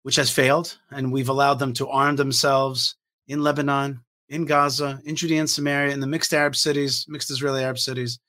which 0.03 0.15
has 0.15 0.29
failed. 0.29 0.77
And 0.91 1.11
we've 1.11 1.29
allowed 1.29 1.59
them 1.59 1.73
to 1.73 1.89
arm 1.89 2.15
themselves 2.15 2.95
in 3.27 3.41
Lebanon, 3.41 4.01
in 4.29 4.45
Gaza, 4.45 5.01
in 5.05 5.15
Judea 5.15 5.39
and 5.39 5.49
Samaria, 5.49 5.93
in 5.93 5.99
the 5.99 6.07
mixed 6.07 6.33
Arab 6.33 6.55
cities, 6.55 7.05
mixed 7.07 7.31
Israeli 7.31 7.63
Arab 7.63 7.79
cities 7.79 8.19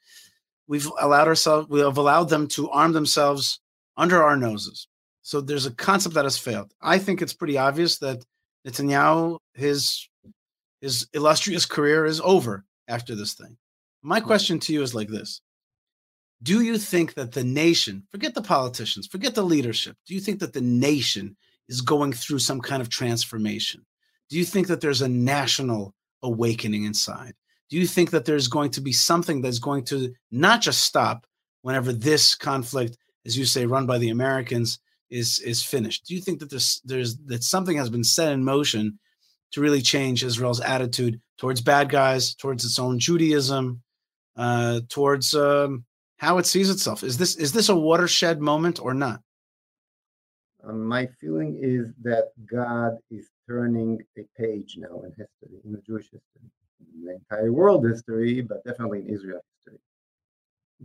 we've 0.66 0.90
allowed 0.98 1.28
ourselves 1.28 1.68
we 1.68 1.80
have 1.80 1.98
allowed 1.98 2.30
them 2.30 2.48
to 2.48 2.70
arm 2.70 2.92
themselves 2.92 3.61
under 3.98 4.22
our 4.22 4.35
noses 4.35 4.88
so 5.20 5.42
there's 5.42 5.66
a 5.66 5.74
concept 5.74 6.14
that 6.14 6.24
has 6.24 6.38
failed 6.38 6.72
i 6.80 6.96
think 6.96 7.20
it's 7.20 7.35
pretty 7.35 7.59
obvious 7.59 7.98
that 7.98 8.24
netanyahu 8.66 9.37
his 9.52 10.09
his 10.85 11.09
illustrious 11.14 11.64
career 11.64 12.04
is 12.04 12.20
over 12.20 12.62
after 12.88 13.14
this 13.14 13.33
thing. 13.33 13.57
My 14.02 14.20
question 14.20 14.61
to 14.61 14.72
you 14.74 14.83
is 14.83 14.94
like 14.94 15.09
this 15.09 15.40
Do 16.44 16.62
you 16.62 16.76
think 16.76 17.14
that 17.14 17.33
the 17.33 17.42
nation, 17.42 18.04
forget 18.11 18.35
the 18.35 18.42
politicians, 18.42 19.07
forget 19.07 19.35
the 19.35 19.42
leadership, 19.42 19.96
do 20.07 20.14
you 20.14 20.20
think 20.20 20.40
that 20.40 20.52
the 20.52 20.61
nation 20.61 21.37
is 21.70 21.80
going 21.80 22.12
through 22.12 22.40
some 22.40 22.61
kind 22.61 22.83
of 22.83 22.90
transformation? 22.90 23.85
Do 24.28 24.37
you 24.37 24.44
think 24.44 24.66
that 24.66 24.83
there's 24.83 25.00
a 25.00 25.09
national 25.09 25.94
awakening 26.22 26.85
inside? 26.85 27.33
Do 27.70 27.78
you 27.78 27.87
think 27.87 28.11
that 28.11 28.26
there's 28.26 28.46
going 28.46 28.70
to 28.72 28.83
be 28.83 28.92
something 28.92 29.40
that's 29.40 29.59
going 29.59 29.85
to 29.87 30.12
not 30.30 30.61
just 30.61 30.83
stop 30.83 31.26
whenever 31.62 31.94
this 31.94 32.35
conflict, 32.35 32.98
as 33.24 33.38
you 33.38 33.46
say, 33.46 33.64
run 33.64 33.87
by 33.87 33.96
the 33.96 34.11
Americans, 34.11 34.78
is 35.11 35.38
is 35.38 35.64
finished? 35.64 36.04
Do 36.07 36.14
you 36.14 36.20
think 36.20 36.40
that 36.40 36.50
there's 36.50 36.83
there's 36.85 37.16
that 37.26 37.42
something 37.42 37.78
has 37.78 37.88
been 37.88 38.04
set 38.04 38.33
in 38.33 38.44
motion 38.44 38.98
to 39.52 39.62
really 39.62 39.80
change 39.80 40.22
Israel's 40.22 40.61
attitude 40.61 41.20
towards 41.38 41.62
bad 41.62 41.88
guys, 41.88 42.35
towards 42.35 42.64
its 42.64 42.78
own 42.78 42.98
Judaism, 42.98 43.83
uh, 44.37 44.80
towards 44.90 45.35
um, 45.35 45.85
how 46.18 46.38
it 46.38 46.46
sees 46.46 46.70
itself? 46.70 47.03
Is 47.03 47.18
this 47.18 47.37
is 47.37 47.53
this 47.53 47.68
a 47.68 47.77
watershed 47.77 48.40
moment 48.40 48.81
or 48.81 48.94
not? 48.94 49.20
Um, 50.66 50.85
my 50.85 51.07
feeling 51.20 51.59
is 51.61 51.92
that 52.03 52.33
God 52.46 52.98
is 53.11 53.29
turning 53.46 54.00
a 54.16 54.22
page 54.40 54.77
now 54.79 55.03
in 55.03 55.11
history, 55.11 55.61
in 55.64 55.72
the 55.72 55.83
Jewish 55.87 56.05
history, 56.05 56.50
in 56.96 57.05
the 57.05 57.14
entire 57.14 57.53
world 57.53 57.87
history, 57.87 58.40
but 58.40 58.64
definitely 58.64 59.00
in 59.00 59.09
Israel 59.09 59.40
history. 59.66 59.81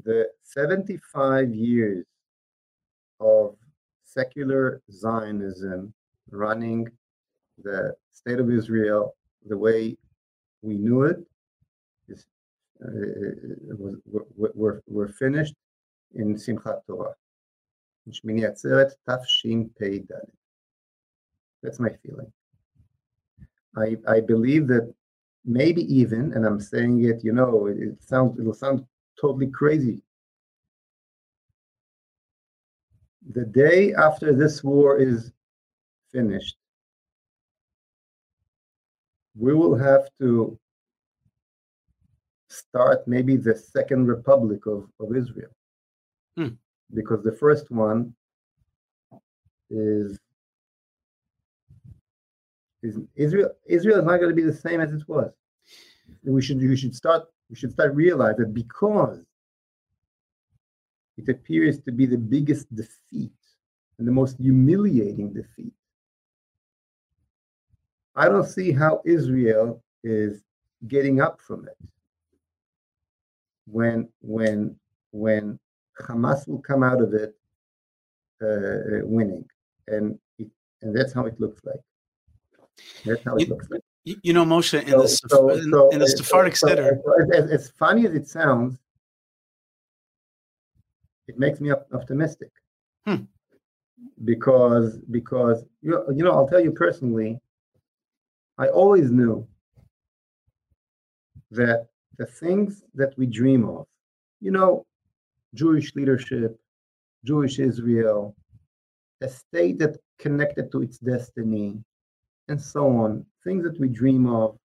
The 0.03 0.29
75 0.43 1.53
years 1.53 2.05
of 3.19 3.55
secular 4.03 4.81
Zionism 4.91 5.93
running 6.31 6.87
the 7.63 7.95
state 8.11 8.39
of 8.39 8.49
Israel 8.51 9.15
the 9.47 9.57
way 9.57 9.97
we 10.61 10.75
knew 10.75 11.03
it 11.03 11.17
uh, 11.17 11.21
Uh, 12.81 12.87
uh, 12.87 12.91
uh, 12.91 13.75
was, 13.77 13.95
were, 14.55 14.81
were, 14.87 15.07
finished 15.09 15.53
in 16.15 16.35
Simchat 16.35 16.79
Torah. 16.87 17.13
That's 21.61 21.79
my 21.79 21.89
feeling. 22.01 22.31
I, 23.75 23.97
I 24.07 24.21
believe 24.21 24.67
that 24.67 24.93
maybe 25.43 25.81
even, 25.93 26.31
and 26.33 26.45
I'm 26.45 26.61
saying 26.61 27.03
it, 27.03 27.21
you 27.21 27.33
know, 27.33 27.67
it, 27.67 27.77
it 27.79 28.01
sounds 28.01 28.39
it'll 28.39 28.53
sound 28.53 28.85
totally 29.19 29.47
crazy. 29.47 30.01
The 33.31 33.45
day 33.45 33.93
after 33.93 34.33
this 34.33 34.63
war 34.63 34.97
is 34.97 35.33
finished, 36.13 36.55
we 39.37 39.53
will 39.53 39.75
have 39.77 40.09
to 40.19 40.57
start 42.49 43.07
maybe 43.07 43.35
the 43.35 43.55
second 43.55 44.07
republic 44.07 44.65
of, 44.65 44.89
of 44.99 45.15
Israel. 45.15 45.51
Hmm. 46.37 46.49
Because 46.93 47.23
the 47.23 47.31
first 47.31 47.69
one 47.71 48.13
is 49.69 50.19
is 52.81 52.97
Israel 53.15 53.51
Israel 53.67 53.99
is 53.99 54.05
not 54.05 54.17
going 54.17 54.29
to 54.29 54.35
be 54.35 54.43
the 54.43 54.53
same 54.53 54.81
as 54.81 54.93
it 54.93 55.07
was. 55.07 55.31
We 56.23 56.41
should 56.41 56.59
we 56.59 56.75
should 56.75 56.95
start 56.95 57.23
we 57.49 57.55
should 57.55 57.71
start 57.71 57.93
realize 57.93 58.37
that 58.37 58.53
because 58.53 59.19
it 61.17 61.27
appears 61.29 61.79
to 61.81 61.91
be 61.91 62.05
the 62.05 62.17
biggest 62.17 62.73
defeat 62.73 63.33
and 63.97 64.07
the 64.07 64.11
most 64.11 64.37
humiliating 64.39 65.33
defeat. 65.33 65.73
I 68.15 68.29
don't 68.29 68.45
see 68.45 68.71
how 68.71 69.01
Israel 69.05 69.83
is 70.03 70.41
getting 70.87 71.21
up 71.21 71.41
from 71.41 71.67
it. 71.67 71.77
When 73.71 74.09
when 74.21 74.75
when 75.11 75.59
Hamas 76.01 76.47
will 76.47 76.61
come 76.61 76.81
out 76.83 77.01
of 77.01 77.13
it 77.13 77.35
uh, 78.41 79.05
winning, 79.05 79.45
and 79.87 80.17
it, 80.37 80.47
and 80.81 80.95
that's 80.95 81.13
how 81.13 81.25
it 81.25 81.39
looks 81.39 81.61
like. 81.65 81.79
That's 83.05 83.23
how 83.23 83.35
it 83.35 83.41
You- 83.41 83.47
looks 83.53 83.69
like. 83.69 83.81
You, 84.05 84.33
know, 84.33 84.45
Moshe, 84.45 84.81
in 84.81 84.87
So- 84.89 85.01
the 85.01 85.07
so- 85.07 85.49
in, 85.49 85.69
so- 85.69 85.89
in 85.89 85.99
the 85.99 86.07
Sephardic 86.07 86.55
so- 86.55 86.67
Seder, 86.67 86.99
as, 87.33 87.51
as 87.51 87.69
funny 87.71 88.07
as 88.07 88.15
it 88.15 88.27
sounds, 88.27 88.79
it 91.27 91.37
makes 91.37 91.59
me 91.59 91.71
optimistic. 91.71 92.49
Hmm. 93.05 93.23
Because 94.23 94.97
because 95.11 95.63
you 95.81 96.03
you 96.15 96.23
know, 96.23 96.31
I'll 96.31 96.47
tell 96.47 96.61
you 96.61 96.71
personally, 96.71 97.39
I 98.57 98.67
always 98.69 99.11
knew 99.11 99.45
that 101.51 101.88
the 102.19 102.25
things 102.25 102.83
that 102.93 103.17
we 103.17 103.25
dream 103.25 103.67
of, 103.67 103.87
you 104.41 104.51
know, 104.51 104.85
Jewish 105.55 105.95
leadership, 105.95 106.59
Jewish 107.25 107.57
Israel, 107.57 108.35
a 109.21 109.29
state 109.29 109.79
that 109.79 109.97
connected 110.19 110.71
to 110.71 110.81
its 110.81 110.97
destiny, 110.99 111.81
and 112.49 112.61
so 112.61 112.87
on, 112.87 113.25
things 113.43 113.63
that 113.63 113.79
we 113.79 113.87
dream 113.87 114.27
of, 114.27 114.57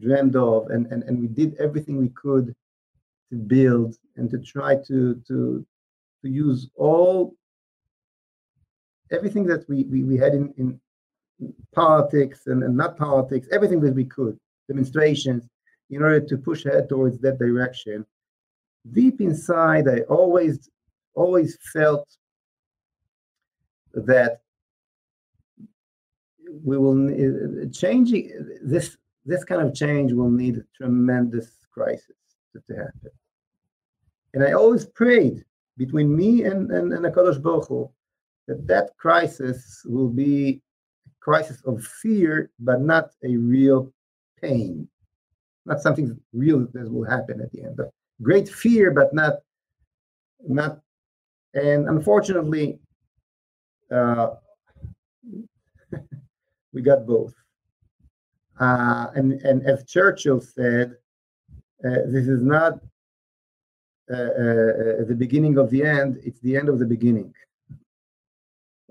dreamed 0.00 0.36
of, 0.36 0.66
and, 0.70 0.86
and, 0.88 1.04
and 1.04 1.20
we 1.20 1.28
did 1.28 1.56
everything 1.58 1.96
we 1.96 2.10
could 2.10 2.54
to 3.30 3.36
build 3.36 3.96
and 4.16 4.28
to 4.30 4.38
try 4.38 4.76
to 4.88 5.20
to 5.26 5.66
to 6.22 6.28
use 6.28 6.68
all 6.76 7.34
everything 9.10 9.44
that 9.46 9.68
we, 9.68 9.84
we, 9.84 10.02
we 10.02 10.16
had 10.16 10.34
in, 10.34 10.52
in 10.58 10.80
politics 11.72 12.46
and, 12.46 12.62
and 12.64 12.76
not 12.76 12.96
politics, 12.96 13.46
everything 13.52 13.80
that 13.80 13.94
we 13.94 14.04
could, 14.04 14.36
demonstrations, 14.68 15.44
in 15.90 16.02
order 16.02 16.20
to 16.20 16.36
push 16.36 16.64
ahead 16.66 16.88
towards 16.88 17.18
that 17.20 17.38
direction. 17.38 18.04
Deep 18.92 19.20
inside, 19.20 19.88
I 19.88 20.00
always 20.00 20.70
always 21.14 21.58
felt 21.72 22.06
that 23.94 24.40
we 26.64 26.76
will 26.78 27.68
changing 27.70 28.32
this 28.62 28.96
this 29.24 29.44
kind 29.44 29.62
of 29.62 29.74
change 29.74 30.12
will 30.12 30.30
need 30.30 30.56
a 30.58 30.64
tremendous 30.76 31.56
crisis 31.72 32.16
to, 32.52 32.60
to 32.68 32.76
happen. 32.76 33.10
And 34.34 34.44
I 34.44 34.52
always 34.52 34.86
prayed 34.86 35.44
between 35.76 36.14
me 36.14 36.44
and 36.44 36.70
and, 36.70 36.92
and 36.92 37.04
Hakadosh 37.04 37.42
Baruch 37.42 37.68
Hu, 37.68 37.90
that 38.46 38.66
that 38.66 38.96
crisis 38.96 39.82
will 39.84 40.08
be 40.08 40.62
a 41.06 41.24
crisis 41.24 41.60
of 41.64 41.84
fear, 41.84 42.50
but 42.60 42.80
not 42.80 43.10
a 43.24 43.36
real 43.36 43.92
pain, 44.40 44.88
not 45.66 45.82
something 45.82 46.18
real 46.32 46.66
that 46.72 46.90
will 46.90 47.04
happen 47.04 47.40
at 47.40 47.50
the 47.52 47.64
end. 47.64 47.76
But 47.76 47.90
great 48.22 48.48
fear, 48.48 48.90
but 48.92 49.12
not 49.12 49.34
not. 50.46 50.80
And 51.54 51.88
unfortunately, 51.88 52.78
uh, 53.90 54.30
we 56.72 56.82
got 56.82 57.06
both. 57.06 57.34
Uh, 58.58 59.08
and 59.14 59.32
and 59.42 59.66
as 59.66 59.84
Churchill 59.84 60.40
said, 60.40 60.96
uh, 61.84 62.06
this 62.06 62.26
is 62.28 62.42
not 62.42 62.74
uh, 64.10 64.14
uh, 64.14 65.04
the 65.04 65.16
beginning 65.16 65.58
of 65.58 65.70
the 65.70 65.82
end; 65.82 66.18
it's 66.24 66.40
the 66.40 66.56
end 66.56 66.68
of 66.68 66.78
the 66.78 66.86
beginning, 66.86 67.34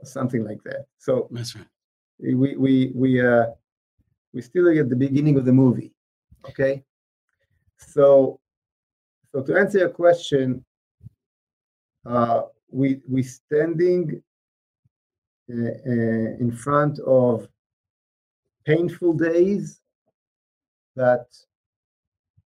something 0.04 0.44
like 0.44 0.62
that. 0.64 0.86
So 1.00 1.28
that's 1.32 1.56
right. 1.56 1.66
we 2.20 2.56
we 2.56 2.92
we 2.94 3.26
uh, 3.26 3.48
we 4.34 4.42
still 4.42 4.68
at 4.78 4.90
the 4.90 4.96
beginning 4.96 5.38
of 5.38 5.46
the 5.46 5.54
movie. 5.54 5.94
Okay, 6.49 6.84
so 7.77 8.39
so 9.31 9.41
to 9.41 9.58
answer 9.58 9.79
your 9.79 9.89
question, 9.89 10.63
uh, 12.05 12.43
we 12.69 13.01
we 13.10 13.23
standing 13.23 14.21
uh, 15.51 15.55
uh, 15.55 16.29
in 16.39 16.51
front 16.51 16.99
of 16.99 17.47
painful 18.65 19.13
days, 19.13 19.81
but 20.95 21.27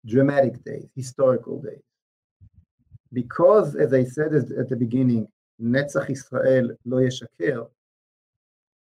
dramatic 0.06 0.64
days, 0.64 0.88
historical 0.96 1.62
days. 1.62 1.82
Because, 3.14 3.76
as 3.76 3.94
I 3.94 4.04
said 4.04 4.34
at 4.34 4.70
the 4.70 4.76
beginning, 4.76 5.28
Netzach 5.62 6.10
Israel 6.10 6.72
lo 6.86 6.98
yeshaker, 6.98 7.68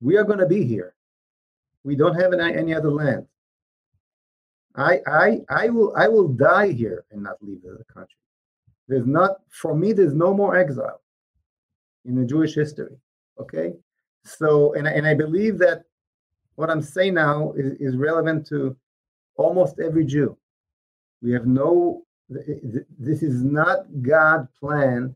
we 0.01 0.17
are 0.17 0.25
going 0.25 0.39
to 0.39 0.47
be 0.47 0.65
here. 0.65 0.95
We 1.85 1.97
don't 1.97 2.21
have 2.21 2.33
any, 2.33 2.57
any 2.57 2.75
other 2.75 2.91
land. 2.91 3.27
I, 4.77 5.01
I, 5.07 5.41
I 5.49 5.69
will, 5.69 5.95
I 5.97 6.09
will 6.09 6.29
die 6.29 6.73
here 6.73 7.05
and 7.11 7.23
not 7.23 7.37
leave 7.41 7.63
the 7.63 7.85
country. 7.93 8.19
There's 8.89 9.07
not, 9.07 9.41
for 9.51 9.75
me, 9.75 9.93
there's 9.93 10.15
no 10.15 10.35
more 10.35 10.57
exile 10.57 11.01
in 12.05 12.15
the 12.15 12.25
Jewish 12.25 12.55
history. 12.55 12.97
Okay, 13.39 13.75
so 14.25 14.73
and 14.75 14.87
and 14.87 15.07
I 15.07 15.13
believe 15.15 15.59
that 15.59 15.85
what 16.55 16.71
I'm 16.71 16.81
saying 16.81 17.15
now 17.15 17.53
is, 17.53 17.73
is 17.81 17.97
relevant 17.97 18.47
to 18.49 18.77
almost 19.37 19.79
every 19.79 20.07
Jew. 20.07 20.39
We 21.23 21.33
have 21.33 21.47
no, 21.47 22.03
th- 22.33 22.47
th- 22.47 22.87
this 22.99 23.23
is 23.23 23.43
not 23.43 23.87
God' 24.03 24.49
plan 24.59 25.15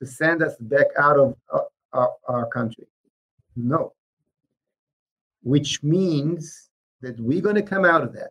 to 0.00 0.06
send 0.06 0.42
us 0.42 0.56
back 0.60 0.86
out 0.98 1.18
of 1.18 1.36
uh, 1.52 1.60
our, 1.92 2.12
our 2.26 2.46
country. 2.46 2.86
No. 3.56 3.92
Which 5.42 5.82
means 5.82 6.70
that 7.02 7.18
we're 7.20 7.42
going 7.42 7.56
to 7.56 7.62
come 7.62 7.84
out 7.84 8.02
of 8.02 8.12
that. 8.14 8.30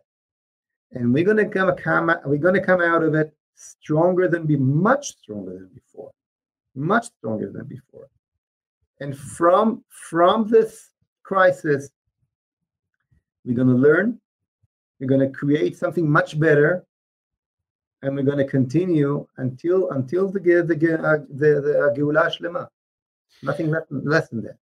And 0.92 1.12
we're 1.12 1.24
gonna 1.24 1.48
come 1.48 1.74
come 1.76 2.14
we're 2.24 2.38
gonna 2.38 2.64
come 2.64 2.80
out 2.80 3.02
of 3.02 3.14
it 3.14 3.34
stronger 3.54 4.28
than 4.28 4.46
be 4.46 4.56
much 4.56 5.08
stronger 5.08 5.54
than 5.54 5.70
before, 5.74 6.10
much 6.74 7.06
stronger 7.18 7.50
than 7.50 7.66
before. 7.66 8.08
And 9.00 9.16
from 9.16 9.84
from 9.88 10.48
this 10.48 10.90
crisis, 11.22 11.90
we're 13.44 13.56
gonna 13.56 13.74
learn, 13.74 14.20
we're 14.98 15.08
gonna 15.08 15.30
create 15.30 15.76
something 15.76 16.08
much 16.08 16.38
better, 16.38 16.84
and 18.02 18.14
we're 18.14 18.22
going 18.22 18.38
to 18.38 18.44
continue 18.44 19.26
until 19.38 19.90
until 19.90 20.28
the 20.28 20.40
uh, 20.40 20.62
the 20.62 20.74
the, 20.74 21.50
the, 21.60 21.94
Geulah 21.96 22.30
Shlema. 22.30 22.68
Nothing 23.42 23.70
less, 23.70 23.82
less 23.90 24.28
than 24.28 24.42
that. 24.42 24.56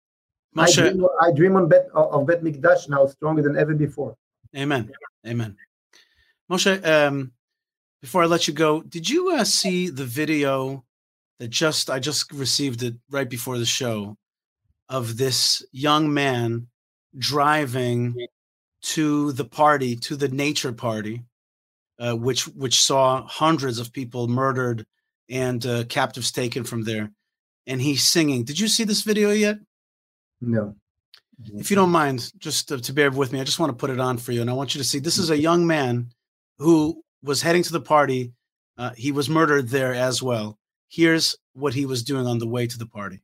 I 0.57 0.71
dream, 0.71 1.05
I 1.21 1.31
dream 1.31 1.55
on 1.55 1.67
bet 1.67 1.87
of 1.93 2.25
Bet 2.27 2.43
Mikdash 2.43 2.89
now 2.89 3.05
stronger 3.07 3.41
than 3.41 3.57
ever 3.57 3.73
before. 3.73 4.15
Amen. 4.55 4.91
Amen. 5.27 5.55
Moshe, 6.49 6.85
um, 6.85 7.31
before 8.01 8.23
I 8.23 8.27
let 8.27 8.47
you 8.47 8.53
go, 8.53 8.81
did 8.83 9.09
you 9.09 9.31
uh, 9.31 9.43
see 9.43 9.89
the 9.89 10.05
video 10.05 10.85
that 11.39 11.49
just 11.49 11.89
I 11.89 11.99
just 11.99 12.31
received 12.31 12.83
it 12.83 12.95
right 13.09 13.29
before 13.29 13.57
the 13.57 13.65
show 13.65 14.17
of 14.89 15.17
this 15.17 15.65
young 15.71 16.13
man 16.13 16.67
driving 17.17 18.15
to 18.81 19.31
the 19.31 19.45
party, 19.45 19.95
to 19.95 20.15
the 20.15 20.27
nature 20.27 20.71
party, 20.71 21.23
uh, 21.99 22.13
which 22.13 22.47
which 22.47 22.79
saw 22.79 23.25
hundreds 23.25 23.79
of 23.79 23.91
people 23.91 24.27
murdered 24.27 24.85
and 25.29 25.65
uh, 25.65 25.83
captives 25.85 26.31
taken 26.31 26.63
from 26.63 26.83
there, 26.83 27.11
and 27.65 27.81
he's 27.81 28.03
singing. 28.03 28.43
Did 28.43 28.59
you 28.59 28.67
see 28.67 28.83
this 28.83 29.01
video 29.01 29.31
yet? 29.31 29.57
No. 30.41 30.75
If 31.55 31.69
you 31.69 31.75
don't 31.75 31.89
mind, 31.89 32.31
just 32.37 32.69
to, 32.69 32.79
to 32.79 32.93
bear 32.93 33.11
with 33.11 33.33
me, 33.33 33.41
I 33.41 33.43
just 33.43 33.59
want 33.59 33.71
to 33.71 33.75
put 33.75 33.89
it 33.89 33.99
on 33.99 34.17
for 34.17 34.31
you, 34.31 34.41
and 34.41 34.49
I 34.49 34.53
want 34.53 34.73
you 34.73 34.79
to 34.79 34.87
see. 34.87 34.99
This 34.99 35.17
is 35.17 35.31
a 35.31 35.37
young 35.37 35.67
man 35.67 36.11
who 36.57 37.03
was 37.23 37.41
heading 37.41 37.63
to 37.63 37.71
the 37.71 37.81
party. 37.81 38.33
Uh, 38.77 38.91
he 38.95 39.11
was 39.11 39.29
murdered 39.29 39.69
there 39.69 39.93
as 39.93 40.21
well. 40.21 40.57
Here's 40.89 41.35
what 41.53 41.73
he 41.73 41.85
was 41.85 42.03
doing 42.03 42.27
on 42.27 42.39
the 42.39 42.47
way 42.47 42.67
to 42.67 42.77
the 42.77 42.85
party. 42.85 43.21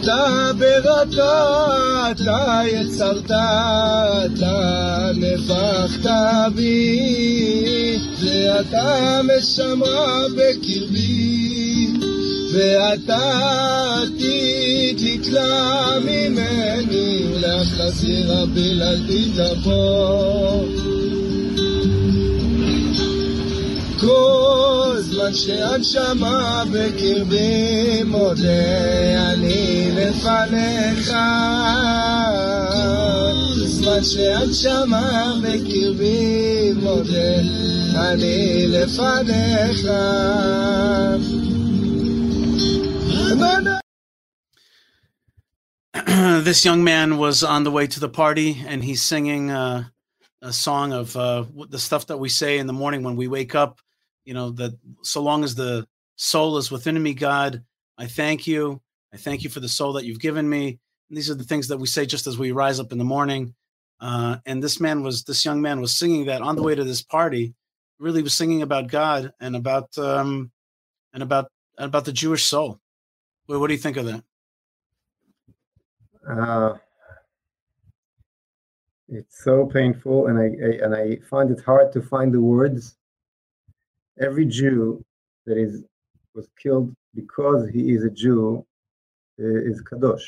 אתה 0.00 0.50
ברכה, 0.58 2.10
אתה 2.10 2.60
יצרת, 2.66 3.30
אתה 4.26 5.10
נפחת 5.16 6.10
בי, 6.54 7.98
ואתה 8.20 9.20
משמע 9.24 10.26
בקרבי, 10.36 11.88
ואתה 12.52 13.40
עתיד 14.02 15.00
לתלה 15.00 15.98
ממני, 16.04 17.22
להחזיר 17.40 18.32
הבלעדית 18.32 19.34
תבוא. 19.36 20.64
כל 23.99 24.95
זמן 24.99 25.33
שהנשמה 25.33 26.63
בקרבי 26.71 28.03
מודה 28.05 29.31
אני 29.33 29.91
לפניך 29.91 31.07
כל 32.71 33.65
זמן 33.65 34.03
שהנשמה 34.03 35.33
בקרבי 35.43 36.73
מודה 36.75 37.39
אני 37.95 38.67
לפניך 38.67 39.87
this 46.43 46.65
young 46.65 46.83
man 46.83 47.17
was 47.17 47.43
on 47.43 47.63
the 47.63 47.71
way 47.71 47.87
to 47.87 47.99
the 47.99 48.09
party 48.09 48.63
and 48.67 48.83
he's 48.83 49.01
singing 49.01 49.51
uh, 49.51 49.85
a 50.41 50.51
song 50.51 50.91
of 50.91 51.15
uh, 51.15 51.45
the 51.69 51.79
stuff 51.79 52.07
that 52.07 52.17
we 52.17 52.29
say 52.29 52.57
in 52.57 52.67
the 52.67 52.73
morning 52.73 53.01
when 53.03 53.15
we 53.15 53.27
wake 53.27 53.55
up. 53.55 53.79
You 54.28 54.34
know, 54.34 54.50
that 54.50 54.78
so 55.00 55.22
long 55.22 55.42
as 55.42 55.54
the 55.54 55.88
soul 56.16 56.58
is 56.58 56.70
within 56.70 57.02
me, 57.02 57.14
God, 57.14 57.64
I 57.96 58.06
thank 58.06 58.46
you. 58.46 58.78
I 59.10 59.16
thank 59.16 59.42
you 59.42 59.48
for 59.48 59.60
the 59.60 59.70
soul 59.70 59.94
that 59.94 60.04
you've 60.04 60.20
given 60.20 60.46
me. 60.46 60.78
And 61.08 61.16
these 61.16 61.30
are 61.30 61.34
the 61.34 61.44
things 61.44 61.66
that 61.68 61.78
we 61.78 61.86
say 61.86 62.04
just 62.04 62.26
as 62.26 62.36
we 62.36 62.52
rise 62.52 62.78
up 62.78 62.92
in 62.92 62.98
the 62.98 63.04
morning. 63.04 63.54
Uh, 64.02 64.36
and 64.44 64.62
this 64.62 64.80
man 64.80 65.02
was, 65.02 65.24
this 65.24 65.46
young 65.46 65.62
man 65.62 65.80
was 65.80 65.96
singing 65.96 66.26
that 66.26 66.42
on 66.42 66.56
the 66.56 66.62
way 66.62 66.74
to 66.74 66.84
this 66.84 67.00
party. 67.00 67.54
Really 67.98 68.20
was 68.22 68.34
singing 68.34 68.60
about 68.60 68.88
God 68.88 69.32
and 69.40 69.56
about 69.56 69.96
um, 69.96 70.50
and 71.14 71.22
about 71.22 71.50
about 71.78 72.04
the 72.04 72.12
Jewish 72.12 72.44
soul. 72.44 72.78
What, 73.46 73.60
what 73.60 73.68
do 73.68 73.72
you 73.72 73.80
think 73.80 73.96
of 73.96 74.04
that? 74.04 74.22
Uh, 76.30 76.76
it's 79.08 79.42
so 79.42 79.64
painful, 79.64 80.26
and 80.26 80.38
I, 80.38 80.44
I, 80.44 80.84
and 80.84 80.94
I 80.94 81.16
find 81.30 81.50
it 81.50 81.64
hard 81.64 81.94
to 81.94 82.02
find 82.02 82.34
the 82.34 82.42
words. 82.42 82.97
Every 84.20 84.46
Jew 84.46 85.04
that 85.46 85.56
is 85.56 85.84
was 86.34 86.48
killed 86.62 86.94
because 87.14 87.68
he 87.68 87.92
is 87.92 88.04
a 88.04 88.10
Jew 88.10 88.64
is 89.38 89.82
kadosh. 89.82 90.26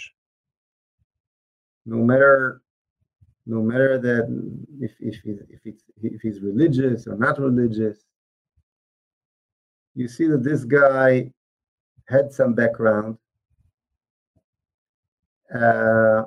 No 1.86 1.96
matter, 1.96 2.62
no 3.46 3.62
matter 3.62 3.98
that 3.98 4.24
if 4.80 4.92
if 5.00 5.20
he's, 5.22 5.40
if 5.48 5.60
it's 5.64 5.82
if 6.02 6.20
he's 6.20 6.40
religious 6.40 7.06
or 7.06 7.16
not 7.16 7.38
religious, 7.38 7.98
you 9.94 10.08
see 10.08 10.26
that 10.26 10.44
this 10.44 10.64
guy 10.64 11.32
had 12.08 12.32
some 12.32 12.54
background. 12.54 13.16
Uh, 15.52 16.22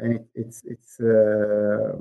and 0.00 0.16
it, 0.16 0.26
it's 0.34 0.62
it's 0.64 0.98
uh, 1.00 1.92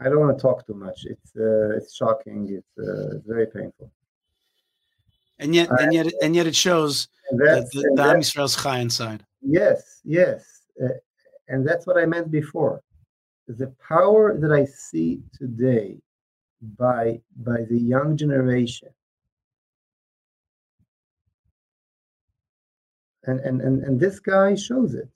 I, 0.00 0.04
don't 0.04 0.20
want 0.20 0.36
to 0.36 0.40
talk 0.40 0.66
too 0.66 0.74
much. 0.74 1.04
It's 1.04 1.32
uh, 1.36 1.76
it's 1.76 1.94
shocking. 1.94 2.48
It's 2.50 2.78
uh, 2.78 3.18
very 3.26 3.46
painful. 3.46 3.90
And 5.38 5.54
yet, 5.54 5.68
and 5.70 5.92
yet, 5.92 6.06
and 6.22 6.36
yet, 6.36 6.46
it 6.46 6.56
shows 6.56 7.08
that 7.32 7.68
the, 7.72 7.92
the 7.94 8.02
Am 8.02 8.20
Yisrael's 8.20 8.56
chai 8.62 8.78
inside. 8.78 9.24
Yes, 9.40 10.00
yes, 10.04 10.62
uh, 10.82 10.88
and 11.48 11.66
that's 11.66 11.86
what 11.86 11.96
I 11.96 12.04
meant 12.06 12.30
before. 12.30 12.82
The 13.48 13.74
power 13.88 14.36
that 14.38 14.52
I 14.52 14.64
see 14.64 15.22
today 15.38 15.98
by 16.78 17.20
by 17.36 17.62
the 17.62 17.78
young 17.78 18.16
generation 18.16 18.90
and 23.24 23.40
and 23.40 23.60
and, 23.60 23.82
and 23.82 23.98
this 23.98 24.18
guy 24.18 24.54
shows 24.54 24.94
it 24.94 25.08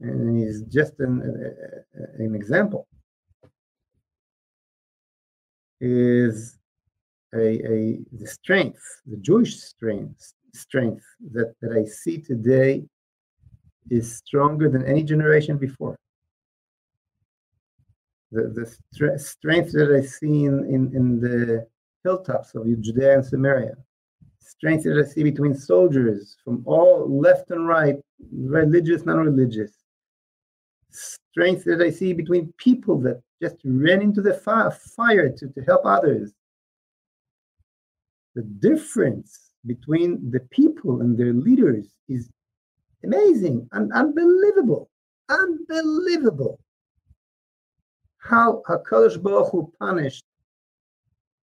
and 0.00 0.38
he's 0.38 0.62
just 0.62 0.98
an, 1.00 1.20
uh, 1.20 2.22
an 2.22 2.34
example 2.34 2.86
is 5.80 6.58
a, 7.34 7.38
a 7.38 7.98
the 8.12 8.26
strength 8.26 8.82
the 9.06 9.16
jewish 9.18 9.56
strength 9.56 10.34
strength 10.52 11.04
that, 11.32 11.54
that 11.60 11.72
i 11.72 11.84
see 11.84 12.18
today 12.18 12.84
is 13.90 14.16
stronger 14.18 14.68
than 14.68 14.84
any 14.84 15.02
generation 15.02 15.58
before. 15.58 15.96
The, 18.30 18.42
the 18.92 19.18
strength 19.18 19.72
that 19.72 19.90
i 19.96 20.04
see 20.04 20.44
in, 20.44 20.64
in, 20.66 20.94
in 20.94 21.20
the 21.20 21.66
hilltops 22.04 22.54
of 22.54 22.66
judea 22.80 23.14
and 23.14 23.24
samaria 23.24 23.74
strength 24.40 24.84
that 24.84 25.02
i 25.04 25.08
see 25.08 25.22
between 25.22 25.54
soldiers 25.54 26.36
from 26.44 26.62
all 26.66 27.08
left 27.20 27.50
and 27.50 27.66
right 27.66 27.96
religious 28.32 29.04
non-religious 29.04 29.72
strength 30.90 31.64
that 31.64 31.80
I 31.80 31.90
see 31.90 32.12
between 32.12 32.52
people 32.56 32.98
that 33.00 33.22
just 33.40 33.56
ran 33.64 34.02
into 34.02 34.20
the 34.20 34.34
fire, 34.34 34.70
fire 34.70 35.30
to, 35.30 35.48
to 35.48 35.62
help 35.62 35.82
others. 35.84 36.32
The 38.34 38.42
difference 38.42 39.52
between 39.66 40.30
the 40.30 40.40
people 40.50 41.00
and 41.00 41.18
their 41.18 41.32
leaders 41.32 41.94
is 42.08 42.30
amazing 43.04 43.68
and 43.72 43.92
unbelievable. 43.92 44.90
Unbelievable. 45.28 46.60
How 48.18 48.62
HaKadosh 48.68 49.22
Baruch 49.22 49.50
Hu 49.50 49.72
punished 49.78 50.24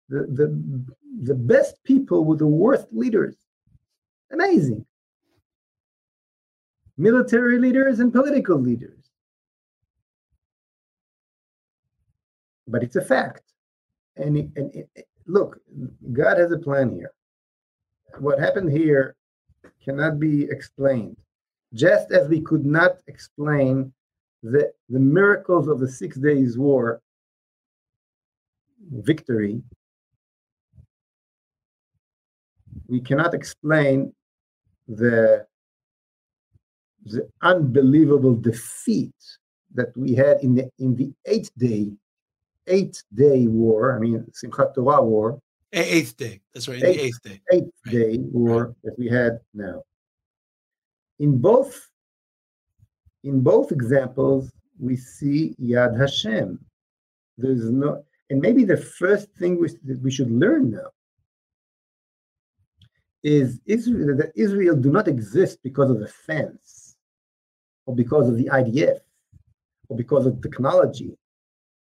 the, 0.08 0.20
the, 0.20 0.84
the 1.22 1.34
best 1.34 1.82
people 1.84 2.24
with 2.24 2.38
the 2.38 2.46
worst 2.46 2.86
leaders. 2.92 3.36
Amazing. 4.32 4.84
Military 6.96 7.58
leaders 7.58 8.00
and 8.00 8.12
political 8.12 8.58
leaders. 8.58 9.03
But 12.66 12.83
it's 12.83 12.96
a 12.96 13.03
fact. 13.03 13.42
and, 14.16 14.37
it, 14.37 14.48
and 14.57 14.74
it, 14.74 15.07
look, 15.27 15.59
God 16.12 16.38
has 16.38 16.53
a 16.53 16.59
plan 16.59 16.94
here. 16.94 17.12
What 18.18 18.38
happened 18.38 18.70
here 18.70 19.16
cannot 19.85 20.20
be 20.20 20.44
explained, 20.44 21.16
just 21.72 22.12
as 22.12 22.29
we 22.29 22.40
could 22.40 22.64
not 22.64 22.98
explain 23.07 23.92
the, 24.42 24.72
the 24.88 25.00
miracles 25.00 25.68
of 25.68 25.81
the 25.81 25.88
Six 25.88 26.16
Days 26.18 26.57
War 26.57 27.00
victory. 28.92 29.62
We 32.87 33.00
cannot 33.00 33.35
explain 33.35 34.12
the 34.87 35.46
the 37.07 37.29
unbelievable 37.42 38.35
defeat 38.35 39.14
that 39.74 39.94
we 39.96 40.14
had 40.14 40.42
in 40.42 40.55
the 40.55 40.70
in 40.79 40.96
the 40.96 41.12
eighth 41.27 41.50
day 41.59 41.92
eighth 42.66 43.03
day 43.14 43.46
war. 43.46 43.96
I 43.96 43.98
mean 43.98 44.24
Simchat 44.33 44.74
Torah 44.74 45.03
war. 45.03 45.40
Eighth 45.72 46.16
day. 46.16 46.40
That's 46.53 46.68
right. 46.68 46.83
Eighth, 46.83 46.96
the 46.96 47.05
eighth 47.05 47.22
day. 47.22 47.40
Eighth 47.53 47.70
right. 47.87 47.92
day 47.92 48.18
war 48.18 48.66
right. 48.66 48.74
that 48.85 48.98
we 48.98 49.09
had 49.09 49.40
now. 49.53 49.83
In 51.18 51.38
both 51.38 51.90
in 53.24 53.40
both 53.40 53.72
examples, 53.72 54.53
we 54.79 54.96
see 54.96 55.55
Yad 55.61 55.98
Hashem. 55.98 56.59
There's 57.38 57.70
no, 57.70 58.05
and 58.31 58.40
maybe 58.40 58.64
the 58.64 58.77
first 58.77 59.33
thing 59.33 59.59
we, 59.59 59.68
that 59.85 60.00
we 60.03 60.11
should 60.11 60.31
learn 60.31 60.70
now 60.70 60.90
is 63.22 63.61
Israel, 63.64 64.16
that 64.18 64.33
Israel 64.37 64.77
do 64.77 64.90
not 64.90 65.09
exist 65.09 65.59
because 65.62 65.90
of 65.90 65.98
the 65.98 66.09
fence, 66.09 66.96
or 67.87 67.96
because 67.96 68.29
of 68.29 68.37
the 68.37 68.44
IDF, 68.44 69.00
or 69.88 69.96
because 69.96 70.27
of 70.27 70.40
technology, 70.42 71.16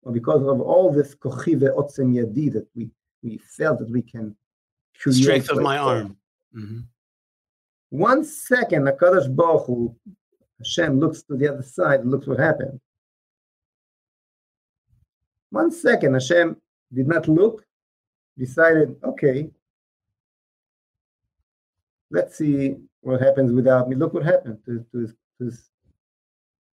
or 0.07 0.13
because 0.13 0.43
of 0.47 0.61
all 0.61 0.93
this 0.93 1.17
kochive 1.17 1.69
otzem 1.77 2.15
yadi 2.15 2.53
that 2.53 2.67
we, 2.77 2.89
we 3.25 3.39
felt 3.39 3.81
that 3.81 3.91
we 3.91 4.03
can. 4.03 4.37
Strength 4.99 5.51
of 5.51 5.61
my 5.61 5.77
arm. 5.79 6.17
Mm-hmm. 6.57 6.79
One 7.91 8.25
second, 8.25 8.85
HaKadosh 8.87 9.35
Baruch 9.35 9.67
Hu, 9.67 9.95
Hashem 10.59 11.01
looks 11.01 11.23
to 11.25 11.37
the 11.37 11.53
other 11.53 11.63
side 11.63 12.01
and 12.01 12.11
looks 12.11 12.27
what 12.27 12.39
happened. 12.39 12.81
One 15.51 15.73
second, 15.73 16.15
Hashem 16.15 16.57
did 16.95 17.09
not 17.09 17.27
look, 17.27 17.65
decided, 18.39 18.97
okay, 19.03 19.51
let's 22.13 22.37
see 22.39 22.77
what 23.01 23.21
happens 23.21 23.53
without 23.53 23.89
me. 23.89 23.97
Look 23.97 24.15
what 24.15 24.25
happened 24.25 24.59
to, 24.67 24.85
to, 24.93 24.99
his, 24.99 25.15
to 25.39 25.45
his 25.47 25.69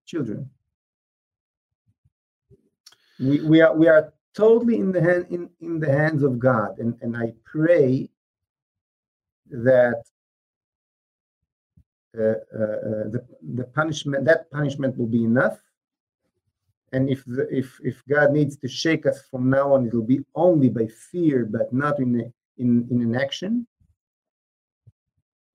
children. 0.05 0.49
We, 3.23 3.41
we 3.41 3.61
are 3.61 3.73
we 3.75 3.87
are 3.87 4.13
totally 4.33 4.77
in 4.77 4.91
the 4.91 5.01
hand 5.01 5.27
in, 5.29 5.49
in 5.61 5.79
the 5.79 5.91
hands 5.91 6.23
of 6.23 6.39
God, 6.39 6.79
and, 6.79 6.95
and 7.01 7.15
I 7.15 7.33
pray 7.45 8.09
that 9.49 10.01
uh, 12.17 12.21
uh, 12.21 12.77
uh, 12.89 13.03
the 13.13 13.25
the 13.55 13.63
punishment 13.63 14.25
that 14.25 14.51
punishment 14.51 14.97
will 14.97 15.07
be 15.07 15.23
enough. 15.23 15.57
And 16.91 17.09
if 17.09 17.23
the, 17.25 17.47
if 17.49 17.79
if 17.81 18.03
God 18.07 18.33
needs 18.33 18.57
to 18.57 18.67
shake 18.67 19.05
us 19.05 19.21
from 19.31 19.49
now 19.49 19.73
on, 19.73 19.87
it'll 19.87 20.03
be 20.03 20.25
only 20.35 20.69
by 20.69 20.87
fear, 21.11 21.45
but 21.45 21.71
not 21.73 21.99
in 21.99 22.19
a, 22.19 22.61
in 22.61 22.87
in 22.91 23.01
an 23.01 23.15
action. 23.15 23.65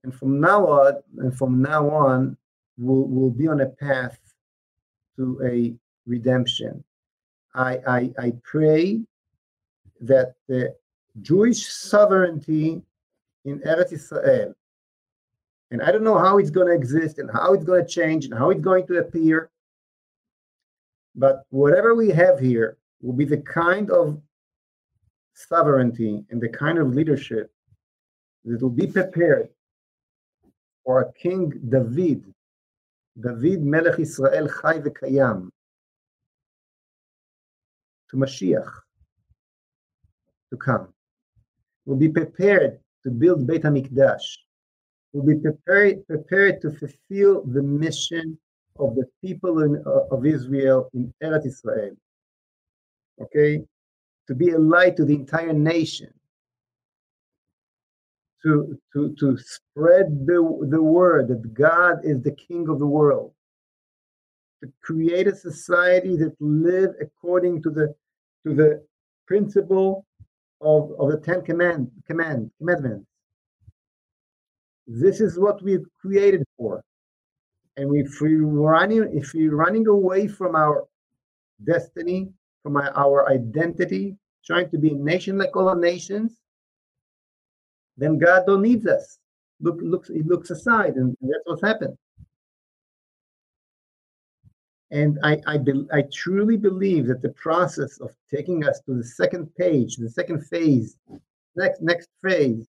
And 0.04 0.14
from 0.14 0.40
now 0.40 0.66
on, 0.66 0.94
and 1.18 1.36
from 1.36 1.60
now 1.60 1.90
on, 1.90 2.36
we'll, 2.78 3.04
we'll 3.04 3.30
be 3.30 3.48
on 3.48 3.60
a 3.60 3.66
path 3.66 4.18
to 5.16 5.40
a 5.44 5.74
redemption. 6.06 6.82
I, 7.54 7.78
I, 7.86 8.10
I 8.18 8.32
pray 8.42 9.00
that 10.00 10.34
the 10.48 10.74
Jewish 11.22 11.66
sovereignty 11.68 12.82
in 13.44 13.60
Eretz 13.60 13.92
Israel, 13.92 14.54
and 15.70 15.82
I 15.82 15.90
don't 15.92 16.04
know 16.04 16.18
how 16.18 16.38
it's 16.38 16.50
going 16.50 16.68
to 16.68 16.74
exist 16.74 17.18
and 17.18 17.30
how 17.30 17.52
it's 17.52 17.64
going 17.64 17.84
to 17.84 17.90
change 17.90 18.24
and 18.26 18.34
how 18.34 18.50
it's 18.50 18.60
going 18.60 18.86
to 18.86 18.98
appear, 18.98 19.50
but 21.14 21.44
whatever 21.50 21.94
we 21.94 22.10
have 22.10 22.38
here 22.38 22.76
will 23.02 23.12
be 23.12 23.24
the 23.24 23.38
kind 23.38 23.90
of 23.90 24.20
sovereignty 25.34 26.24
and 26.30 26.40
the 26.40 26.48
kind 26.48 26.78
of 26.78 26.94
leadership 26.94 27.50
that 28.44 28.62
will 28.62 28.70
be 28.70 28.86
prepared 28.86 29.48
or 30.84 31.12
King 31.12 31.52
David, 31.68 32.24
David 33.20 33.62
Melech 33.62 33.98
Israel 33.98 34.48
Chai 34.48 34.78
v'Kayam, 34.80 35.50
to 38.10 38.16
Mashiach 38.16 38.70
to 40.50 40.56
come. 40.56 40.88
We'll 41.84 41.98
be 41.98 42.08
prepared 42.08 42.80
to 43.04 43.10
build 43.10 43.46
Beit 43.46 43.62
HaMikdash. 43.62 44.22
We'll 45.12 45.24
be 45.24 45.40
prepared, 45.40 46.06
prepared 46.06 46.60
to 46.62 46.72
fulfill 46.72 47.44
the 47.44 47.62
mission 47.62 48.38
of 48.78 48.94
the 48.94 49.06
people 49.22 49.60
in, 49.62 49.82
uh, 49.86 50.14
of 50.14 50.26
Israel 50.26 50.88
in 50.94 51.12
Eretz 51.22 51.46
Israel. 51.46 51.96
Okay? 53.20 53.64
To 54.28 54.34
be 54.34 54.50
a 54.50 54.58
light 54.58 54.96
to 54.96 55.04
the 55.04 55.14
entire 55.14 55.52
nation 55.52 56.12
to, 58.42 58.78
to, 58.92 59.14
to 59.18 59.36
spread 59.38 60.26
the, 60.26 60.66
the 60.70 60.82
word 60.82 61.28
that 61.28 61.54
God 61.54 62.04
is 62.04 62.22
the 62.22 62.32
king 62.32 62.68
of 62.68 62.78
the 62.78 62.86
world, 62.86 63.32
to 64.62 64.72
create 64.82 65.28
a 65.28 65.34
society 65.34 66.16
that 66.16 66.34
live 66.40 66.90
according 67.00 67.62
to 67.62 67.70
the 67.70 67.94
to 68.46 68.54
the 68.54 68.84
principle 69.26 70.06
of, 70.60 70.92
of 70.98 71.10
the 71.10 71.18
Ten 71.18 71.42
Command, 71.42 71.90
command 72.06 72.50
commandments. 72.58 73.06
This 74.86 75.20
is 75.20 75.38
what 75.38 75.62
we've 75.62 75.84
created 76.00 76.44
for. 76.56 76.82
And 77.76 77.94
if 77.94 78.20
we're 78.20 78.44
running, 78.44 79.16
if 79.16 79.32
we're 79.34 79.54
running 79.54 79.86
away 79.86 80.26
from 80.26 80.56
our 80.56 80.86
destiny, 81.64 82.30
from 82.62 82.76
our, 82.76 83.30
identity, 83.30 84.16
trying 84.44 84.70
to 84.70 84.78
be 84.78 84.90
a 84.90 84.94
nation 84.94 85.38
like 85.38 85.54
all 85.54 85.74
nations, 85.74 86.38
then 87.96 88.18
God 88.18 88.44
don't 88.46 88.62
needs 88.62 88.86
us. 88.86 89.18
Look, 89.60 89.78
looks, 89.80 90.08
he 90.08 90.22
looks 90.22 90.50
aside, 90.50 90.94
and 90.94 91.16
that's 91.20 91.42
what's 91.44 91.62
happened. 91.62 91.96
And 94.90 95.18
I, 95.22 95.38
I, 95.46 95.58
be, 95.58 95.86
I 95.92 96.02
truly 96.12 96.56
believe 96.56 97.06
that 97.08 97.20
the 97.20 97.30
process 97.30 98.00
of 98.00 98.10
taking 98.34 98.66
us 98.66 98.80
to 98.86 98.94
the 98.94 99.04
second 99.04 99.54
page, 99.56 99.96
the 99.96 100.08
second 100.08 100.46
phase, 100.46 100.96
next 101.56 101.82
next 101.82 102.08
phase, 102.22 102.66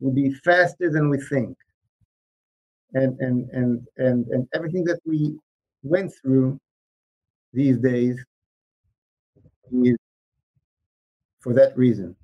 will 0.00 0.12
be 0.12 0.34
faster 0.34 0.90
than 0.90 1.08
we 1.08 1.18
think. 1.18 1.56
And 2.94 3.18
and 3.20 3.48
and 3.50 3.86
and 3.98 4.26
and 4.26 4.48
everything 4.54 4.82
that 4.84 4.98
we 5.04 5.38
went 5.84 6.12
through 6.20 6.58
these 7.52 7.78
days 7.78 8.18
is 9.72 9.96
for 11.38 11.54
that 11.54 11.76
reason. 11.76 12.16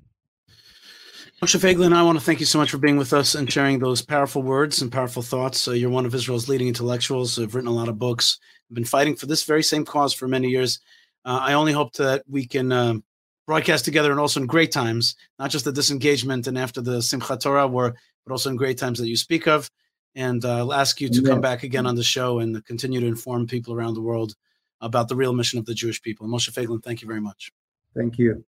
Moshe 1.42 1.60
Feiglin, 1.60 1.92
I 1.92 2.02
want 2.02 2.18
to 2.18 2.24
thank 2.24 2.40
you 2.40 2.46
so 2.46 2.58
much 2.58 2.70
for 2.70 2.78
being 2.78 2.96
with 2.96 3.12
us 3.12 3.34
and 3.34 3.52
sharing 3.52 3.78
those 3.78 4.00
powerful 4.00 4.42
words 4.42 4.80
and 4.80 4.90
powerful 4.90 5.20
thoughts. 5.20 5.68
Uh, 5.68 5.72
you're 5.72 5.90
one 5.90 6.06
of 6.06 6.14
Israel's 6.14 6.48
leading 6.48 6.66
intellectuals. 6.66 7.36
Have 7.36 7.54
written 7.54 7.68
a 7.68 7.74
lot 7.74 7.90
of 7.90 7.98
books. 7.98 8.38
Been 8.72 8.86
fighting 8.86 9.16
for 9.16 9.26
this 9.26 9.42
very 9.42 9.62
same 9.62 9.84
cause 9.84 10.14
for 10.14 10.26
many 10.26 10.48
years. 10.48 10.80
Uh, 11.26 11.40
I 11.42 11.52
only 11.52 11.72
hope 11.72 11.92
that 11.94 12.22
we 12.26 12.46
can 12.46 12.72
uh, 12.72 12.94
broadcast 13.46 13.84
together 13.84 14.10
and 14.10 14.18
also 14.18 14.40
in 14.40 14.46
great 14.46 14.72
times, 14.72 15.14
not 15.38 15.50
just 15.50 15.66
the 15.66 15.72
disengagement 15.72 16.46
and 16.46 16.56
after 16.56 16.80
the 16.80 16.98
Simchat 16.98 17.40
Torah 17.40 17.66
war, 17.66 17.94
but 18.24 18.32
also 18.32 18.48
in 18.48 18.56
great 18.56 18.78
times 18.78 18.98
that 18.98 19.08
you 19.08 19.16
speak 19.16 19.46
of. 19.46 19.70
And 20.14 20.42
uh, 20.42 20.56
I'll 20.56 20.72
ask 20.72 21.02
you 21.02 21.10
to 21.10 21.22
come 21.22 21.42
back 21.42 21.64
again 21.64 21.84
on 21.84 21.96
the 21.96 22.02
show 22.02 22.38
and 22.38 22.64
continue 22.64 23.00
to 23.00 23.06
inform 23.06 23.46
people 23.46 23.74
around 23.74 23.92
the 23.92 24.00
world 24.00 24.34
about 24.80 25.08
the 25.08 25.16
real 25.16 25.34
mission 25.34 25.58
of 25.58 25.66
the 25.66 25.74
Jewish 25.74 26.00
people. 26.00 26.26
Moshe 26.26 26.50
Feiglin, 26.50 26.82
thank 26.82 27.02
you 27.02 27.08
very 27.08 27.20
much. 27.20 27.52
Thank 27.94 28.18
you. 28.18 28.42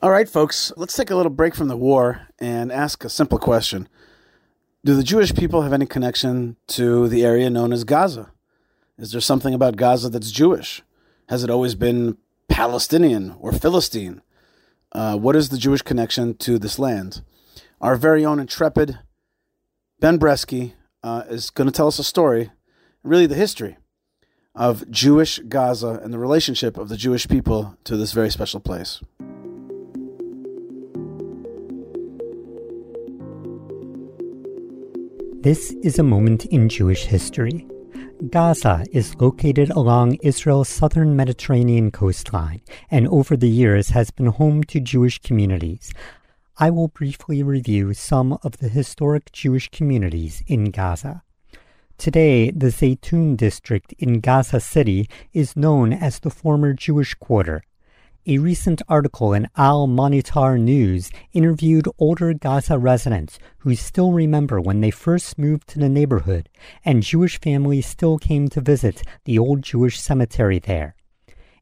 All 0.00 0.12
right, 0.12 0.28
folks, 0.28 0.72
let's 0.76 0.94
take 0.94 1.10
a 1.10 1.16
little 1.16 1.28
break 1.30 1.56
from 1.56 1.66
the 1.66 1.76
war 1.76 2.28
and 2.38 2.70
ask 2.70 3.04
a 3.04 3.08
simple 3.08 3.36
question. 3.36 3.88
Do 4.84 4.94
the 4.94 5.02
Jewish 5.02 5.34
people 5.34 5.62
have 5.62 5.72
any 5.72 5.86
connection 5.86 6.56
to 6.68 7.08
the 7.08 7.24
area 7.24 7.50
known 7.50 7.72
as 7.72 7.82
Gaza? 7.82 8.30
Is 8.96 9.10
there 9.10 9.20
something 9.20 9.54
about 9.54 9.74
Gaza 9.74 10.08
that's 10.08 10.30
Jewish? 10.30 10.82
Has 11.28 11.42
it 11.42 11.50
always 11.50 11.74
been 11.74 12.16
Palestinian 12.48 13.34
or 13.40 13.50
Philistine? 13.50 14.22
Uh, 14.92 15.18
what 15.18 15.34
is 15.34 15.48
the 15.48 15.58
Jewish 15.58 15.82
connection 15.82 16.36
to 16.36 16.60
this 16.60 16.78
land? 16.78 17.22
Our 17.80 17.96
very 17.96 18.24
own 18.24 18.38
intrepid 18.38 19.00
Ben 19.98 20.16
Bresky 20.16 20.74
uh, 21.02 21.24
is 21.28 21.50
going 21.50 21.66
to 21.66 21.76
tell 21.76 21.88
us 21.88 21.98
a 21.98 22.04
story, 22.04 22.52
really 23.02 23.26
the 23.26 23.34
history 23.34 23.78
of 24.54 24.88
Jewish 24.92 25.40
Gaza 25.40 26.00
and 26.04 26.14
the 26.14 26.20
relationship 26.20 26.78
of 26.78 26.88
the 26.88 26.96
Jewish 26.96 27.26
people 27.26 27.76
to 27.82 27.96
this 27.96 28.12
very 28.12 28.30
special 28.30 28.60
place. 28.60 29.02
This 35.48 35.72
is 35.82 35.98
a 35.98 36.02
moment 36.02 36.44
in 36.44 36.68
Jewish 36.68 37.06
history. 37.06 37.66
Gaza 38.28 38.84
is 38.92 39.14
located 39.14 39.70
along 39.70 40.16
Israel's 40.16 40.68
southern 40.68 41.16
Mediterranean 41.16 41.90
coastline 41.90 42.60
and 42.90 43.08
over 43.08 43.34
the 43.34 43.48
years 43.48 43.88
has 43.88 44.10
been 44.10 44.26
home 44.26 44.62
to 44.64 44.78
Jewish 44.78 45.18
communities. 45.20 45.90
I 46.58 46.68
will 46.68 46.88
briefly 46.88 47.42
review 47.42 47.94
some 47.94 48.38
of 48.42 48.58
the 48.58 48.68
historic 48.68 49.32
Jewish 49.32 49.70
communities 49.70 50.42
in 50.46 50.64
Gaza. 50.66 51.22
Today, 51.96 52.50
the 52.50 52.66
Zaytun 52.66 53.34
district 53.34 53.94
in 53.94 54.20
Gaza 54.20 54.60
City 54.60 55.08
is 55.32 55.56
known 55.56 55.94
as 55.94 56.18
the 56.18 56.28
former 56.28 56.74
Jewish 56.74 57.14
quarter. 57.14 57.62
A 58.30 58.36
recent 58.36 58.82
article 58.90 59.32
in 59.32 59.48
Al 59.56 59.86
Monitor 59.86 60.58
News 60.58 61.10
interviewed 61.32 61.88
older 61.98 62.34
Gaza 62.34 62.78
residents 62.78 63.38
who 63.60 63.74
still 63.74 64.12
remember 64.12 64.60
when 64.60 64.82
they 64.82 64.90
first 64.90 65.38
moved 65.38 65.66
to 65.68 65.78
the 65.78 65.88
neighborhood, 65.88 66.50
and 66.84 67.02
Jewish 67.02 67.40
families 67.40 67.86
still 67.86 68.18
came 68.18 68.48
to 68.48 68.60
visit 68.60 69.02
the 69.24 69.38
old 69.38 69.62
Jewish 69.62 69.98
cemetery 69.98 70.58
there. 70.58 70.94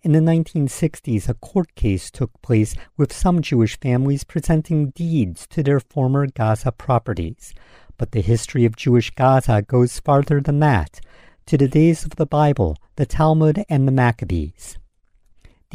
In 0.02 0.10
the 0.10 0.18
1960s, 0.18 1.28
a 1.28 1.34
court 1.34 1.72
case 1.76 2.10
took 2.10 2.32
place 2.42 2.74
with 2.96 3.12
some 3.12 3.42
Jewish 3.42 3.78
families 3.78 4.24
presenting 4.24 4.90
deeds 4.90 5.46
to 5.50 5.62
their 5.62 5.78
former 5.78 6.26
Gaza 6.26 6.72
properties. 6.72 7.54
But 7.96 8.10
the 8.10 8.22
history 8.22 8.64
of 8.64 8.74
Jewish 8.74 9.10
Gaza 9.10 9.62
goes 9.62 10.00
farther 10.00 10.40
than 10.40 10.58
that, 10.58 10.98
to 11.46 11.56
the 11.56 11.68
days 11.68 12.04
of 12.04 12.16
the 12.16 12.26
Bible, 12.26 12.76
the 12.96 13.06
Talmud, 13.06 13.64
and 13.68 13.86
the 13.86 13.92
Maccabees. 13.92 14.78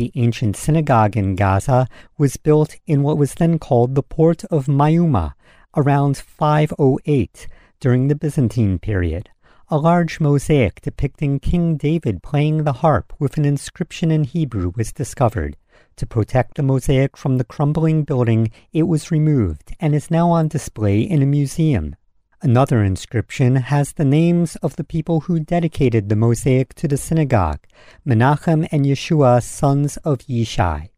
The 0.02 0.12
ancient 0.16 0.56
synagogue 0.56 1.16
in 1.16 1.36
Gaza 1.36 1.88
was 2.18 2.36
built 2.36 2.76
in 2.88 3.04
what 3.04 3.20
was 3.20 3.36
then 3.36 3.60
called 3.60 3.94
the 3.94 4.02
port 4.02 4.44
of 4.46 4.66
Maiuma 4.66 5.36
around 5.78 6.18
508 6.18 7.48
during 7.80 8.08
the 8.08 8.16
Byzantine 8.16 8.80
period. 8.80 9.30
A 9.70 9.78
large 9.78 10.20
mosaic 10.20 10.82
depicting 10.82 11.40
King 11.40 11.78
David 11.78 12.24
playing 12.24 12.64
the 12.64 12.74
harp 12.82 13.14
with 13.20 13.38
an 13.38 13.46
inscription 13.46 14.10
in 14.10 14.24
Hebrew 14.24 14.74
was 14.76 14.92
discovered. 14.92 15.56
To 15.98 16.08
protect 16.08 16.56
the 16.56 16.64
mosaic 16.64 17.16
from 17.16 17.38
the 17.38 17.44
crumbling 17.44 18.04
building, 18.04 18.50
it 18.74 18.88
was 18.88 19.12
removed 19.12 19.76
and 19.80 19.94
is 19.94 20.10
now 20.10 20.32
on 20.32 20.48
display 20.48 21.02
in 21.02 21.22
a 21.22 21.28
museum. 21.28 21.96
Another 22.44 22.84
inscription 22.84 23.56
has 23.58 23.94
the 23.94 24.04
names 24.04 24.56
of 24.58 24.76
the 24.76 24.84
people 24.84 25.22
who 25.22 25.40
dedicated 25.40 26.10
the 26.10 26.16
mosaic 26.16 26.74
to 26.74 26.88
the 26.88 26.98
synagogue, 26.98 27.60
Menachem 28.04 28.68
and 28.72 28.84
Yeshua, 28.84 29.44
sons 29.44 29.98
of 29.98 30.20
Yishai. 30.28 30.90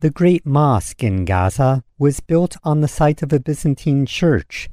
The 0.00 0.10
Great 0.10 0.44
Mosque 0.44 1.02
in 1.02 1.24
Gaza 1.24 1.84
was 1.98 2.20
built 2.20 2.58
on 2.64 2.82
the 2.82 2.88
site 2.88 3.22
of 3.22 3.32
a 3.32 3.40
Byzantine 3.40 4.04
church, 4.04 4.68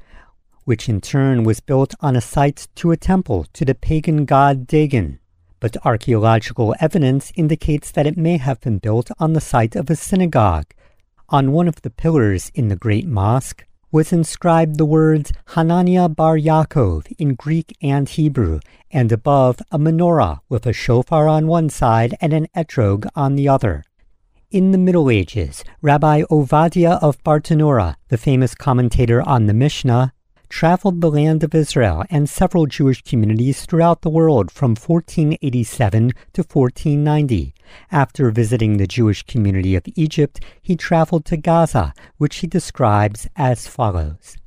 which 0.65 0.89
in 0.89 0.99
turn 0.99 1.45
was 1.45 1.61
built 1.61 1.95
on 2.01 2.17
a 2.17 2.21
site 2.21 2.67
to 2.75 2.91
a 2.91 2.97
temple 2.97 3.45
to 3.53 3.63
the 3.63 3.75
pagan 3.75 4.25
god 4.25 4.67
Dagon. 4.67 5.19
But 5.61 5.77
archaeological 5.85 6.75
evidence 6.81 7.31
indicates 7.35 7.89
that 7.91 8.05
it 8.05 8.17
may 8.17 8.35
have 8.35 8.59
been 8.59 8.79
built 8.79 9.11
on 9.17 9.31
the 9.31 9.39
site 9.39 9.77
of 9.77 9.89
a 9.89 9.95
synagogue. 9.95 10.73
On 11.29 11.53
one 11.53 11.69
of 11.69 11.81
the 11.83 11.89
pillars 11.89 12.51
in 12.53 12.67
the 12.67 12.75
Great 12.75 13.07
Mosque, 13.07 13.65
was 13.91 14.11
inscribed 14.11 14.77
the 14.77 14.85
words 14.85 15.31
Hananiah 15.55 16.09
bar 16.09 16.37
Yaakov 16.37 17.11
in 17.17 17.35
Greek 17.35 17.75
and 17.81 18.09
Hebrew, 18.09 18.59
and 18.91 19.11
above 19.11 19.59
a 19.71 19.79
menorah 19.79 20.39
with 20.49 20.65
a 20.65 20.73
shofar 20.73 21.27
on 21.27 21.47
one 21.47 21.69
side 21.69 22.15
and 22.19 22.33
an 22.33 22.47
etrog 22.55 23.07
on 23.15 23.35
the 23.35 23.47
other. 23.47 23.83
In 24.49 24.71
the 24.71 24.77
Middle 24.77 25.09
Ages, 25.09 25.63
Rabbi 25.81 26.23
Ovadia 26.29 26.99
of 27.01 27.21
Bartenura, 27.23 27.95
the 28.07 28.17
famous 28.17 28.55
commentator 28.55 29.21
on 29.21 29.45
the 29.45 29.53
Mishnah, 29.53 30.13
traveled 30.49 31.01
the 31.01 31.11
land 31.11 31.43
of 31.43 31.53
Israel 31.53 32.03
and 32.09 32.29
several 32.29 32.65
Jewish 32.65 33.01
communities 33.01 33.65
throughout 33.65 34.01
the 34.01 34.09
world 34.09 34.51
from 34.51 34.71
1487 34.71 36.11
to 36.33 36.43
1490. 36.43 37.53
After 37.91 38.31
visiting 38.31 38.77
the 38.77 38.87
Jewish 38.87 39.23
community 39.23 39.75
of 39.75 39.85
Egypt, 39.95 40.39
he 40.61 40.75
traveled 40.75 41.25
to 41.25 41.37
Gaza, 41.37 41.93
which 42.17 42.37
he 42.37 42.47
describes 42.47 43.27
as 43.35 43.67
follows. 43.67 44.37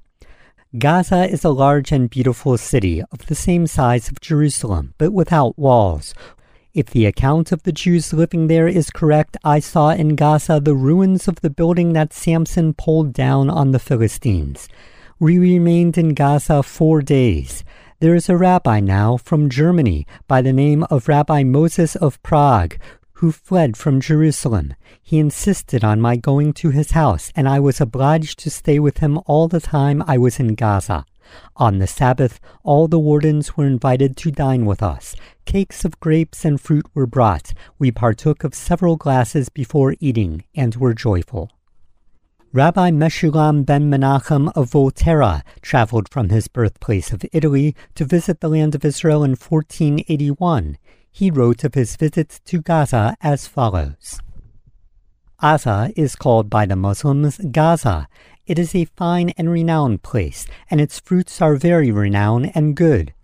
Gaza 0.78 1.28
is 1.28 1.44
a 1.44 1.50
large 1.50 1.90
and 1.90 2.08
beautiful 2.08 2.56
city 2.56 3.02
of 3.10 3.26
the 3.26 3.34
same 3.34 3.66
size 3.66 4.08
of 4.08 4.20
Jerusalem, 4.20 4.94
but 4.98 5.12
without 5.12 5.58
walls. 5.58 6.14
If 6.72 6.86
the 6.90 7.06
account 7.06 7.50
of 7.50 7.64
the 7.64 7.72
Jews 7.72 8.12
living 8.12 8.46
there 8.46 8.68
is 8.68 8.90
correct, 8.90 9.36
I 9.42 9.58
saw 9.58 9.90
in 9.90 10.14
Gaza 10.14 10.60
the 10.60 10.76
ruins 10.76 11.26
of 11.26 11.40
the 11.40 11.50
building 11.50 11.94
that 11.94 12.12
Samson 12.12 12.74
pulled 12.74 13.12
down 13.12 13.50
on 13.50 13.72
the 13.72 13.80
Philistines. 13.80 14.68
We 15.22 15.38
remained 15.38 15.98
in 15.98 16.14
Gaza 16.14 16.62
four 16.62 17.02
days. 17.02 17.62
There 17.98 18.14
is 18.14 18.30
a 18.30 18.38
rabbi 18.38 18.80
now 18.80 19.18
from 19.18 19.50
Germany 19.50 20.06
by 20.26 20.40
the 20.40 20.54
name 20.54 20.82
of 20.84 21.08
Rabbi 21.08 21.42
Moses 21.42 21.94
of 21.94 22.22
Prague 22.22 22.78
who 23.12 23.30
fled 23.30 23.76
from 23.76 24.00
Jerusalem. 24.00 24.72
He 25.02 25.18
insisted 25.18 25.84
on 25.84 26.00
my 26.00 26.16
going 26.16 26.54
to 26.54 26.70
his 26.70 26.92
house, 26.92 27.30
and 27.36 27.46
I 27.46 27.60
was 27.60 27.82
obliged 27.82 28.38
to 28.38 28.50
stay 28.50 28.78
with 28.78 29.00
him 29.00 29.20
all 29.26 29.46
the 29.46 29.60
time 29.60 30.02
I 30.06 30.16
was 30.16 30.40
in 30.40 30.54
Gaza. 30.54 31.04
On 31.54 31.80
the 31.80 31.86
Sabbath, 31.86 32.40
all 32.62 32.88
the 32.88 32.98
wardens 32.98 33.58
were 33.58 33.66
invited 33.66 34.16
to 34.16 34.30
dine 34.30 34.64
with 34.64 34.82
us. 34.82 35.14
Cakes 35.44 35.84
of 35.84 36.00
grapes 36.00 36.46
and 36.46 36.58
fruit 36.58 36.86
were 36.94 37.06
brought. 37.06 37.52
We 37.78 37.90
partook 37.90 38.42
of 38.42 38.54
several 38.54 38.96
glasses 38.96 39.50
before 39.50 39.96
eating, 40.00 40.44
and 40.54 40.76
were 40.76 40.94
joyful. 40.94 41.50
Rabbi 42.52 42.90
Meshulam 42.90 43.64
ben 43.64 43.88
Menachem 43.88 44.50
of 44.56 44.70
Volterra 44.70 45.42
traveled 45.62 46.08
from 46.08 46.30
his 46.30 46.48
birthplace 46.48 47.12
of 47.12 47.24
Italy 47.32 47.76
to 47.94 48.04
visit 48.04 48.40
the 48.40 48.48
land 48.48 48.74
of 48.74 48.84
Israel 48.84 49.22
in 49.22 49.36
1481. 49.36 50.76
He 51.12 51.30
wrote 51.30 51.62
of 51.62 51.74
his 51.74 51.94
visit 51.94 52.40
to 52.46 52.60
Gaza 52.60 53.16
as 53.20 53.46
follows. 53.46 54.18
Gaza 55.40 55.92
is 55.94 56.16
called 56.16 56.50
by 56.50 56.66
the 56.66 56.74
Muslims 56.74 57.38
Gaza. 57.52 58.08
It 58.48 58.58
is 58.58 58.74
a 58.74 58.86
fine 58.96 59.28
and 59.38 59.48
renowned 59.48 60.02
place, 60.02 60.44
and 60.68 60.80
its 60.80 60.98
fruits 60.98 61.40
are 61.40 61.54
very 61.54 61.92
renowned 61.92 62.50
and 62.56 62.74
good. 62.74 63.14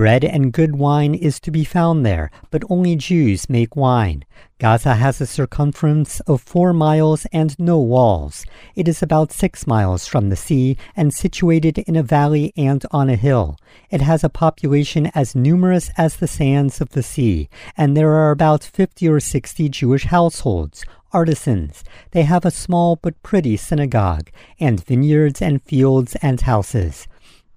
Bread 0.00 0.24
and 0.24 0.50
good 0.50 0.76
wine 0.76 1.14
is 1.14 1.38
to 1.40 1.50
be 1.50 1.62
found 1.62 2.06
there, 2.06 2.30
but 2.50 2.64
only 2.70 2.96
Jews 2.96 3.50
make 3.50 3.76
wine. 3.76 4.24
Gaza 4.58 4.94
has 4.94 5.20
a 5.20 5.26
circumference 5.26 6.20
of 6.20 6.40
four 6.40 6.72
miles 6.72 7.26
and 7.34 7.54
no 7.58 7.78
walls. 7.78 8.46
It 8.74 8.88
is 8.88 9.02
about 9.02 9.30
six 9.30 9.66
miles 9.66 10.06
from 10.06 10.30
the 10.30 10.36
sea 10.36 10.78
and 10.96 11.12
situated 11.12 11.80
in 11.80 11.96
a 11.96 12.02
valley 12.02 12.54
and 12.56 12.82
on 12.90 13.10
a 13.10 13.14
hill. 13.14 13.58
It 13.90 14.00
has 14.00 14.24
a 14.24 14.30
population 14.30 15.10
as 15.14 15.36
numerous 15.36 15.90
as 15.98 16.16
the 16.16 16.26
sands 16.26 16.80
of 16.80 16.88
the 16.96 17.02
sea, 17.02 17.50
and 17.76 17.94
there 17.94 18.12
are 18.12 18.30
about 18.30 18.64
fifty 18.64 19.06
or 19.06 19.20
sixty 19.20 19.68
Jewish 19.68 20.04
households, 20.04 20.82
artisans. 21.12 21.84
They 22.12 22.22
have 22.22 22.46
a 22.46 22.50
small 22.50 22.96
but 22.96 23.22
pretty 23.22 23.58
synagogue, 23.58 24.30
and 24.58 24.82
vineyards 24.82 25.42
and 25.42 25.60
fields 25.60 26.16
and 26.22 26.40
houses. 26.40 27.06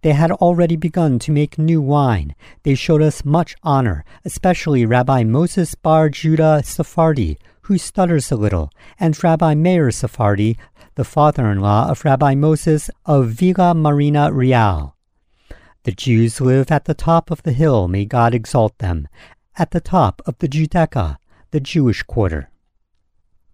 They 0.04 0.12
had 0.12 0.32
already 0.32 0.76
begun 0.76 1.18
to 1.20 1.32
make 1.32 1.58
new 1.58 1.82
wine. 1.82 2.36
They 2.64 2.76
showed 2.76 3.02
us 3.02 3.24
much 3.24 3.56
honor, 3.64 4.04
especially 4.26 4.86
Rabbi 4.86 5.24
Moses 5.24 5.76
Bar 5.76 6.10
Judah 6.10 6.62
Sephardi, 6.62 7.40
who 7.62 7.78
stutters 7.78 8.30
a 8.30 8.36
little, 8.36 8.70
and 9.00 9.24
Rabbi 9.24 9.54
Meir 9.56 9.92
Sephardi, 9.92 10.58
the 10.96 11.06
father 11.06 11.50
in 11.50 11.62
law 11.62 11.90
of 11.90 12.04
Rabbi 12.04 12.36
Moses 12.36 12.90
of 13.06 13.30
Villa 13.30 13.74
Marina 13.74 14.30
Real. 14.30 14.94
The 15.84 15.94
Jews 15.94 16.42
live 16.42 16.70
at 16.70 16.84
the 16.84 16.94
top 16.94 17.32
of 17.32 17.44
the 17.44 17.54
hill, 17.54 17.88
may 17.88 18.04
God 18.04 18.34
exalt 18.34 18.78
them, 18.80 19.08
at 19.58 19.72
the 19.72 19.80
top 19.80 20.22
of 20.26 20.38
the 20.40 20.50
Judecca, 20.50 21.18
the 21.52 21.62
Jewish 21.62 22.04
quarter. 22.04 22.50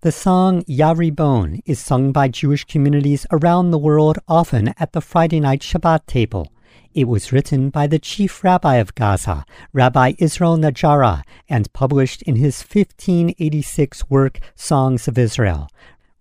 The 0.01 0.13
song 0.13 0.63
Yah 0.65 0.93
Ribon 0.93 1.61
is 1.65 1.77
sung 1.77 2.13
by 2.13 2.29
Jewish 2.29 2.63
communities 2.63 3.25
around 3.33 3.71
the 3.71 3.77
world 3.77 4.17
often 4.29 4.73
at 4.77 4.93
the 4.93 5.01
Friday 5.01 5.41
night 5.41 5.59
Shabbat 5.59 6.05
table. 6.05 6.53
It 6.93 7.09
was 7.09 7.33
written 7.33 7.69
by 7.69 7.85
the 7.85 7.99
chief 7.99 8.41
rabbi 8.41 8.75
of 8.75 8.95
Gaza, 8.95 9.43
Rabbi 9.73 10.13
Israel 10.17 10.55
Najara, 10.55 11.23
and 11.49 11.73
published 11.73 12.21
in 12.21 12.37
his 12.37 12.61
1586 12.61 14.09
work 14.09 14.39
Songs 14.55 15.09
of 15.09 15.17
Israel. 15.17 15.67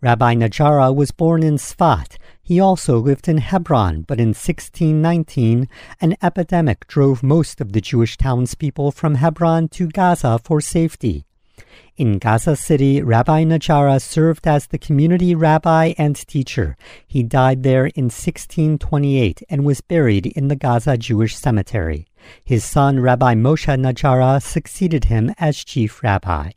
Rabbi 0.01 0.35
Najara 0.35 0.93
was 0.93 1.13
born 1.13 1.45
in 1.45 1.55
Sfat. 1.55 2.17
He 2.43 2.59
also 2.59 2.99
lived 2.99 3.29
in 3.29 3.39
Hebron, 3.39 4.03
but 4.03 4.19
in 4.19 4.31
1619, 4.31 5.69
an 6.01 6.17
epidemic 6.21 6.89
drove 6.89 7.23
most 7.23 7.61
of 7.61 7.71
the 7.71 7.81
Jewish 7.81 8.17
townspeople 8.17 8.91
from 8.91 9.15
Hebron 9.15 9.69
to 9.69 9.87
Gaza 9.87 10.41
for 10.43 10.61
safety. 10.61 11.28
In 11.99 12.19
Gaza 12.19 12.55
City, 12.55 13.03
Rabbi 13.03 13.43
Najara 13.43 14.01
served 14.01 14.47
as 14.47 14.69
the 14.69 14.79
community 14.79 15.35
rabbi 15.35 15.95
and 15.99 16.15
teacher. 16.15 16.77
He 17.09 17.25
died 17.25 17.65
there 17.65 17.87
in 17.87 18.05
1628 18.05 19.43
and 19.51 19.65
was 19.65 19.81
buried 19.81 20.27
in 20.27 20.47
the 20.47 20.55
Gaza 20.55 20.97
Jewish 20.97 21.35
cemetery. 21.35 22.07
His 22.45 22.65
son, 22.65 23.01
Rabbi 23.01 23.35
Moshe 23.35 23.77
Najara, 23.77 24.41
succeeded 24.41 25.07
him 25.07 25.35
as 25.39 25.65
chief 25.65 26.01
rabbi. 26.05 26.53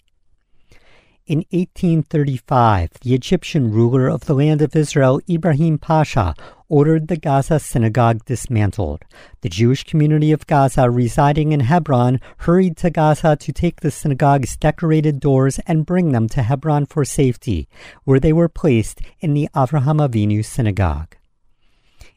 In 1.26 1.40
1835, 1.50 3.00
the 3.02 3.16
Egyptian 3.16 3.72
ruler 3.72 4.08
of 4.08 4.26
the 4.26 4.36
land 4.36 4.62
of 4.62 4.76
Israel, 4.76 5.22
Ibrahim 5.28 5.80
Pasha, 5.80 6.36
ordered 6.72 7.10
the 7.10 7.18
Gaza 7.18 7.60
synagogue 7.60 8.24
dismantled. 8.24 9.04
The 9.42 9.50
Jewish 9.50 9.84
community 9.84 10.32
of 10.32 10.48
Gaza 10.48 10.90
residing 10.90 11.52
in 11.52 11.60
Hebron 11.60 12.22
hurried 12.38 12.78
to 12.78 12.90
Gaza 12.90 13.36
to 13.36 13.52
take 13.52 13.82
the 13.82 13.92
synagogue's 13.92 14.56
decorated 14.56 15.20
doors 15.20 15.60
and 15.68 15.86
bring 15.86 16.14
them 16.14 16.30
to 16.30 16.44
Hebron 16.44 16.86
for 16.86 17.04
safety, 17.04 17.68
where 18.06 18.22
they 18.22 18.32
were 18.32 18.48
placed 18.48 19.02
in 19.20 19.34
the 19.34 19.50
Avraham 19.54 20.00
Avinu 20.00 20.46
synagogue. 20.46 21.18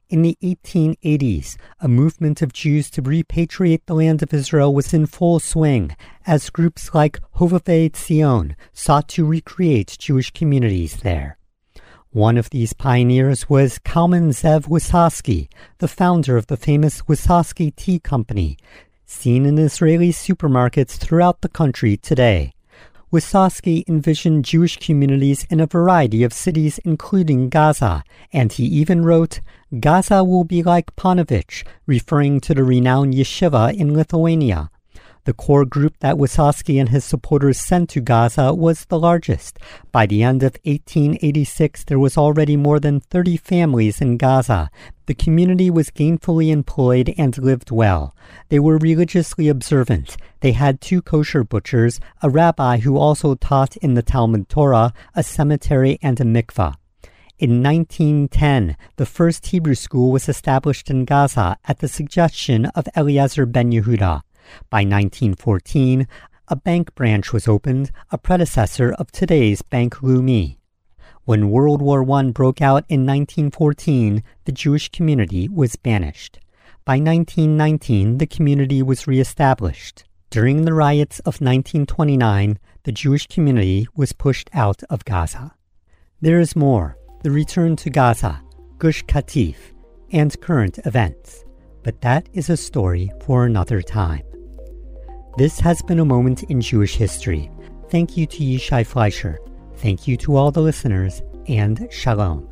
In 0.09 0.23
the 0.23 0.39
1880s, 0.41 1.57
a 1.81 1.89
movement 1.89 2.41
of 2.41 2.53
Jews 2.53 2.89
to 2.91 3.03
repatriate 3.03 3.81
the 3.87 3.95
land 3.95 4.23
of 4.23 4.33
Israel 4.33 4.73
was 4.73 4.95
in 4.95 5.07
full 5.07 5.41
swing 5.41 5.97
as 6.29 6.49
groups 6.51 6.95
like 6.95 7.19
Hovevei 7.39 7.91
Tzion 7.91 8.55
sought 8.73 9.09
to 9.09 9.27
recreate 9.27 9.97
Jewish 9.99 10.31
communities 10.31 10.99
there. 10.99 11.39
One 12.15 12.39
of 12.39 12.51
these 12.51 12.73
pioneers 12.73 13.51
was 13.51 13.81
Kalman 13.81 14.31
Zev 14.31 14.69
Wissotzky, 14.69 15.49
the 15.79 15.89
founder 15.89 16.37
of 16.37 16.47
the 16.47 16.57
famous 16.57 17.03
Wissotzky 17.09 17.75
Tea 17.75 17.99
Company, 17.99 18.57
seen 19.05 19.45
in 19.45 19.59
Israeli 19.59 20.13
supermarkets 20.13 20.93
throughout 20.93 21.41
the 21.41 21.49
country 21.49 21.97
today. 21.97 22.53
Wissotzky 23.13 23.83
envisioned 23.89 24.45
Jewish 24.45 24.77
communities 24.77 25.45
in 25.51 25.59
a 25.59 25.67
variety 25.67 26.23
of 26.23 26.33
cities, 26.33 26.79
including 26.85 27.49
Gaza, 27.49 28.05
and 28.33 28.53
he 28.53 28.65
even 28.65 29.05
wrote, 29.05 29.41
Gaza 29.81 30.23
will 30.23 30.45
be 30.45 30.63
like 30.63 30.95
Panovich, 30.95 31.65
referring 31.85 32.41
to 32.43 32.55
the 32.55 32.63
renowned 32.63 33.15
yeshiva 33.15 33.75
in 33.75 33.93
Lithuania, 33.93 34.71
the 35.25 35.33
core 35.33 35.65
group 35.65 35.99
that 36.01 36.17
Wissotzky 36.17 36.79
and 36.79 36.91
his 36.91 37.05
supporters 37.05 37.59
sent 37.59 37.91
to 37.91 38.01
Gaza 38.01 38.55
was 38.55 38.85
the 38.85 38.99
largest. 38.99 39.59
By 39.91 40.07
the 40.07 40.23
end 40.23 40.43
of 40.43 40.59
1886, 40.65 41.85
there 41.85 41.99
was 41.99 42.17
already 42.17 42.57
more 42.57 42.79
than 42.79 43.01
30 43.01 43.37
families 43.37 44.01
in 44.01 44.17
Gaza. 44.17 44.71
The 45.07 45.15
community 45.15 45.71
was 45.71 45.91
gainfully 45.91 46.51
employed 46.51 47.13
and 47.19 47.37
lived 47.39 47.71
well. 47.71 48.15
They 48.49 48.59
were 48.59 48.79
religiously 48.79 49.49
observant. 49.49 50.17
They 50.41 50.53
had 50.53 50.81
two 50.81 51.03
kosher 51.03 51.45
butchers, 51.45 52.01
a 52.23 52.31
rabbi 52.31 52.79
who 52.79 52.97
also 52.97 53.35
taught 53.35 53.77
in 53.79 53.95
the 53.95 54.03
Talmud 54.03 54.49
Torah, 54.49 54.93
a 55.15 55.23
cemetery, 55.23 55.99
and 56.03 56.21
a 56.21 56.25
mikvah. 56.25 56.77
In 57.37 57.63
1910, 57.63 58.77
the 58.97 59.07
first 59.07 59.47
Hebrew 59.47 59.75
school 59.75 60.13
was 60.13 60.29
established 60.29 60.89
in 60.89 61.05
Gaza 61.05 61.59
at 61.67 61.81
the 61.81 61.89
suggestion 61.89 62.67
of 62.67 62.89
Eliezer 62.97 63.45
ben 63.45 63.73
Yehuda. 63.73 64.23
By 64.71 64.79
1914, 64.79 66.07
a 66.49 66.57
bank 66.57 66.95
branch 66.95 67.33
was 67.33 67.49
opened, 67.49 67.91
a 68.11 68.19
predecessor 68.19 68.93
of 68.93 69.11
today's 69.11 69.63
Bank 69.63 69.97
Leumi. 69.97 70.59
When 71.25 71.51
World 71.51 71.81
War 71.81 72.09
I 72.13 72.31
broke 72.31 72.61
out 72.61 72.85
in 72.89 73.07
1914, 73.07 74.23
the 74.45 74.53
Jewish 74.53 74.91
community 74.91 75.49
was 75.49 75.77
banished. 75.77 76.39
By 76.85 76.99
1919, 76.99 78.19
the 78.19 78.27
community 78.27 78.83
was 78.83 79.07
reestablished. 79.07 80.05
During 80.29 80.67
the 80.67 80.75
riots 80.75 81.21
of 81.21 81.41
1929, 81.41 82.59
the 82.83 82.93
Jewish 82.93 83.27
community 83.27 83.87
was 83.97 84.13
pushed 84.13 84.51
out 84.53 84.83
of 84.91 85.07
Gaza. 85.07 85.55
There 86.21 86.41
is 86.41 86.55
more 86.55 86.99
the 87.23 87.31
return 87.31 87.77
to 87.77 87.89
Gaza, 87.89 88.43
Gush 88.77 89.03
Katif, 89.05 89.57
and 90.13 90.39
current 90.43 90.79
events. 90.85 91.47
But 91.83 92.03
that 92.03 92.29
is 92.35 92.51
a 92.51 92.57
story 92.57 93.11
for 93.25 93.47
another 93.47 93.81
time. 93.81 94.25
This 95.37 95.59
has 95.59 95.83
been 95.83 95.99
a 95.99 96.05
moment 96.05 96.45
in 96.45 96.61
Jewish 96.61 96.95
history. 96.95 97.51
Thank 97.91 98.17
you 98.17 98.25
to 98.25 98.39
Yishai 98.39 98.87
Fleisher. 98.87 99.39
Thank 99.79 100.07
you 100.07 100.17
to 100.19 100.37
all 100.37 100.53
the 100.53 100.61
listeners, 100.61 101.23
and 101.49 101.89
shalom. 101.91 102.49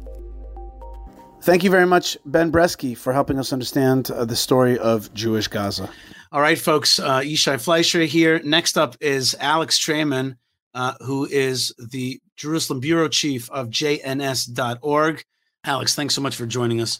Thank 1.42 1.62
you 1.62 1.70
very 1.70 1.86
much, 1.86 2.18
Ben 2.26 2.50
Bresky, 2.50 2.96
for 2.96 3.12
helping 3.12 3.38
us 3.38 3.52
understand 3.52 4.10
uh, 4.10 4.24
the 4.24 4.34
story 4.34 4.80
of 4.80 5.14
Jewish 5.14 5.46
Gaza. 5.46 5.88
All 6.32 6.40
right, 6.40 6.58
folks, 6.58 6.98
uh, 6.98 7.20
Yishai 7.20 7.62
Fleisher 7.62 8.04
here. 8.04 8.40
Next 8.42 8.76
up 8.76 8.96
is 9.00 9.36
Alex 9.38 9.78
Traiman, 9.78 10.36
uh, 10.74 10.94
who 11.02 11.26
is 11.26 11.72
the 11.78 12.20
Jerusalem 12.36 12.80
Bureau 12.80 13.06
Chief 13.06 13.48
of 13.50 13.68
JNS.org. 13.68 15.24
Alex, 15.62 15.94
thanks 15.94 16.14
so 16.14 16.20
much 16.20 16.34
for 16.34 16.46
joining 16.46 16.80
us. 16.80 16.98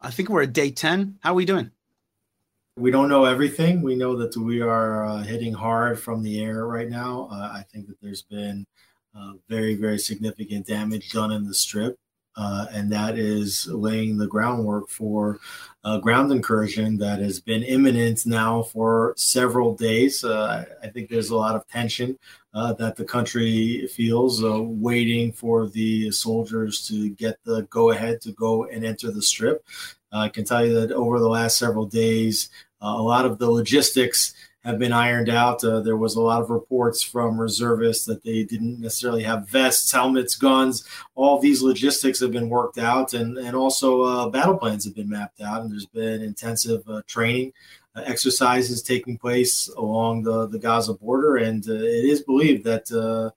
I 0.00 0.10
think 0.10 0.30
we're 0.30 0.44
at 0.44 0.54
day 0.54 0.70
10. 0.70 1.18
How 1.20 1.32
are 1.32 1.34
we 1.34 1.44
doing? 1.44 1.70
We 2.78 2.90
don't 2.90 3.08
know 3.08 3.24
everything. 3.24 3.82
We 3.82 3.96
know 3.96 4.16
that 4.16 4.36
we 4.36 4.60
are 4.60 5.04
uh, 5.04 5.22
hitting 5.22 5.52
hard 5.52 5.98
from 5.98 6.22
the 6.22 6.42
air 6.42 6.66
right 6.66 6.88
now. 6.88 7.28
Uh, 7.30 7.50
I 7.52 7.64
think 7.72 7.88
that 7.88 8.00
there's 8.00 8.22
been 8.22 8.66
uh, 9.16 9.32
very, 9.48 9.74
very 9.74 9.98
significant 9.98 10.66
damage 10.66 11.10
done 11.10 11.32
in 11.32 11.44
the 11.44 11.54
strip. 11.54 11.98
Uh, 12.36 12.66
and 12.70 12.92
that 12.92 13.18
is 13.18 13.66
laying 13.66 14.16
the 14.16 14.28
groundwork 14.28 14.88
for 14.88 15.40
a 15.84 15.98
ground 15.98 16.30
incursion 16.30 16.96
that 16.96 17.18
has 17.18 17.40
been 17.40 17.64
imminent 17.64 18.24
now 18.26 18.62
for 18.62 19.12
several 19.16 19.74
days. 19.74 20.22
Uh, 20.22 20.64
I 20.80 20.86
think 20.86 21.10
there's 21.10 21.30
a 21.30 21.36
lot 21.36 21.56
of 21.56 21.66
tension 21.66 22.16
uh, 22.54 22.74
that 22.74 22.94
the 22.94 23.04
country 23.04 23.88
feels 23.88 24.40
waiting 24.40 25.32
for 25.32 25.66
the 25.66 26.12
soldiers 26.12 26.86
to 26.86 27.10
get 27.10 27.42
the 27.42 27.62
go 27.70 27.90
ahead 27.90 28.20
to 28.20 28.30
go 28.32 28.66
and 28.66 28.84
enter 28.84 29.10
the 29.10 29.22
strip. 29.22 29.64
I 30.12 30.28
can 30.28 30.44
tell 30.44 30.64
you 30.64 30.74
that 30.80 30.92
over 30.92 31.18
the 31.18 31.28
last 31.28 31.58
several 31.58 31.86
days, 31.86 32.50
a 32.80 33.02
lot 33.02 33.26
of 33.26 33.38
the 33.38 33.50
logistics 33.50 34.34
have 34.64 34.78
been 34.78 34.92
ironed 34.92 35.28
out. 35.28 35.62
Uh, 35.62 35.80
there 35.80 35.96
was 35.96 36.16
a 36.16 36.20
lot 36.20 36.42
of 36.42 36.50
reports 36.50 37.02
from 37.02 37.40
reservists 37.40 38.04
that 38.04 38.22
they 38.22 38.44
didn't 38.44 38.80
necessarily 38.80 39.22
have 39.22 39.48
vests, 39.48 39.90
helmets, 39.90 40.36
guns. 40.36 40.84
All 41.14 41.38
these 41.38 41.62
logistics 41.62 42.20
have 42.20 42.32
been 42.32 42.48
worked 42.48 42.78
out, 42.78 43.14
and 43.14 43.38
and 43.38 43.54
also 43.56 44.02
uh, 44.02 44.28
battle 44.28 44.58
plans 44.58 44.84
have 44.84 44.94
been 44.94 45.08
mapped 45.08 45.40
out. 45.40 45.62
And 45.62 45.70
there's 45.70 45.86
been 45.86 46.22
intensive 46.22 46.82
uh, 46.88 47.02
training 47.06 47.52
uh, 47.94 48.02
exercises 48.04 48.82
taking 48.82 49.16
place 49.16 49.68
along 49.76 50.24
the 50.24 50.46
the 50.48 50.58
Gaza 50.58 50.94
border, 50.94 51.36
and 51.36 51.66
uh, 51.68 51.72
it 51.72 52.04
is 52.04 52.22
believed 52.22 52.64
that. 52.64 52.86
the 52.86 53.32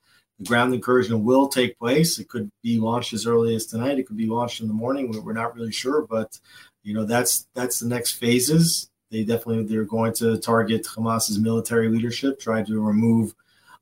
ground 0.48 0.74
incursion 0.74 1.24
will 1.24 1.48
take 1.48 1.78
place. 1.78 2.18
It 2.18 2.28
could 2.28 2.50
be 2.64 2.80
launched 2.80 3.14
as 3.14 3.28
early 3.28 3.56
as 3.56 3.68
tonight. 3.68 4.00
It 4.00 4.08
could 4.08 4.18
be 4.18 4.26
launched 4.26 4.60
in 4.60 4.68
the 4.68 4.74
morning. 4.74 5.12
We're 5.24 5.34
not 5.34 5.54
really 5.54 5.72
sure, 5.72 6.02
but 6.02 6.40
you 6.82 6.96
know 6.96 7.06
that's 7.06 7.46
that's 7.54 7.80
the 7.80 7.88
next 7.88 8.14
phases 8.14 8.90
they 9.12 9.24
definitely 9.24 9.64
they're 9.66 9.84
going 9.84 10.14
to 10.14 10.38
target 10.38 10.86
Hamas's 10.86 11.38
military 11.38 11.90
leadership, 11.90 12.40
try 12.40 12.64
to 12.64 12.82
remove 12.82 13.36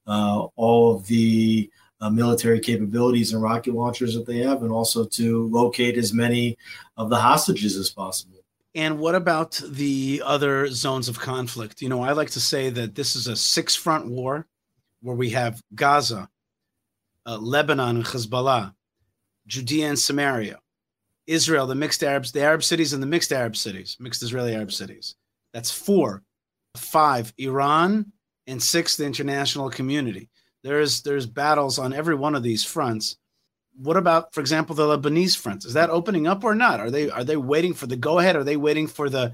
uh, 0.08 0.48
all 0.56 0.96
of 0.96 1.06
the 1.08 1.70
uh, 2.02 2.10
military 2.10 2.60
capabilities 2.60 3.34
and 3.34 3.42
rocket 3.42 3.74
launchers 3.74 4.16
that 4.16 4.26
they 4.26 4.40
have, 4.40 4.64
and 4.64 4.72
also 4.72 5.06
to 5.06 5.48
locate 5.48 5.98
as 5.98 6.14
many 6.14 6.58
of 6.98 7.10
the 7.10 7.18
hostages 7.18 7.78
as 7.78 7.90
possible. 7.90 8.38
And 8.76 9.00
what 9.00 9.16
about 9.16 9.62
the 9.68 10.22
other 10.26 10.68
zones 10.68 11.10
of 11.10 11.20
conflict? 11.20 11.82
You 11.82 11.90
know, 11.90 12.02
I 12.02 12.14
like 12.14 12.30
to 12.32 12.40
say 12.40 12.70
that 12.70 12.96
this 12.96 13.16
is 13.16 13.28
a 13.28 13.36
six 13.36 13.76
front 13.76 14.08
war 14.08 14.48
where 15.02 15.16
we 15.16 15.32
have 15.32 15.62
Gaza, 15.76 16.30
uh, 17.26 17.38
Lebanon 17.38 17.98
and 17.98 18.06
Hezbollah, 18.06 18.74
Judea 19.48 19.90
and 19.90 20.00
Samaria, 20.00 20.60
Israel, 21.26 21.68
the 21.68 21.76
mixed 21.76 22.04
Arabs, 22.04 22.32
the 22.32 22.42
Arab 22.42 22.64
cities 22.64 22.94
and 22.94 23.02
the 23.02 23.08
mixed 23.08 23.32
Arab 23.32 23.56
cities, 23.56 23.98
mixed 24.00 24.24
Israeli 24.24 24.56
Arab 24.56 24.72
cities. 24.72 25.16
That's 25.54 25.72
four. 25.72 26.24
Five, 26.78 27.34
Iran, 27.38 28.12
and 28.48 28.62
six, 28.62 28.96
the 28.96 29.06
international 29.06 29.70
community. 29.70 30.30
There's 30.64 31.02
there's 31.02 31.26
battles 31.26 31.80
on 31.80 31.94
every 31.94 32.16
one 32.16 32.36
of 32.36 32.44
these 32.44 32.64
fronts. 32.64 33.18
What 33.78 33.98
about, 33.98 34.34
for 34.34 34.42
example, 34.42 34.76
the 34.76 34.84
Lebanese 34.84 35.38
front? 35.38 35.66
Is 35.66 35.74
that 35.74 35.90
opening 35.90 36.28
up 36.28 36.44
or 36.44 36.54
not? 36.54 36.80
Are 36.80 36.92
they 36.92 37.10
are 37.10 37.24
they 37.24 37.38
waiting 37.38 37.74
for 37.74 37.88
the 37.88 37.96
go 37.96 38.20
ahead? 38.20 38.36
Are 38.36 38.44
they 38.44 38.58
waiting 38.58 38.88
for 38.88 39.10
the 39.10 39.34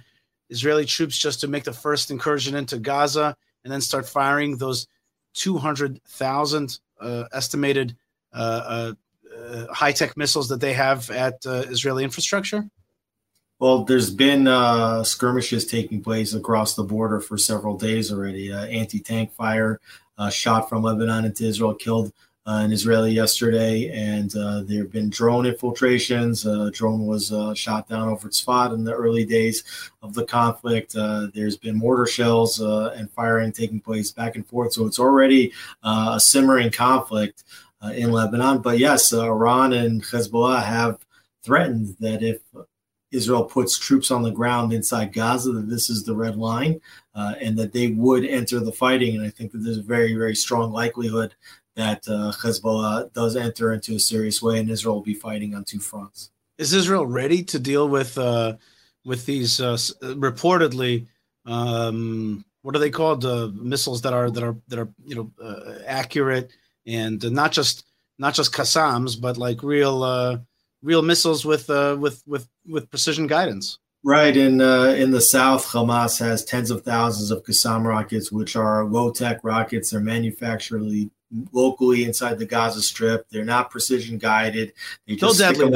Israeli 0.49 0.85
troops 0.85 1.17
just 1.17 1.39
to 1.41 1.47
make 1.47 1.63
the 1.63 1.73
first 1.73 2.11
incursion 2.11 2.55
into 2.55 2.77
Gaza 2.77 3.35
and 3.63 3.73
then 3.73 3.81
start 3.81 4.07
firing 4.07 4.57
those 4.57 4.87
200,000 5.33 6.79
uh, 7.01 7.23
estimated 7.33 7.95
uh, 8.33 8.37
uh, 8.37 8.93
uh 9.35 9.73
high 9.73 9.91
tech 9.91 10.15
missiles 10.15 10.47
that 10.49 10.61
they 10.61 10.73
have 10.73 11.09
at 11.09 11.43
uh, 11.45 11.63
Israeli 11.67 12.03
infrastructure? 12.03 12.63
Well, 13.57 13.85
there's 13.85 14.13
been 14.13 14.47
uh, 14.47 15.05
skirmishes 15.05 15.65
taking 15.65 16.01
place 16.03 16.33
across 16.33 16.75
the 16.75 16.83
border 16.83 17.21
for 17.21 17.37
several 17.37 17.77
days 17.77 18.11
already. 18.11 18.51
Uh, 18.51 18.65
Anti 18.65 18.99
tank 18.99 19.31
fire 19.31 19.79
uh, 20.17 20.29
shot 20.29 20.67
from 20.67 20.83
Lebanon 20.83 21.23
into 21.23 21.45
Israel 21.45 21.73
killed 21.73 22.11
uh, 22.45 22.61
an 22.65 22.73
Israeli 22.73 23.11
yesterday, 23.11 23.89
and 23.91 24.35
uh, 24.35 24.61
there 24.63 24.79
have 24.79 24.91
been 24.91 25.09
drone 25.09 25.45
infiltrations. 25.45 26.45
A 26.45 26.69
drone 26.71 27.05
was 27.05 27.31
uh, 27.31 27.53
shot 27.53 27.87
down 27.87 28.09
over 28.09 28.27
Tzfat 28.27 28.73
in 28.73 28.83
the 28.83 28.93
early 28.93 29.23
days 29.23 29.63
of 30.03 30.13
the 30.13 30.25
conflict. 30.25 30.93
there's 31.33 31.55
been 31.55 31.77
mortar 31.77 32.05
shells 32.05 32.59
and 32.59 33.09
firing 33.11 33.53
taking 33.53 33.79
place 33.79 34.11
back 34.11 34.35
and 34.35 34.45
forth. 34.45 34.73
So 34.73 34.85
it's 34.85 34.99
already 34.99 35.53
a 35.81 36.19
simmering 36.19 36.71
conflict 36.71 37.45
in 37.93 38.11
Lebanon. 38.11 38.61
But 38.61 38.79
yes, 38.79 39.13
Iran 39.13 39.71
and 39.71 40.03
Hezbollah 40.03 40.61
have 40.61 40.99
threatened 41.41 41.95
that 42.01 42.21
if 42.21 42.41
Israel 43.11 43.43
puts 43.43 43.77
troops 43.77 44.11
on 44.11 44.23
the 44.23 44.31
ground 44.31 44.73
inside 44.73 45.13
Gaza, 45.13 45.51
that 45.53 45.69
this 45.69 45.89
is 45.89 46.03
the 46.03 46.15
red 46.15 46.37
line 46.37 46.81
uh, 47.13 47.35
and 47.39 47.57
that 47.57 47.71
they 47.71 47.87
would 47.87 48.25
enter 48.25 48.59
the 48.59 48.71
fighting. 48.71 49.15
And 49.15 49.25
I 49.25 49.29
think 49.29 49.51
that 49.51 49.59
there's 49.59 49.77
a 49.77 49.83
very, 49.83 50.13
very 50.13 50.35
strong 50.35 50.71
likelihood 50.71 51.35
that 51.75 52.07
uh, 52.07 52.31
Hezbollah 52.41 53.13
does 53.13 53.35
enter 53.35 53.73
into 53.73 53.95
a 53.95 53.99
serious 53.99 54.41
way 54.41 54.59
and 54.59 54.69
Israel 54.69 54.95
will 54.95 55.01
be 55.03 55.13
fighting 55.13 55.55
on 55.55 55.63
two 55.63 55.79
fronts. 55.79 56.31
Is 56.57 56.73
Israel 56.73 57.05
ready 57.05 57.43
to 57.43 57.59
deal 57.59 57.89
with 57.89 58.17
uh, 58.17 58.55
with 59.03 59.25
these 59.25 59.59
uh, 59.59 59.77
reportedly 60.01 61.07
um, 61.45 62.43
what 62.61 62.75
are 62.75 62.79
they 62.79 62.89
called 62.89 63.25
uh, 63.25 63.49
missiles 63.53 64.01
that 64.01 64.13
are 64.13 64.31
that 64.31 64.43
are 64.43 64.55
that 64.69 64.79
are 64.79 64.89
you 65.05 65.15
know 65.15 65.31
uh, 65.43 65.79
accurate 65.85 66.51
and 66.87 67.31
not 67.31 67.51
just 67.51 67.85
not 68.17 68.33
just 68.33 68.53
Qassams 68.53 69.19
but 69.19 69.37
like 69.37 69.61
real 69.61 70.01
uh, 70.01 70.37
real 70.85 71.01
missiles 71.01 71.43
with 71.43 71.69
uh, 71.69 71.97
with 71.99 72.23
with 72.25 72.47
with 72.67 72.89
precision 72.89 73.27
guidance. 73.27 73.79
Right 74.03 74.37
in 74.37 74.61
uh, 74.61 74.95
in 74.97 75.11
the 75.11 75.19
south, 75.19 75.65
Hamas 75.65 76.19
has 76.19 76.45
tens 76.45 76.69
of 76.69 76.83
thousands 76.83 77.31
of 77.31 77.43
Qassam 77.43 77.83
rockets, 77.83 78.31
which 78.31 78.55
are 78.55 78.85
low 78.85 79.11
tech 79.11 79.39
rockets. 79.43 79.89
They're 79.89 79.99
manufactured 79.99 80.83
locally 81.51 82.05
inside 82.05 82.37
the 82.37 82.45
Gaza 82.45 82.83
Strip. 82.83 83.27
They're 83.29 83.43
not 83.43 83.71
precision 83.71 84.19
guided. 84.19 84.73
They 85.07 85.17
still 85.17 85.33
deadly. 85.33 85.73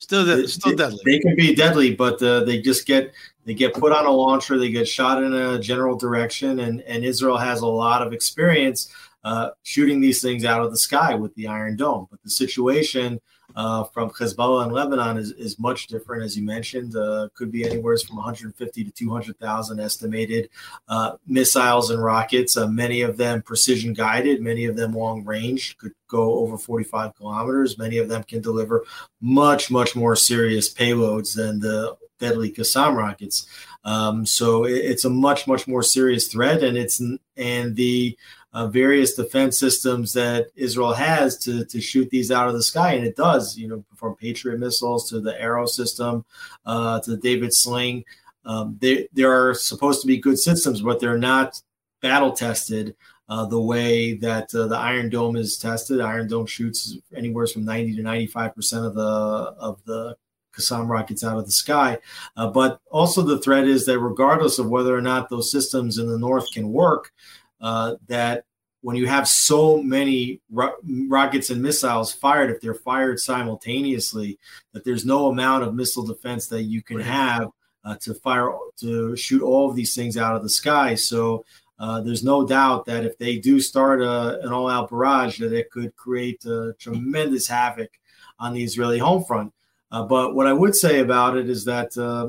Still, 0.00 0.24
de- 0.24 0.48
still 0.48 0.76
deadly. 0.76 1.00
They 1.04 1.18
can 1.18 1.36
be 1.36 1.54
deadly, 1.54 1.94
but 1.94 2.22
uh, 2.22 2.44
they 2.44 2.62
just 2.62 2.86
get 2.86 3.12
they 3.44 3.52
get 3.52 3.74
put 3.74 3.92
on 3.92 4.06
a 4.06 4.10
launcher. 4.10 4.56
They 4.56 4.70
get 4.70 4.88
shot 4.88 5.22
in 5.22 5.34
a 5.34 5.58
general 5.58 5.96
direction, 5.96 6.60
and 6.60 6.80
and 6.82 7.04
Israel 7.04 7.36
has 7.36 7.60
a 7.60 7.66
lot 7.66 8.00
of 8.00 8.14
experience 8.14 8.90
uh, 9.24 9.50
shooting 9.62 10.00
these 10.00 10.22
things 10.22 10.44
out 10.44 10.62
of 10.62 10.70
the 10.70 10.78
sky 10.78 11.14
with 11.14 11.34
the 11.34 11.48
Iron 11.48 11.76
Dome. 11.76 12.06
But 12.10 12.22
the 12.22 12.30
situation 12.30 13.20
uh, 13.58 13.82
from 13.82 14.08
Hezbollah 14.10 14.66
in 14.66 14.70
Lebanon 14.70 15.16
is, 15.16 15.32
is 15.32 15.58
much 15.58 15.88
different, 15.88 16.22
as 16.22 16.36
you 16.36 16.44
mentioned. 16.44 16.94
Uh, 16.94 17.28
could 17.34 17.50
be 17.50 17.64
anywhere 17.64 17.98
from 17.98 18.14
150 18.14 18.84
to 18.84 18.90
200,000 18.92 19.80
estimated 19.80 20.48
uh, 20.88 21.16
missiles 21.26 21.90
and 21.90 22.00
rockets. 22.00 22.56
Uh, 22.56 22.68
many 22.68 23.02
of 23.02 23.16
them 23.16 23.42
precision 23.42 23.92
guided, 23.92 24.40
many 24.40 24.66
of 24.66 24.76
them 24.76 24.92
long 24.92 25.24
range, 25.24 25.76
could 25.76 25.90
go 26.06 26.38
over 26.38 26.56
45 26.56 27.16
kilometers. 27.16 27.76
Many 27.76 27.98
of 27.98 28.08
them 28.08 28.22
can 28.22 28.40
deliver 28.40 28.84
much, 29.20 29.72
much 29.72 29.96
more 29.96 30.14
serious 30.14 30.72
payloads 30.72 31.34
than 31.34 31.58
the 31.58 31.96
deadly 32.20 32.52
Qassam 32.52 32.94
rockets. 32.94 33.48
Um, 33.82 34.24
so 34.24 34.66
it, 34.66 34.76
it's 34.76 35.04
a 35.04 35.10
much, 35.10 35.48
much 35.48 35.66
more 35.66 35.82
serious 35.82 36.28
threat, 36.28 36.62
and 36.62 36.78
it's 36.78 37.02
and 37.36 37.74
the 37.74 38.16
uh, 38.52 38.66
various 38.66 39.14
defense 39.14 39.58
systems 39.58 40.12
that 40.14 40.48
Israel 40.56 40.92
has 40.92 41.36
to, 41.38 41.64
to 41.66 41.80
shoot 41.80 42.08
these 42.10 42.30
out 42.30 42.48
of 42.48 42.54
the 42.54 42.62
sky. 42.62 42.92
And 42.94 43.06
it 43.06 43.16
does, 43.16 43.56
you 43.56 43.68
know, 43.68 43.84
from 43.96 44.16
Patriot 44.16 44.58
missiles 44.58 45.08
to 45.10 45.20
the 45.20 45.38
Arrow 45.40 45.66
system 45.66 46.24
uh, 46.64 47.00
to 47.00 47.10
the 47.10 47.16
David 47.16 47.52
Sling. 47.52 48.04
Um, 48.44 48.78
they, 48.80 49.08
they 49.12 49.24
are 49.24 49.54
supposed 49.54 50.00
to 50.00 50.06
be 50.06 50.16
good 50.16 50.38
systems, 50.38 50.80
but 50.80 51.00
they're 51.00 51.18
not 51.18 51.60
battle 52.00 52.32
tested 52.32 52.96
uh, 53.28 53.44
the 53.44 53.60
way 53.60 54.14
that 54.14 54.54
uh, 54.54 54.66
the 54.66 54.76
Iron 54.76 55.10
Dome 55.10 55.36
is 55.36 55.58
tested. 55.58 56.00
Iron 56.00 56.28
Dome 56.28 56.46
shoots 56.46 56.96
anywhere 57.14 57.46
from 57.46 57.64
90 57.64 57.96
to 57.96 58.02
95 58.02 58.54
percent 58.54 58.86
of 58.86 58.94
the 58.94 59.02
of 59.02 59.84
the 59.84 60.16
Qassam 60.58 60.88
rockets 60.88 61.22
out 61.22 61.38
of 61.38 61.44
the 61.44 61.52
sky. 61.52 61.98
Uh, 62.36 62.48
but 62.48 62.80
also 62.90 63.22
the 63.22 63.38
threat 63.38 63.64
is 63.64 63.86
that 63.86 63.98
regardless 63.98 64.58
of 64.58 64.68
whether 64.68 64.96
or 64.96 65.02
not 65.02 65.28
those 65.28 65.52
systems 65.52 65.98
in 65.98 66.08
the 66.08 66.18
north 66.18 66.50
can 66.52 66.72
work, 66.72 67.12
uh, 67.60 67.96
that 68.06 68.44
when 68.80 68.96
you 68.96 69.06
have 69.06 69.26
so 69.26 69.82
many 69.82 70.40
ro- 70.50 70.76
rockets 71.08 71.50
and 71.50 71.62
missiles 71.62 72.12
fired, 72.12 72.50
if 72.50 72.60
they're 72.60 72.74
fired 72.74 73.18
simultaneously, 73.18 74.38
that 74.72 74.84
there's 74.84 75.04
no 75.04 75.26
amount 75.26 75.64
of 75.64 75.74
missile 75.74 76.06
defense 76.06 76.46
that 76.46 76.62
you 76.62 76.82
can 76.82 77.00
have 77.00 77.50
uh, 77.84 77.96
to 77.96 78.14
fire 78.14 78.52
to 78.78 79.16
shoot 79.16 79.42
all 79.42 79.68
of 79.68 79.76
these 79.76 79.94
things 79.94 80.16
out 80.16 80.36
of 80.36 80.42
the 80.42 80.48
sky. 80.48 80.94
So 80.94 81.44
uh, 81.78 82.00
there's 82.00 82.24
no 82.24 82.46
doubt 82.46 82.84
that 82.86 83.04
if 83.04 83.18
they 83.18 83.38
do 83.38 83.60
start 83.60 84.00
a, 84.00 84.10
uh, 84.10 84.38
an 84.42 84.52
all-out 84.52 84.90
barrage, 84.90 85.38
that 85.38 85.52
it 85.52 85.70
could 85.70 85.94
create 85.96 86.44
tremendous 86.78 87.48
havoc 87.48 87.90
on 88.38 88.52
the 88.52 88.62
Israeli 88.62 88.98
home 88.98 89.24
front. 89.24 89.52
Uh, 89.90 90.04
but 90.04 90.34
what 90.34 90.46
I 90.46 90.52
would 90.52 90.74
say 90.74 91.00
about 91.00 91.36
it 91.36 91.48
is 91.48 91.64
that 91.64 91.96
uh, 91.96 92.28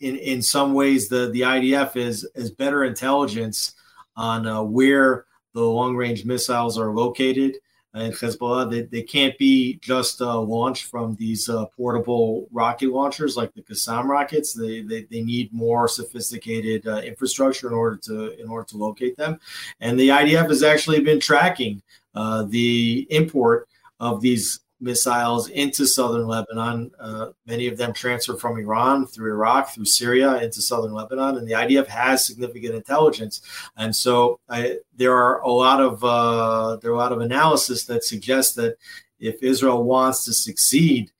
in 0.00 0.16
in 0.16 0.42
some 0.42 0.74
ways 0.74 1.08
the 1.08 1.30
the 1.30 1.42
IDF 1.42 1.96
is 1.96 2.28
is 2.34 2.50
better 2.50 2.84
intelligence 2.84 3.74
on 4.16 4.46
uh, 4.46 4.62
where 4.62 5.26
the 5.54 5.62
long 5.62 5.96
range 5.96 6.24
missiles 6.24 6.78
are 6.78 6.92
located. 6.92 7.56
in 7.94 8.12
Hezbollah, 8.12 8.70
they, 8.70 8.82
they 8.82 9.02
can't 9.02 9.36
be 9.38 9.78
just 9.82 10.20
uh, 10.20 10.38
launched 10.38 10.84
from 10.84 11.16
these 11.16 11.48
uh, 11.48 11.66
portable 11.76 12.46
rocket 12.52 12.90
launchers 12.90 13.36
like 13.36 13.52
the 13.54 13.62
Qassam 13.62 14.04
rockets. 14.04 14.52
They, 14.52 14.82
they, 14.82 15.02
they 15.10 15.22
need 15.22 15.52
more 15.52 15.88
sophisticated 15.88 16.86
uh, 16.86 16.98
infrastructure 16.98 17.66
in 17.68 17.74
order 17.74 17.96
to 18.04 18.40
in 18.40 18.48
order 18.48 18.66
to 18.68 18.76
locate 18.76 19.16
them. 19.16 19.40
And 19.80 19.98
the 19.98 20.10
IDF 20.10 20.48
has 20.48 20.62
actually 20.62 21.00
been 21.00 21.20
tracking 21.20 21.82
uh, 22.14 22.44
the 22.44 23.06
import 23.10 23.68
of 23.98 24.20
these 24.20 24.60
missiles 24.80 25.48
into 25.50 25.86
southern 25.86 26.26
Lebanon. 26.26 26.90
Uh, 26.98 27.28
many 27.46 27.66
of 27.66 27.76
them 27.76 27.92
transfer 27.92 28.36
from 28.36 28.58
Iran 28.58 29.06
through 29.06 29.32
Iraq, 29.32 29.70
through 29.70 29.84
Syria 29.84 30.42
into 30.42 30.62
southern 30.62 30.92
Lebanon, 30.92 31.36
and 31.36 31.46
the 31.46 31.52
IDF 31.52 31.86
has 31.86 32.26
significant 32.26 32.74
intelligence. 32.74 33.42
And 33.76 33.94
so 33.94 34.40
I, 34.48 34.78
there 34.96 35.14
are 35.14 35.40
a 35.40 35.50
lot 35.50 35.80
of 35.80 36.02
uh, 36.02 36.76
there 36.76 36.90
are 36.90 36.94
a 36.94 36.98
lot 36.98 37.12
of 37.12 37.20
analysis 37.20 37.84
that 37.84 38.04
suggests 38.04 38.54
that 38.54 38.76
if 39.18 39.42
Israel 39.42 39.84
wants 39.84 40.24
to 40.24 40.32
succeed 40.32 41.10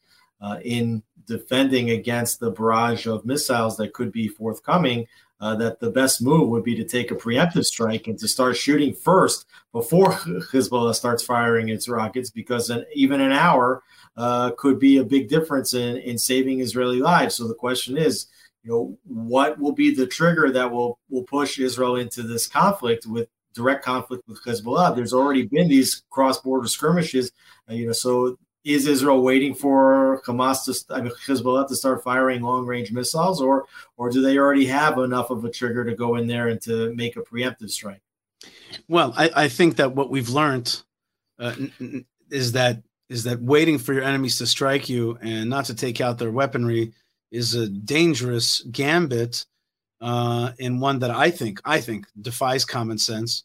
uh, 0.40 0.58
in 0.64 1.02
defending 1.26 1.90
against 1.90 2.40
the 2.40 2.50
barrage 2.50 3.06
of 3.06 3.24
missiles 3.24 3.76
that 3.76 3.92
could 3.92 4.11
be 4.11 4.26
forthcoming, 4.26 5.06
uh, 5.41 5.55
that 5.57 5.80
the 5.80 5.91
best 5.91 6.22
move 6.22 6.49
would 6.49 6.64
be 6.64 6.74
to 6.76 6.84
take 6.84 7.11
a 7.11 7.14
preemptive 7.14 7.64
strike 7.64 8.07
and 8.07 8.18
to 8.18 8.28
start 8.28 8.57
shooting 8.57 8.93
first 8.93 9.47
before 9.72 10.12
Hezbollah 10.53 10.95
starts 10.95 11.22
firing 11.22 11.68
its 11.68 11.88
rockets, 11.88 12.30
because 12.30 12.70
an, 12.70 12.84
even 12.95 13.20
an 13.20 13.32
hour 13.32 13.82
uh, 14.16 14.51
could 14.59 14.78
be 14.78 14.99
a 14.99 15.05
big 15.05 15.28
difference 15.28 15.74
in, 15.74 15.97
in 15.99 16.18
saving 16.18 16.61
Israeli 16.61 17.01
lives. 17.01 17.36
So 17.36 17.49
the 17.49 17.55
question 17.55 17.97
is, 17.97 18.26
you 18.62 18.70
know, 18.70 18.99
what 19.05 19.59
will 19.59 19.72
be 19.72 19.95
the 19.95 20.07
trigger 20.07 20.51
that 20.51 20.70
will 20.70 20.99
will 21.09 21.22
push 21.22 21.59
Israel 21.59 21.97
into 21.97 22.22
this 22.22 22.47
conflict 22.47 23.07
with 23.07 23.28
direct 23.55 23.82
conflict 23.82 24.28
with 24.28 24.43
Hezbollah? 24.45 24.95
There's 24.95 25.14
already 25.14 25.47
been 25.47 25.68
these 25.68 26.03
cross 26.11 26.38
border 26.38 26.68
skirmishes, 26.68 27.32
uh, 27.70 27.74
you 27.74 27.86
know, 27.86 27.93
so 27.93 28.36
is 28.64 28.86
Israel 28.86 29.22
waiting 29.22 29.54
for 29.54 30.20
Hamas 30.26 30.64
to, 30.64 30.94
I 30.94 31.00
mean, 31.00 31.12
Hezbollah 31.26 31.66
to 31.68 31.76
start 31.76 32.02
firing 32.02 32.42
long 32.42 32.66
range 32.66 32.92
missiles, 32.92 33.40
or 33.40 33.66
or 33.96 34.11
do 34.11 34.20
they 34.20 34.36
already 34.36 34.66
have 34.66 34.98
enough 34.98 35.30
of 35.30 35.44
a 35.44 35.50
trigger 35.50 35.84
to 35.84 35.94
go 35.94 36.16
in 36.16 36.26
there 36.26 36.48
and 36.48 36.61
to 36.62 36.94
make 36.94 37.16
a 37.16 37.22
preemptive 37.22 37.70
strike? 37.70 38.02
Well, 38.88 39.14
I, 39.16 39.30
I 39.34 39.48
think 39.48 39.76
that 39.76 39.94
what 39.94 40.11
we've 40.11 40.28
learned 40.28 40.82
uh, 41.38 41.54
is 42.30 42.52
that 42.52 42.82
is 43.08 43.24
that 43.24 43.40
waiting 43.40 43.78
for 43.78 43.92
your 43.92 44.04
enemies 44.04 44.38
to 44.38 44.46
strike 44.46 44.88
you 44.88 45.18
and 45.20 45.48
not 45.50 45.64
to 45.66 45.74
take 45.74 46.00
out 46.00 46.18
their 46.18 46.30
weaponry 46.30 46.92
is 47.30 47.54
a 47.54 47.68
dangerous 47.68 48.61
gambit, 48.70 49.46
uh, 50.00 50.52
and 50.61 50.80
one 50.80 50.98
that 50.98 51.11
I 51.11 51.30
think 51.30 51.61
I 51.64 51.80
think 51.80 52.06
defies 52.20 52.64
common 52.64 52.98
sense. 52.98 53.44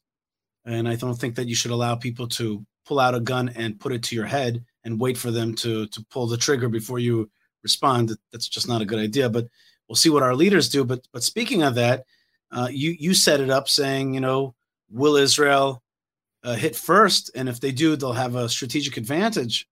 And 0.66 0.88
I 0.88 0.96
don't 0.96 1.16
think 1.16 1.36
that 1.36 1.48
you 1.48 1.56
should 1.56 1.72
allow 1.72 1.96
people 1.96 2.28
to 2.30 2.66
pull 2.86 3.00
out 3.00 3.16
a 3.16 3.20
gun 3.20 3.50
and 3.50 3.80
put 3.80 3.92
it 3.92 4.02
to 4.04 4.16
your 4.16 4.26
head 4.26 4.66
and 4.86 5.00
wait 5.00 5.18
for 5.18 5.32
them 5.32 5.54
to 5.56 5.88
to 5.88 6.06
pull 6.10 6.28
the 6.28 6.38
trigger 6.38 6.70
before 6.70 7.00
you 7.00 7.30
respond. 7.64 8.16
That's 8.32 8.48
just 8.48 8.68
not 8.68 8.82
a 8.82 8.86
good 8.86 9.00
idea. 9.00 9.30
But 9.30 9.48
we'll 9.90 9.96
see 9.96 10.10
what 10.10 10.24
our 10.24 10.36
leaders 10.36 10.70
do. 10.70 10.86
But 10.86 11.06
but 11.12 11.24
speaking 11.24 11.64
of 11.64 11.76
that, 11.76 12.06
uh, 12.52 12.70
you 12.72 12.96
you 12.98 13.14
set 13.14 13.42
it 13.42 13.50
up 13.50 13.68
saying, 13.68 14.14
you 14.14 14.22
know, 14.22 14.56
will 14.90 15.18
Israel 15.18 15.84
uh, 16.44 16.56
hit 16.56 16.76
first? 16.76 17.32
And 17.36 17.50
if 17.50 17.60
they 17.60 17.72
do, 17.72 17.96
they'll 17.96 18.14
have 18.14 18.36
a 18.36 18.48
strategic 18.48 18.96
advantage. 18.96 19.68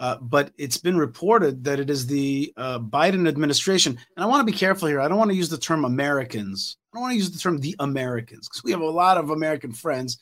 Uh, 0.00 0.16
but 0.20 0.50
it's 0.58 0.76
been 0.76 0.96
reported 0.96 1.62
that 1.64 1.78
it 1.78 1.88
is 1.88 2.06
the 2.06 2.52
uh, 2.56 2.80
Biden 2.80 3.28
administration, 3.28 3.96
and 4.16 4.24
I 4.24 4.26
want 4.26 4.44
to 4.44 4.52
be 4.52 4.58
careful 4.58 4.88
here. 4.88 5.00
I 5.00 5.06
don't 5.06 5.18
want 5.18 5.30
to 5.30 5.36
use 5.36 5.48
the 5.48 5.56
term 5.56 5.84
Americans. 5.84 6.78
I 6.92 6.96
don't 6.96 7.02
want 7.02 7.12
to 7.12 7.16
use 7.16 7.30
the 7.30 7.38
term 7.38 7.58
the 7.58 7.76
Americans 7.78 8.48
because 8.48 8.64
we 8.64 8.72
have 8.72 8.80
a 8.80 8.86
lot 8.86 9.18
of 9.18 9.30
American 9.30 9.72
friends. 9.72 10.18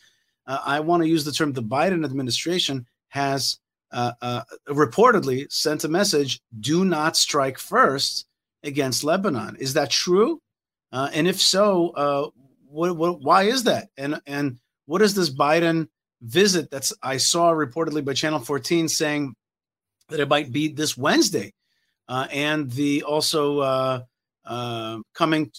Uh, 0.47 0.59
I 0.65 0.81
want 0.81 1.03
to 1.03 1.09
use 1.09 1.25
the 1.25 1.33
term 1.33 1.53
the 1.53 1.63
Biden 1.63 2.05
administration 2.05 2.87
has 3.09 3.61
uh, 3.93 4.13
uh, 4.23 4.43
reportedly 4.69 5.51
sent 5.53 5.85
a 5.85 5.89
message 5.89 6.41
do 6.61 6.85
not 6.85 7.17
strike 7.17 7.59
first 7.59 8.27
against 8.63 9.05
Lebanon. 9.05 9.57
Is 9.57 9.75
that 9.75 9.91
true? 9.91 10.41
Uh, 10.93 11.11
and 11.13 11.29
if 11.29 11.41
so, 11.41 11.91
uh, 11.91 12.29
what, 12.69 12.97
what, 12.97 13.21
why 13.21 13.45
is 13.45 13.65
that? 13.65 13.89
And, 13.97 14.21
and 14.27 14.59
what 14.87 15.03
is 15.03 15.15
this 15.15 15.31
Biden 15.31 15.89
visit 16.23 16.71
that's 16.71 16.93
I 17.03 17.19
saw 17.19 17.53
reportedly 17.53 18.05
by 18.05 18.15
Channel 18.15 18.41
14 18.41 18.89
saying 18.89 19.35
that 20.09 20.21
it 20.21 20.29
might 20.29 20.53
be 20.53 20.69
this 20.69 20.97
Wednesday? 20.97 21.53
Uh, 22.09 22.27
and 22.33 22.71
the 22.71 23.03
also 23.05 24.05
coming 25.15 25.53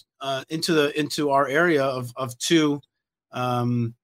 into 0.48 0.72
the 0.72 0.98
into 0.98 1.30
our 1.30 1.48
area 1.48 1.84
of, 1.84 2.12
of 2.16 2.36
two 2.38 2.80
um, 3.32 3.94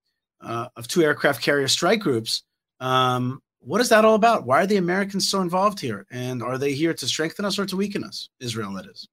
of 0.40 0.88
two 0.88 1.02
aircraft 1.02 1.42
carrier 1.42 1.68
strike 1.68 2.00
groups 2.00 2.42
um, 2.80 3.40
what 3.60 3.80
is 3.80 3.88
that 3.90 4.04
all 4.04 4.14
about? 4.14 4.46
Why 4.46 4.62
are 4.62 4.66
the 4.66 4.76
Americans 4.76 5.28
so 5.28 5.40
involved 5.40 5.80
here? 5.80 6.06
And 6.10 6.42
are 6.42 6.58
they 6.58 6.72
here 6.72 6.94
to 6.94 7.06
strengthen 7.06 7.44
us 7.44 7.58
or 7.58 7.66
to 7.66 7.76
weaken 7.76 8.04
us? 8.04 8.30
Israel, 8.40 8.72
that 8.74 8.86
is. 8.86 9.08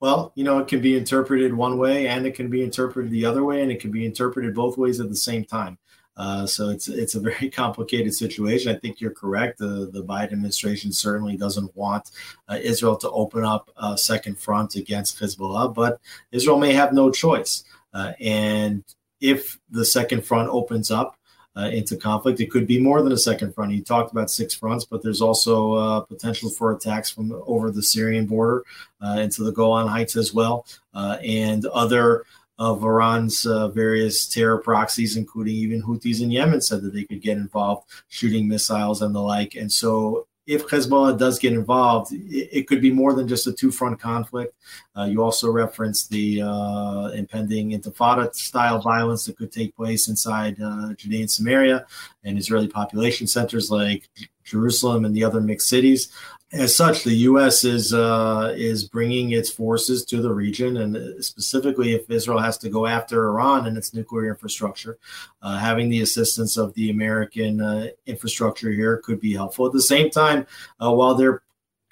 Well, 0.00 0.32
you 0.36 0.44
know, 0.44 0.58
it 0.58 0.68
can 0.68 0.80
be 0.80 0.96
interpreted 0.96 1.52
one 1.52 1.78
way 1.78 2.06
and 2.06 2.26
it 2.26 2.34
can 2.34 2.48
be 2.48 2.62
interpreted 2.62 3.10
the 3.10 3.24
other 3.24 3.44
way, 3.44 3.62
and 3.62 3.72
it 3.72 3.80
can 3.80 3.90
be 3.90 4.06
interpreted 4.06 4.54
both 4.54 4.78
ways 4.78 5.00
at 5.00 5.08
the 5.08 5.16
same 5.16 5.44
time. 5.44 5.78
Uh, 6.16 6.44
so 6.46 6.68
it's 6.68 6.88
it's 6.88 7.14
a 7.14 7.20
very 7.20 7.48
complicated 7.62 8.12
situation. 8.14 8.74
I 8.74 8.78
think 8.78 9.00
you're 9.00 9.12
correct. 9.12 9.58
The 9.58 9.88
the 9.92 10.04
Biden 10.04 10.32
administration 10.32 10.92
certainly 10.92 11.36
doesn't 11.36 11.74
want 11.76 12.10
uh, 12.48 12.58
Israel 12.60 12.96
to 12.98 13.10
open 13.10 13.44
up 13.44 13.70
a 13.76 13.96
second 13.96 14.38
front 14.38 14.74
against 14.74 15.18
Hezbollah, 15.20 15.74
but 15.74 16.00
Israel 16.32 16.58
may 16.58 16.72
have 16.74 16.92
no 16.92 17.10
choice. 17.10 17.64
Uh, 17.94 18.12
and 18.20 18.84
if 19.20 19.58
the 19.70 19.84
second 19.84 20.24
front 20.24 20.48
opens 20.48 20.90
up, 20.90 21.17
uh, 21.56 21.70
into 21.72 21.96
conflict. 21.96 22.40
It 22.40 22.50
could 22.50 22.66
be 22.66 22.80
more 22.80 23.02
than 23.02 23.12
a 23.12 23.18
second 23.18 23.54
front. 23.54 23.72
You 23.72 23.82
talked 23.82 24.12
about 24.12 24.30
six 24.30 24.54
fronts, 24.54 24.84
but 24.84 25.02
there's 25.02 25.20
also 25.20 25.74
uh, 25.74 26.00
potential 26.00 26.50
for 26.50 26.72
attacks 26.72 27.10
from 27.10 27.32
over 27.46 27.70
the 27.70 27.82
Syrian 27.82 28.26
border 28.26 28.64
uh, 29.00 29.18
into 29.20 29.42
the 29.42 29.52
Golan 29.52 29.88
Heights 29.88 30.16
as 30.16 30.32
well, 30.32 30.66
uh, 30.94 31.18
and 31.22 31.66
other 31.66 32.24
of 32.58 32.82
Iran's 32.82 33.46
uh, 33.46 33.68
various 33.68 34.26
terror 34.26 34.58
proxies, 34.58 35.16
including 35.16 35.54
even 35.54 35.82
Houthis 35.82 36.20
in 36.20 36.30
Yemen, 36.30 36.60
said 36.60 36.82
that 36.82 36.92
they 36.92 37.04
could 37.04 37.22
get 37.22 37.38
involved 37.38 37.88
shooting 38.08 38.48
missiles 38.48 39.00
and 39.00 39.14
the 39.14 39.20
like. 39.20 39.54
And 39.54 39.72
so 39.72 40.26
if 40.48 40.66
Hezbollah 40.66 41.18
does 41.18 41.38
get 41.38 41.52
involved, 41.52 42.10
it, 42.12 42.48
it, 42.50 42.66
could 42.66 42.80
be 42.80 42.90
more 42.90 43.12
than 43.12 43.28
just 43.28 43.46
a 43.46 43.52
two 43.52 43.70
front 43.70 44.00
conflict. 44.00 44.54
Uh, 44.96 45.04
you 45.04 45.22
also 45.22 45.50
referenced 45.52 46.10
the 46.10 46.40
uh, 46.40 47.10
impending 47.14 47.72
intifada 47.72 48.34
style 48.34 48.80
violence 48.80 49.26
that 49.26 49.36
could 49.36 49.52
take 49.52 49.76
place 49.76 50.08
inside 50.08 50.56
uh, 50.58 50.94
Judea 50.94 51.20
and 51.20 51.30
Samaria 51.30 51.86
and 52.24 52.38
Israeli 52.38 52.66
population 52.66 53.26
centers 53.26 53.70
like 53.70 54.08
Jerusalem 54.42 55.04
and 55.04 55.14
the 55.14 55.22
other 55.22 55.42
mixed 55.42 55.68
cities 55.68 56.10
as 56.52 56.74
such, 56.74 57.04
the 57.04 57.14
U.S. 57.14 57.62
is 57.62 57.92
uh, 57.92 58.54
is 58.56 58.84
bringing 58.84 59.32
its 59.32 59.50
forces 59.50 60.04
to 60.06 60.22
the 60.22 60.32
region, 60.32 60.78
and 60.78 61.22
specifically, 61.22 61.94
if 61.94 62.08
Israel 62.10 62.38
has 62.38 62.56
to 62.58 62.70
go 62.70 62.86
after 62.86 63.28
Iran 63.28 63.66
and 63.66 63.76
its 63.76 63.92
nuclear 63.92 64.30
infrastructure, 64.30 64.98
uh, 65.42 65.58
having 65.58 65.90
the 65.90 66.00
assistance 66.00 66.56
of 66.56 66.72
the 66.72 66.88
American 66.88 67.60
uh, 67.60 67.88
infrastructure 68.06 68.70
here 68.70 68.96
could 68.96 69.20
be 69.20 69.34
helpful. 69.34 69.66
At 69.66 69.74
the 69.74 69.82
same 69.82 70.08
time, 70.08 70.46
uh, 70.80 70.90
while 70.90 71.14
they're 71.14 71.42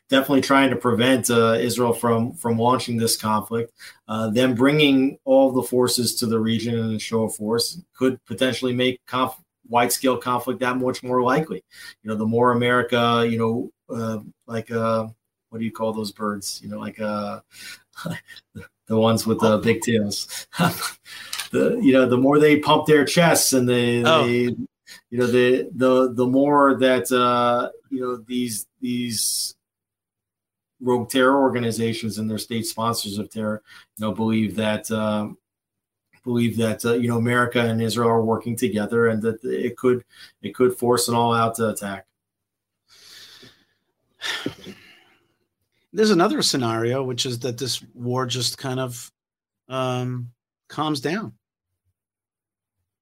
definitely 0.09 0.41
trying 0.41 0.71
to 0.71 0.77
prevent 0.77 1.29
uh, 1.29 1.57
Israel 1.59 1.93
from 1.93 2.33
from 2.33 2.59
launching 2.59 2.97
this 2.97 3.17
conflict, 3.17 3.75
uh, 4.09 4.31
them 4.31 4.55
bringing 4.55 5.19
all 5.27 5.53
the 5.53 5.63
forces 5.63 6.15
to 6.17 6.27
the 6.27 6.41
region 6.41 6.79
in 6.79 6.95
a 6.95 6.99
show 6.99 7.25
of 7.25 7.35
force 7.35 7.83
could 7.95 8.25
potentially 8.25 8.73
make 8.73 9.05
conf- 9.05 9.37
wide 9.69 9.93
scale 9.93 10.17
conflict 10.17 10.61
that 10.61 10.77
much 10.79 11.03
more 11.03 11.23
likely. 11.23 11.65
You 12.03 12.11
know, 12.11 12.17
the 12.17 12.27
more 12.27 12.53
America, 12.53 13.27
you 13.29 13.39
know 13.39 13.71
uh, 13.89 14.19
like 14.47 14.71
uh, 14.71 15.07
what 15.51 15.59
do 15.59 15.65
you 15.65 15.73
call 15.73 15.93
those 15.93 16.13
birds? 16.13 16.61
You 16.63 16.71
know, 16.71 16.79
like 16.79 17.01
uh, 17.01 17.41
the 18.87 18.99
ones 18.99 19.27
with 19.27 19.41
the 19.41 19.59
big 19.59 19.81
tails. 19.83 20.47
the 20.59 21.79
you 21.83 21.93
know, 21.93 22.07
the 22.07 22.19
more 22.19 22.39
they 22.39 22.59
pump 22.59 22.87
their 22.87 23.05
chests 23.05 23.53
and 23.53 23.69
they, 23.69 24.03
oh. 24.05 24.27
they 24.27 24.57
you 25.11 25.19
know, 25.19 25.27
the 25.27 25.69
the 25.75 26.13
the 26.13 26.27
more 26.27 26.77
that 26.79 27.11
uh, 27.13 27.71
you 27.91 28.01
know 28.01 28.17
these 28.17 28.67
these 28.81 29.55
rogue 30.81 31.09
terror 31.09 31.41
organizations 31.41 32.19
and 32.19 32.29
their 32.29 32.39
state 32.39 32.67
sponsors 32.67 33.19
of 33.19 33.31
terror, 33.31 33.63
you 33.97 34.05
know, 34.05 34.13
believe 34.13 34.57
that. 34.57 34.91
Um, 34.91 35.39
believe 36.27 36.59
that 36.59 36.85
uh, 36.85 36.93
you 36.93 37.09
know 37.09 37.17
America 37.17 37.61
and 37.61 37.81
Israel 37.81 38.11
are 38.11 38.23
working 38.23 38.57
together, 38.57 39.07
and 39.07 39.23
that 39.23 39.43
it 39.43 39.79
could 39.79 40.05
it 40.43 40.55
could 40.55 40.77
force 40.77 41.09
an 41.09 41.15
all-out 41.15 41.59
attack. 41.59 42.05
There's 45.95 46.11
another 46.11 46.43
scenario, 46.43 47.03
which 47.03 47.25
is 47.25 47.39
that 47.39 47.57
this 47.57 47.83
war 47.95 48.27
just 48.27 48.59
kind 48.59 48.79
of 48.79 49.11
um, 49.69 50.33
calms 50.69 51.01
down. 51.01 51.33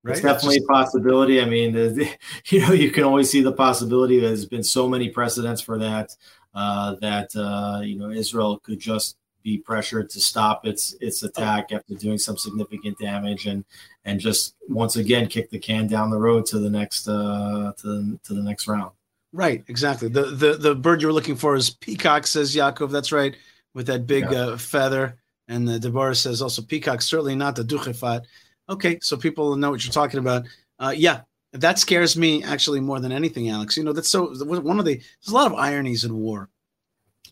Right? 0.05 0.13
It's 0.13 0.21
definitely 0.21 0.59
just, 0.59 0.69
a 0.69 0.73
possibility. 0.73 1.41
I 1.41 1.47
mean, 1.47 1.73
the, 1.73 1.89
the, 1.89 2.09
you 2.55 2.61
know, 2.61 2.73
you 2.73 2.91
can 2.91 3.03
always 3.03 3.31
see 3.31 3.41
the 3.41 3.53
possibility. 3.53 4.21
There's 4.21 4.47
been 4.47 4.63
so 4.63 4.89
many 4.89 5.09
precedents 5.09 5.61
for 5.61 5.79
that. 5.79 6.15
Uh, 6.55 6.95
that 7.01 7.35
uh, 7.35 7.81
you 7.83 7.99
know, 7.99 8.11
Israel 8.11 8.61
could 8.61 8.79
just 8.79 9.17
be 9.45 9.59
pressured 9.59 10.11
to 10.11 10.21
stop 10.21 10.67
its 10.67 10.97
its 11.01 11.23
attack 11.23 11.71
after 11.71 11.95
doing 11.95 12.19
some 12.19 12.37
significant 12.37 12.99
damage 12.99 13.47
and 13.47 13.65
and 14.05 14.19
just 14.19 14.57
once 14.69 14.97
again 14.97 15.29
kick 15.29 15.51
the 15.51 15.59
can 15.59 15.87
down 15.87 16.11
the 16.11 16.19
road 16.19 16.47
to 16.47 16.59
the 16.59 16.71
next 16.71 17.07
uh, 17.07 17.73
to 17.77 18.19
to 18.25 18.35
the 18.35 18.43
next 18.43 18.67
round. 18.67 18.91
Right, 19.33 19.63
exactly. 19.69 20.09
The 20.09 20.23
the 20.23 20.55
the 20.55 20.75
bird 20.75 21.03
you 21.03 21.09
were 21.09 21.13
looking 21.13 21.37
for 21.37 21.55
is 21.55 21.71
peacock, 21.71 22.27
says 22.27 22.57
Yaakov. 22.57 22.91
That's 22.91 23.13
right, 23.13 23.37
with 23.75 23.87
that 23.87 24.07
big 24.07 24.25
yeah. 24.31 24.39
uh, 24.39 24.57
feather. 24.57 25.19
And 25.47 25.69
the 25.69 25.79
Deborah 25.79 26.15
says 26.15 26.41
also 26.41 26.63
peacock, 26.63 27.03
certainly 27.03 27.35
not 27.35 27.55
the 27.55 27.65
duchefat. 27.65 28.23
Okay, 28.71 28.99
so 29.03 29.15
people 29.15 29.55
know 29.57 29.71
what 29.71 29.85
you're 29.85 29.93
talking 29.93 30.21
about. 30.21 30.47
Uh, 30.79 30.95
yeah, 30.97 31.21
that 31.53 31.79
scares 31.79 32.17
me 32.17 32.43
actually 32.43 32.81
more 32.81 32.99
than 32.99 33.13
anything, 33.13 33.51
Alex. 33.51 33.77
You 33.77 33.85
know, 33.85 33.93
that's 33.93 34.09
so 34.09 34.33
one 34.45 34.79
of 34.79 34.87
the 34.87 34.95
there's 34.95 35.29
a 35.29 35.35
lot 35.35 35.53
of 35.53 35.59
ironies 35.59 36.05
in 36.05 36.17
war. 36.17 36.49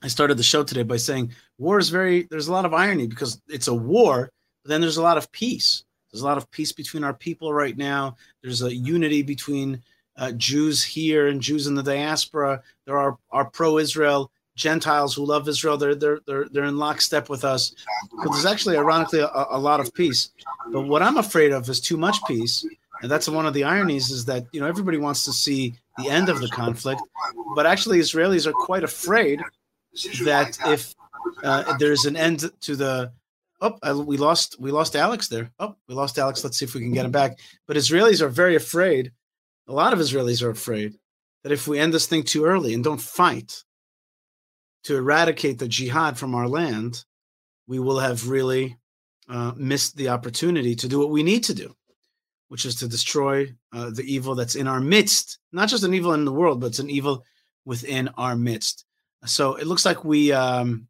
I 0.03 0.09
started 0.09 0.37
the 0.37 0.43
show 0.43 0.65
today 0.65 0.83
by 0.83 0.97
saying 0.97 1.33
war 1.59 1.79
is 1.79 1.89
very 1.89 2.25
there's 2.25 2.49
a 2.49 2.53
lot 2.53 2.65
of 2.65 2.75
irony 2.75 3.07
because 3.07 3.41
it's 3.49 3.69
a 3.69 3.75
war, 3.75 4.31
but 4.63 4.71
then 4.71 4.81
there's 4.81 4.97
a 4.97 5.03
lot 5.03 5.17
of 5.17 5.31
peace. 5.31 5.85
There's 6.11 6.23
a 6.23 6.27
lot 6.27 6.37
of 6.37 6.51
peace 6.51 6.73
between 6.73 7.05
our 7.05 7.15
people 7.15 7.55
right 7.55 7.77
now. 7.77 8.17
There's 8.43 8.63
a 8.63 8.75
unity 8.75 9.23
between 9.23 9.81
uh, 10.17 10.33
Jews 10.33 10.83
here 10.83 11.29
and 11.29 11.41
Jews 11.41 11.67
in 11.67 11.75
the 11.75 11.83
diaspora. 11.83 12.63
There 12.85 12.99
are, 12.99 13.45
pro-Israel 13.47 14.31
Gentiles 14.55 15.15
who 15.15 15.25
love 15.25 15.49
Israel. 15.49 15.79
They're 15.79 15.95
they're 15.95 16.21
they're, 16.27 16.49
they're 16.51 16.65
in 16.65 16.77
lockstep 16.77 17.31
with 17.31 17.45
us. 17.45 17.75
But 18.23 18.33
there's 18.33 18.45
actually, 18.45 18.77
ironically, 18.77 19.21
a, 19.21 19.31
a, 19.51 19.59
lot 19.59 19.81
of 19.81 19.95
peace. 19.95 20.31
But 20.71 20.83
what 20.83 21.01
I'm 21.01 21.17
afraid 21.17 21.53
of 21.53 21.67
is 21.71 21.81
too 21.81 21.97
much 21.97 22.19
peace, 22.27 22.67
and 23.01 23.11
that's 23.11 23.29
one 23.29 23.47
of 23.47 23.55
the 23.55 23.65
ironies 23.65 24.11
is 24.11 24.27
that 24.27 24.45
you 24.53 24.61
know 24.61 24.67
everybody 24.67 24.99
wants 24.99 25.25
to 25.25 25.33
see 25.33 25.75
the 25.97 26.09
end 26.11 26.29
of 26.29 26.41
the 26.41 26.49
conflict, 26.49 27.01
but 27.55 27.65
actually 27.65 27.99
Israelis 27.99 28.47
are 28.47 28.53
quite 28.53 28.85
afraid 28.85 29.41
that 30.25 30.59
if 30.67 30.95
uh, 31.43 31.77
there's 31.79 32.05
an 32.05 32.17
end 32.17 32.51
to 32.61 32.77
the 32.77 33.13
Oh, 33.65 33.79
I, 33.81 33.93
we 33.93 34.17
lost 34.17 34.57
we 34.59 34.73
lost 34.73 34.97
Alex 34.97 35.29
there. 35.29 35.53
Oh, 35.61 35.77
we 35.87 35.95
lost 35.95 36.19
Alex. 36.19 36.43
Let's 36.43 36.59
see 36.59 36.65
if 36.65 36.75
we 36.75 36.81
can 36.81 36.93
get 36.93 37.05
him 37.05 37.13
back. 37.13 37.39
But 37.69 37.77
Israelis 37.77 38.21
are 38.21 38.29
very 38.29 38.57
afraid 38.57 39.13
a 39.69 39.73
lot 39.73 39.93
of 39.93 39.99
Israelis 39.99 40.43
are 40.43 40.51
afraid 40.51 40.95
that 41.43 41.53
if 41.53 41.67
we 41.67 41.79
end 41.79 41.93
this 41.93 42.07
thing 42.07 42.23
too 42.23 42.45
early 42.45 42.75
and 42.75 42.85
don't 42.85 43.01
fight 43.01 43.65
to 44.85 44.97
eradicate 44.97 45.59
the 45.59 45.69
jihad 45.69 46.19
from 46.19 46.35
our 46.35 46.49
land, 46.49 47.05
we 47.67 47.79
will 47.79 47.99
have 47.99 48.29
really 48.29 48.77
uh, 49.29 49.53
missed 49.57 49.97
the 49.97 50.09
opportunity 50.09 50.75
to 50.75 50.89
do 50.89 50.99
what 50.99 51.11
we 51.11 51.23
need 51.23 51.45
to 51.45 51.55
do, 51.55 51.75
which 52.49 52.65
is 52.65 52.75
to 52.77 52.89
destroy 52.89 53.47
uh, 53.73 53.91
the 53.91 54.03
evil 54.03 54.35
that's 54.35 54.57
in 54.57 54.67
our 54.67 54.81
midst. 54.81 55.39
Not 55.53 55.69
just 55.69 55.85
an 55.85 55.95
evil 55.95 56.13
in 56.15 56.25
the 56.25 56.33
world, 56.33 56.61
but 56.61 56.67
it's 56.67 56.79
an 56.81 56.91
evil 56.91 57.25
within 57.65 58.09
our 58.19 58.37
midst. 58.37 58.85
So 59.25 59.57
it 59.57 59.67
looks 59.67 59.85
like 59.85 60.05
we. 60.05 60.33
Um, 60.33 60.89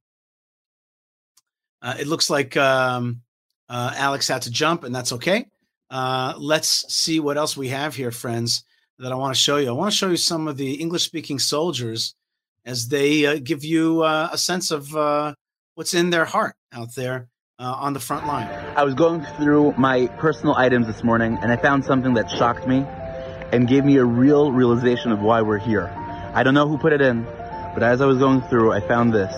uh, 1.82 1.96
it 1.98 2.06
looks 2.06 2.30
like 2.30 2.56
um, 2.56 3.22
uh, 3.68 3.92
Alex 3.96 4.28
had 4.28 4.42
to 4.42 4.50
jump, 4.50 4.84
and 4.84 4.94
that's 4.94 5.12
okay. 5.12 5.46
Uh, 5.90 6.32
let's 6.38 6.92
see 6.94 7.20
what 7.20 7.36
else 7.36 7.56
we 7.56 7.68
have 7.68 7.94
here, 7.94 8.10
friends, 8.10 8.64
that 8.98 9.12
I 9.12 9.16
want 9.16 9.34
to 9.34 9.40
show 9.40 9.56
you. 9.56 9.68
I 9.68 9.72
want 9.72 9.90
to 9.90 9.96
show 9.96 10.08
you 10.08 10.16
some 10.16 10.48
of 10.48 10.56
the 10.56 10.74
English 10.74 11.02
speaking 11.02 11.38
soldiers 11.38 12.14
as 12.64 12.88
they 12.88 13.26
uh, 13.26 13.38
give 13.42 13.64
you 13.64 14.02
uh, 14.02 14.28
a 14.32 14.38
sense 14.38 14.70
of 14.70 14.94
uh, 14.96 15.34
what's 15.74 15.92
in 15.92 16.10
their 16.10 16.24
heart 16.24 16.54
out 16.72 16.94
there 16.94 17.28
on 17.58 17.92
the 17.92 18.00
front 18.00 18.26
line. 18.26 18.48
I 18.76 18.82
was 18.82 18.94
going 18.94 19.24
through 19.36 19.74
my 19.78 20.08
personal 20.18 20.56
items 20.56 20.88
this 20.88 21.04
morning 21.04 21.38
and 21.42 21.52
I 21.52 21.56
found 21.56 21.84
something 21.84 22.14
that 22.14 22.28
shocked 22.28 22.66
me 22.66 22.78
and 23.52 23.68
gave 23.68 23.84
me 23.84 23.98
a 23.98 24.04
real 24.04 24.50
realization 24.50 25.12
of 25.12 25.20
why 25.20 25.42
we're 25.42 25.58
here. 25.58 25.86
I 26.34 26.42
don't 26.42 26.54
know 26.54 26.66
who 26.66 26.76
put 26.76 26.92
it 26.92 27.00
in, 27.00 27.24
but 27.74 27.82
as 27.82 28.00
I 28.00 28.06
was 28.06 28.18
going 28.18 28.42
through, 28.42 28.72
I 28.72 28.80
found 28.80 29.12
this. 29.12 29.32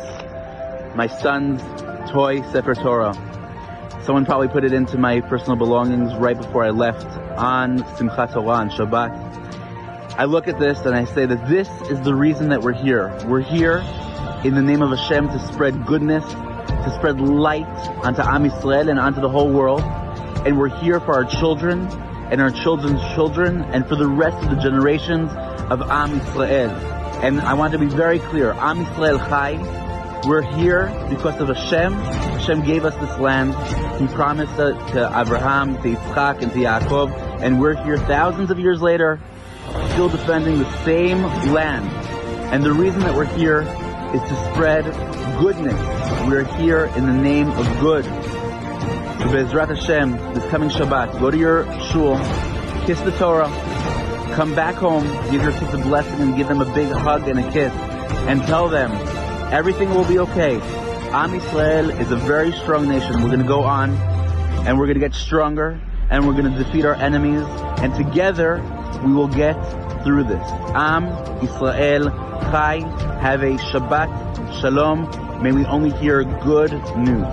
My 0.97 1.07
son's 1.07 1.62
toy 2.11 2.43
Sefer 2.53 2.74
Torah 2.74 3.14
Someone 4.05 4.26
probably 4.26 4.49
put 4.49 4.64
it 4.64 4.74
into 4.74 4.99
my 4.99 5.22
personal 5.22 5.57
belongings 5.57 6.14
right 6.16 6.37
before 6.37 6.62
I 6.62 6.68
left 6.68 7.07
on 7.39 7.78
Simchat 7.78 8.35
Torah 8.35 8.49
on 8.49 8.68
Shabbat. 8.68 10.18
I 10.18 10.24
look 10.24 10.47
at 10.47 10.59
this 10.59 10.80
and 10.80 10.95
I 10.95 11.07
say 11.07 11.24
that 11.24 11.49
this 11.49 11.70
is 11.89 12.03
the 12.03 12.14
reason 12.14 12.51
that 12.51 12.61
we're 12.61 12.74
here. 12.74 13.16
We're 13.26 13.41
here 13.41 13.78
in 14.45 14.55
the 14.57 14.61
name 14.61 14.82
of 14.82 14.91
Hashem 14.91 15.28
to 15.28 15.39
spread 15.47 15.87
goodness, 15.87 16.22
to 16.30 16.93
spread 16.99 17.18
light 17.18 17.64
onto 18.05 18.20
Am 18.20 18.45
Yisrael 18.45 18.91
and 18.91 18.99
onto 18.99 19.22
the 19.22 19.30
whole 19.30 19.51
world. 19.51 19.80
And 20.45 20.59
we're 20.59 20.68
here 20.82 21.01
for 21.01 21.14
our 21.14 21.24
children 21.24 21.87
and 22.30 22.43
our 22.43 22.51
children's 22.51 23.01
children 23.14 23.62
and 23.62 23.89
for 23.89 23.97
the 23.97 24.07
rest 24.07 24.37
of 24.45 24.55
the 24.55 24.62
generations 24.62 25.30
of 25.70 25.80
Am 25.80 26.20
Yisrael. 26.20 26.93
And 27.25 27.41
I 27.41 27.55
want 27.55 27.72
to 27.72 27.79
be 27.79 27.87
very 27.87 28.18
clear, 28.18 28.53
Am 28.53 28.85
Yisrael 28.85 29.18
Chai, 29.31 29.57
we're 30.29 30.43
here 30.43 30.89
because 31.09 31.41
of 31.41 31.49
Hashem. 31.49 31.95
Hashem 31.95 32.66
gave 32.66 32.85
us 32.85 32.95
this 32.97 33.18
land. 33.18 33.55
He 33.99 34.07
promised 34.14 34.53
it 34.59 34.75
to 34.93 35.11
Abraham, 35.18 35.81
to 35.81 35.95
Yitzchak, 35.95 36.43
and 36.43 36.53
to 36.53 36.59
Yaakov, 36.59 37.41
and 37.41 37.59
we're 37.59 37.83
here 37.83 37.97
thousands 37.97 38.51
of 38.51 38.59
years 38.59 38.83
later, 38.83 39.22
still 39.93 40.11
defending 40.11 40.59
the 40.59 40.85
same 40.85 41.22
land. 41.55 41.89
And 42.53 42.62
the 42.62 42.75
reason 42.75 43.01
that 43.01 43.14
we're 43.14 43.25
here 43.39 43.62
is 44.12 44.20
to 44.20 44.53
spread 44.53 44.85
goodness. 45.41 45.81
We're 46.29 46.45
here 46.59 46.93
in 46.95 47.07
the 47.07 47.14
name 47.14 47.49
of 47.53 47.66
good. 47.81 48.05
So 48.05 49.31
Bezrat 49.31 49.75
Hashem, 49.75 50.12
this 50.35 50.45
coming 50.51 50.68
Shabbat, 50.68 51.18
go 51.20 51.31
to 51.31 51.39
your 51.39 51.64
shul, 51.85 52.18
kiss 52.85 53.01
the 53.01 53.12
Torah, 53.12 53.49
come 54.35 54.53
back 54.55 54.74
home, 54.74 55.05
give 55.30 55.43
your 55.43 55.53
kids 55.53 55.72
a 55.74 55.78
blessing 55.78 56.20
and 56.20 56.37
give 56.37 56.49
them 56.49 56.61
a 56.61 56.74
big 56.74 56.89
hug 56.89 57.28
and 57.28 57.39
a 57.39 57.53
kiss, 57.53 57.72
and 58.26 58.43
tell 58.43 58.68
them 58.68 58.91
everything 59.53 59.91
will 59.91 60.05
be 60.05 60.18
okay. 60.18 60.61
Am 61.12 61.32
Israel 61.32 61.91
is 61.91 62.11
a 62.11 62.16
very 62.16 62.51
strong 62.51 62.89
nation. 62.89 63.22
We're 63.22 63.28
going 63.28 63.39
to 63.39 63.47
go 63.47 63.62
on 63.62 63.93
and 64.66 64.76
we're 64.76 64.87
going 64.87 64.99
to 64.99 65.07
get 65.09 65.14
stronger 65.14 65.80
and 66.11 66.26
we're 66.26 66.32
going 66.32 66.53
to 66.53 66.64
defeat 66.64 66.85
our 66.85 66.97
enemies 66.97 67.43
and 67.80 67.95
together 67.95 68.61
we 69.05 69.12
will 69.12 69.28
get 69.28 69.55
through 70.03 70.24
this. 70.24 70.51
Am 70.74 71.05
Israel 71.41 72.11
Chai. 72.51 72.80
Have 73.20 73.43
a 73.45 73.53
Shabbat 73.70 74.61
Shalom. 74.61 75.43
May 75.43 75.53
we 75.53 75.64
only 75.66 75.91
hear 75.99 76.24
good 76.24 76.72
news. 76.97 77.26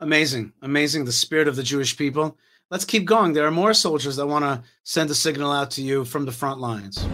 Amazing, 0.00 0.52
amazing. 0.60 1.04
The 1.04 1.12
spirit 1.12 1.46
of 1.46 1.54
the 1.54 1.62
Jewish 1.62 1.96
people. 1.96 2.36
Let's 2.70 2.86
keep 2.86 3.04
going. 3.04 3.34
There 3.34 3.46
are 3.46 3.50
more 3.50 3.74
soldiers 3.74 4.16
that 4.16 4.26
want 4.26 4.46
to 4.46 4.62
send 4.84 5.10
a 5.10 5.14
signal 5.14 5.52
out 5.52 5.72
to 5.72 5.82
you 5.82 6.06
from 6.06 6.24
the 6.24 6.32
front 6.32 6.60
lines. 6.60 7.06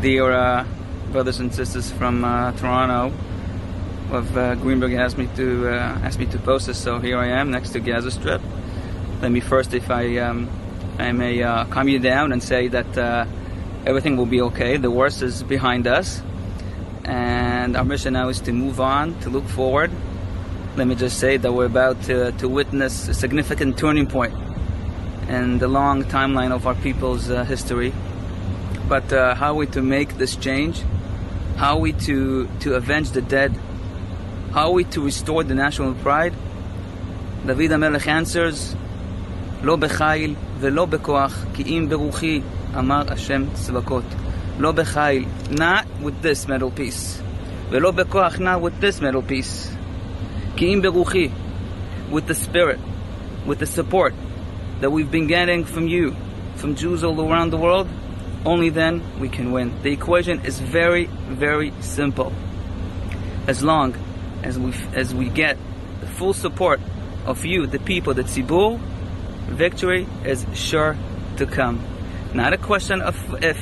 Dear 0.00 0.32
uh, 0.32 0.66
brothers 1.12 1.40
and 1.40 1.54
sisters 1.54 1.90
from 1.90 2.24
uh, 2.24 2.52
Toronto, 2.52 3.14
of 4.10 4.34
uh, 4.34 4.54
Greenberg 4.54 4.94
asked 4.94 5.18
me 5.18 5.28
to 5.36 5.68
uh, 5.68 6.00
asked 6.02 6.18
me 6.18 6.24
to 6.26 6.38
post 6.38 6.68
this, 6.68 6.78
so 6.78 6.98
here 6.98 7.18
I 7.18 7.26
am 7.26 7.50
next 7.50 7.70
to 7.72 7.80
Gaza 7.80 8.10
Strip. 8.10 8.40
Let 9.20 9.30
me 9.30 9.40
first, 9.40 9.74
if 9.74 9.90
I 9.90 10.16
um, 10.18 10.48
I 10.98 11.12
may 11.12 11.42
uh, 11.42 11.66
calm 11.66 11.88
you 11.88 11.98
down 11.98 12.32
and 12.32 12.42
say 12.42 12.68
that 12.68 12.96
uh, 12.96 13.26
everything 13.84 14.16
will 14.16 14.24
be 14.24 14.40
okay. 14.40 14.78
The 14.78 14.90
worst 14.90 15.20
is 15.20 15.42
behind 15.42 15.86
us, 15.86 16.22
and 17.04 17.76
our 17.76 17.84
mission 17.84 18.14
now 18.14 18.30
is 18.30 18.40
to 18.40 18.52
move 18.52 18.80
on, 18.80 19.20
to 19.20 19.28
look 19.28 19.44
forward. 19.48 19.90
Let 20.76 20.86
me 20.86 20.94
just 20.94 21.18
say 21.18 21.36
that 21.36 21.52
we're 21.52 21.66
about 21.66 22.02
to, 22.04 22.32
to 22.32 22.48
witness 22.48 23.08
a 23.08 23.14
significant 23.14 23.78
turning 23.78 24.06
point 24.06 24.45
in 25.27 25.59
the 25.59 25.67
long 25.67 26.03
timeline 26.03 26.51
of 26.51 26.67
our 26.67 26.75
people's 26.75 27.29
uh, 27.29 27.43
history. 27.43 27.93
But 28.89 29.11
uh, 29.13 29.35
how 29.35 29.51
are 29.51 29.55
we 29.55 29.67
to 29.67 29.81
make 29.81 30.17
this 30.17 30.35
change? 30.35 30.83
How 31.55 31.75
are 31.75 31.79
we 31.79 31.93
to, 32.07 32.47
to 32.61 32.75
avenge 32.75 33.11
the 33.11 33.21
dead? 33.21 33.55
How 34.51 34.67
are 34.67 34.73
we 34.73 34.83
to 34.95 35.01
restore 35.01 35.43
the 35.43 35.55
national 35.55 35.93
pride? 35.93 36.33
David 37.45 37.71
HaMelech 37.71 38.07
answers, 38.07 38.75
לא 39.63 39.75
בחיל 39.75 40.35
ולא 40.59 40.85
בכוח, 40.85 41.45
כי 41.53 41.63
אם 41.63 41.87
ברוחי, 41.89 42.41
אמר 42.77 43.03
השם 43.07 43.43
צבקות. 43.53 44.03
לא 44.59 44.71
בחיל, 44.71 45.25
not 45.51 45.85
with 46.03 46.21
this 46.21 46.45
metal 46.45 46.71
piece. 46.79 47.21
ולא 47.69 47.91
בכוח, 47.91 48.35
not 48.35 48.61
with 48.61 48.81
this 48.81 48.99
metal 49.01 49.21
piece. 49.31 49.69
כי 50.55 50.73
אם 50.73 50.81
ברוחי, 50.81 51.29
with 52.11 52.27
the 52.27 52.35
spirit, 52.35 52.79
with 53.47 53.59
the 53.59 53.65
support 53.65 54.13
that 54.80 54.90
we've 54.90 55.10
been 55.10 55.26
getting 55.26 55.64
from 55.64 55.88
you, 55.88 56.14
from 56.56 56.74
Jews 56.74 57.02
all 57.02 57.20
around 57.20 57.50
the 57.50 57.56
world, 57.56 57.88
only 58.44 58.70
then 58.70 59.02
we 59.18 59.28
can 59.28 59.52
win. 59.52 59.72
The 59.82 59.92
equation 59.92 60.44
is 60.44 60.58
very, 60.60 61.06
very 61.28 61.72
simple. 61.80 62.32
As 63.46 63.62
long 63.62 63.96
as 64.42 64.58
we 64.58 64.72
as 64.94 65.14
we 65.14 65.28
get 65.28 65.56
the 66.00 66.06
full 66.06 66.32
support 66.32 66.80
of 67.24 67.44
you, 67.44 67.66
the 67.66 67.78
people, 67.78 68.14
the 68.14 68.22
Tzibur, 68.22 68.78
victory 69.48 70.06
is 70.24 70.46
sure 70.54 70.96
to 71.36 71.46
come. 71.46 71.80
Not 72.34 72.52
a 72.52 72.58
question 72.58 73.00
of 73.02 73.16
if, 73.42 73.58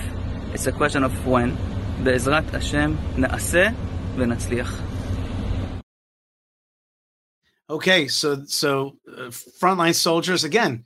it's 0.52 0.66
a 0.66 0.72
question 0.72 1.04
of 1.04 1.26
when. 1.26 1.56
בעזרת 2.02 2.50
Hashem, 2.50 2.96
נעשה 3.16 3.68
ונצליח. 4.16 4.80
Okay, 7.70 8.08
so 8.08 8.44
so 8.46 8.96
uh, 9.08 9.30
frontline 9.60 9.94
soldiers 9.94 10.44
again 10.44 10.84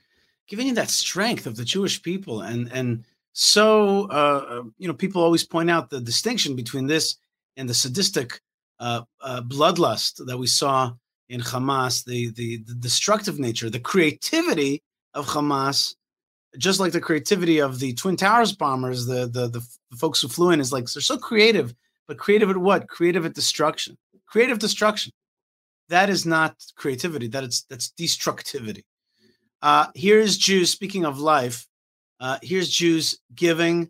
giving 0.48 0.66
you 0.66 0.74
that 0.74 0.90
strength 0.90 1.46
of 1.46 1.56
the 1.56 1.64
Jewish 1.64 2.02
people, 2.02 2.42
and 2.42 2.70
and 2.72 3.04
so 3.32 4.08
uh, 4.10 4.44
uh, 4.48 4.62
you 4.78 4.88
know 4.88 4.94
people 4.94 5.22
always 5.22 5.44
point 5.44 5.70
out 5.70 5.90
the 5.90 6.00
distinction 6.00 6.56
between 6.56 6.86
this 6.86 7.16
and 7.56 7.68
the 7.68 7.74
sadistic 7.74 8.40
uh, 8.80 9.02
uh, 9.20 9.42
bloodlust 9.42 10.24
that 10.26 10.38
we 10.38 10.46
saw 10.46 10.92
in 11.28 11.40
Hamas, 11.40 12.04
the, 12.04 12.30
the 12.30 12.58
the 12.58 12.74
destructive 12.74 13.38
nature, 13.38 13.70
the 13.70 13.80
creativity 13.80 14.82
of 15.14 15.26
Hamas, 15.26 15.94
just 16.58 16.80
like 16.80 16.92
the 16.92 17.00
creativity 17.00 17.58
of 17.58 17.78
the 17.78 17.94
Twin 17.94 18.16
Towers 18.16 18.52
bombers, 18.52 19.06
the 19.06 19.26
the 19.26 19.48
the, 19.48 19.66
the 19.90 19.96
folks 19.96 20.20
who 20.20 20.28
flew 20.28 20.50
in 20.50 20.60
is 20.60 20.72
like 20.72 20.86
they're 20.86 21.02
so 21.02 21.18
creative, 21.18 21.74
but 22.06 22.18
creative 22.18 22.50
at 22.50 22.56
what? 22.56 22.88
Creative 22.88 23.26
at 23.26 23.34
destruction. 23.34 23.96
Creative 24.26 24.58
destruction 24.58 25.12
that 25.88 26.10
is 26.10 26.26
not 26.26 26.54
creativity. 26.76 27.28
That 27.28 27.44
is 27.44 27.64
that's 27.68 27.90
destructivity. 27.90 28.84
Uh, 29.61 29.87
here's 29.95 30.37
Jews. 30.37 30.71
Speaking 30.71 31.05
of 31.05 31.19
life, 31.19 31.67
uh, 32.19 32.37
here's 32.41 32.69
Jews 32.69 33.19
giving 33.33 33.89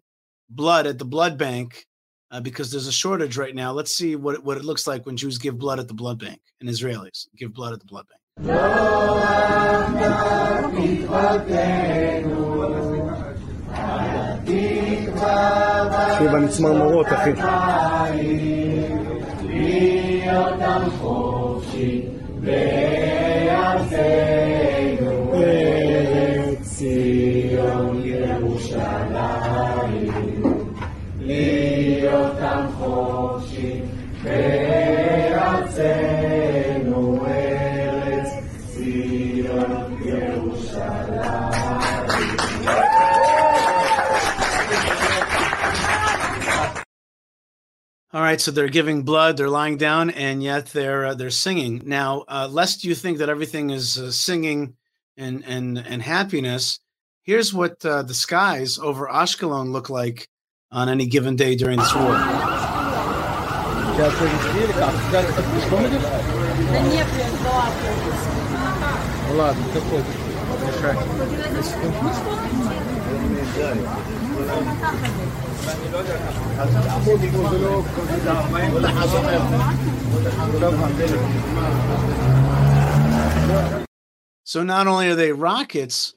blood 0.50 0.88
at 0.88 1.00
the 1.00 1.06
blood 1.06 1.38
bank 1.38 1.86
uh, 2.32 2.40
because 2.40 2.72
there's 2.72 2.88
a 2.88 2.92
shortage 2.92 3.38
right 3.38 3.56
now. 3.56 3.72
Let's 3.72 3.96
see 3.96 4.16
what 4.16 4.36
it, 4.36 4.44
what 4.44 4.58
it 4.58 4.66
looks 4.66 4.88
like 4.88 5.06
when 5.06 5.18
Jews 5.18 5.38
give 5.38 5.58
blood 5.58 5.80
at 5.80 5.88
the 5.88 5.94
blood 5.94 6.20
bank 6.20 6.42
and 6.60 6.70
Israelis 6.70 7.28
give 7.38 7.54
blood 7.54 7.74
at 7.74 7.80
the 7.80 7.86
blood 7.86 8.06
bank. 8.08 8.20
בארצנו 16.32 16.68
ארץ 16.68 17.38
ציון 26.78 28.02
ירושלים 28.06 29.64
להיות 31.20 32.38
עם 32.38 32.72
חופשי 32.72 33.82
בארצנו 35.84 37.26
ארץ 37.28 38.30
ציון 38.68 39.98
ירושלים 40.06 41.34
All 48.16 48.22
right, 48.22 48.40
so 48.40 48.52
they're 48.52 48.68
giving 48.68 49.02
blood, 49.02 49.38
they're 49.38 49.50
lying 49.50 49.78
down, 49.78 50.12
and 50.12 50.44
yet 50.44 50.68
they're 50.68 51.06
uh, 51.08 51.14
they're 51.16 51.32
singing. 51.32 51.82
Now, 51.84 52.26
uh, 52.28 52.48
lest 52.48 52.84
you 52.84 52.94
think 52.94 53.18
that 53.18 53.28
everything 53.28 53.72
is 53.72 53.98
uh, 53.98 54.12
singing 54.12 54.76
and 55.19 55.45
and 55.47 55.79
and 55.79 56.01
happiness, 56.01 56.81
here's 57.23 57.53
what 57.53 57.85
uh, 57.85 58.03
the 58.03 58.15
skies 58.15 58.79
over 58.79 59.07
Ashkelon 59.09 59.71
look 59.71 59.91
like 59.91 60.29
on 60.71 60.89
any 60.89 61.07
given 61.07 61.37
day 61.37 61.57
during 61.57 61.79
this 61.79 61.95
war. 61.95 62.15
So 84.49 84.63
not 84.63 84.87
only 84.87 85.11
are 85.11 85.15
they 85.15 85.31
rockets, 85.31 86.15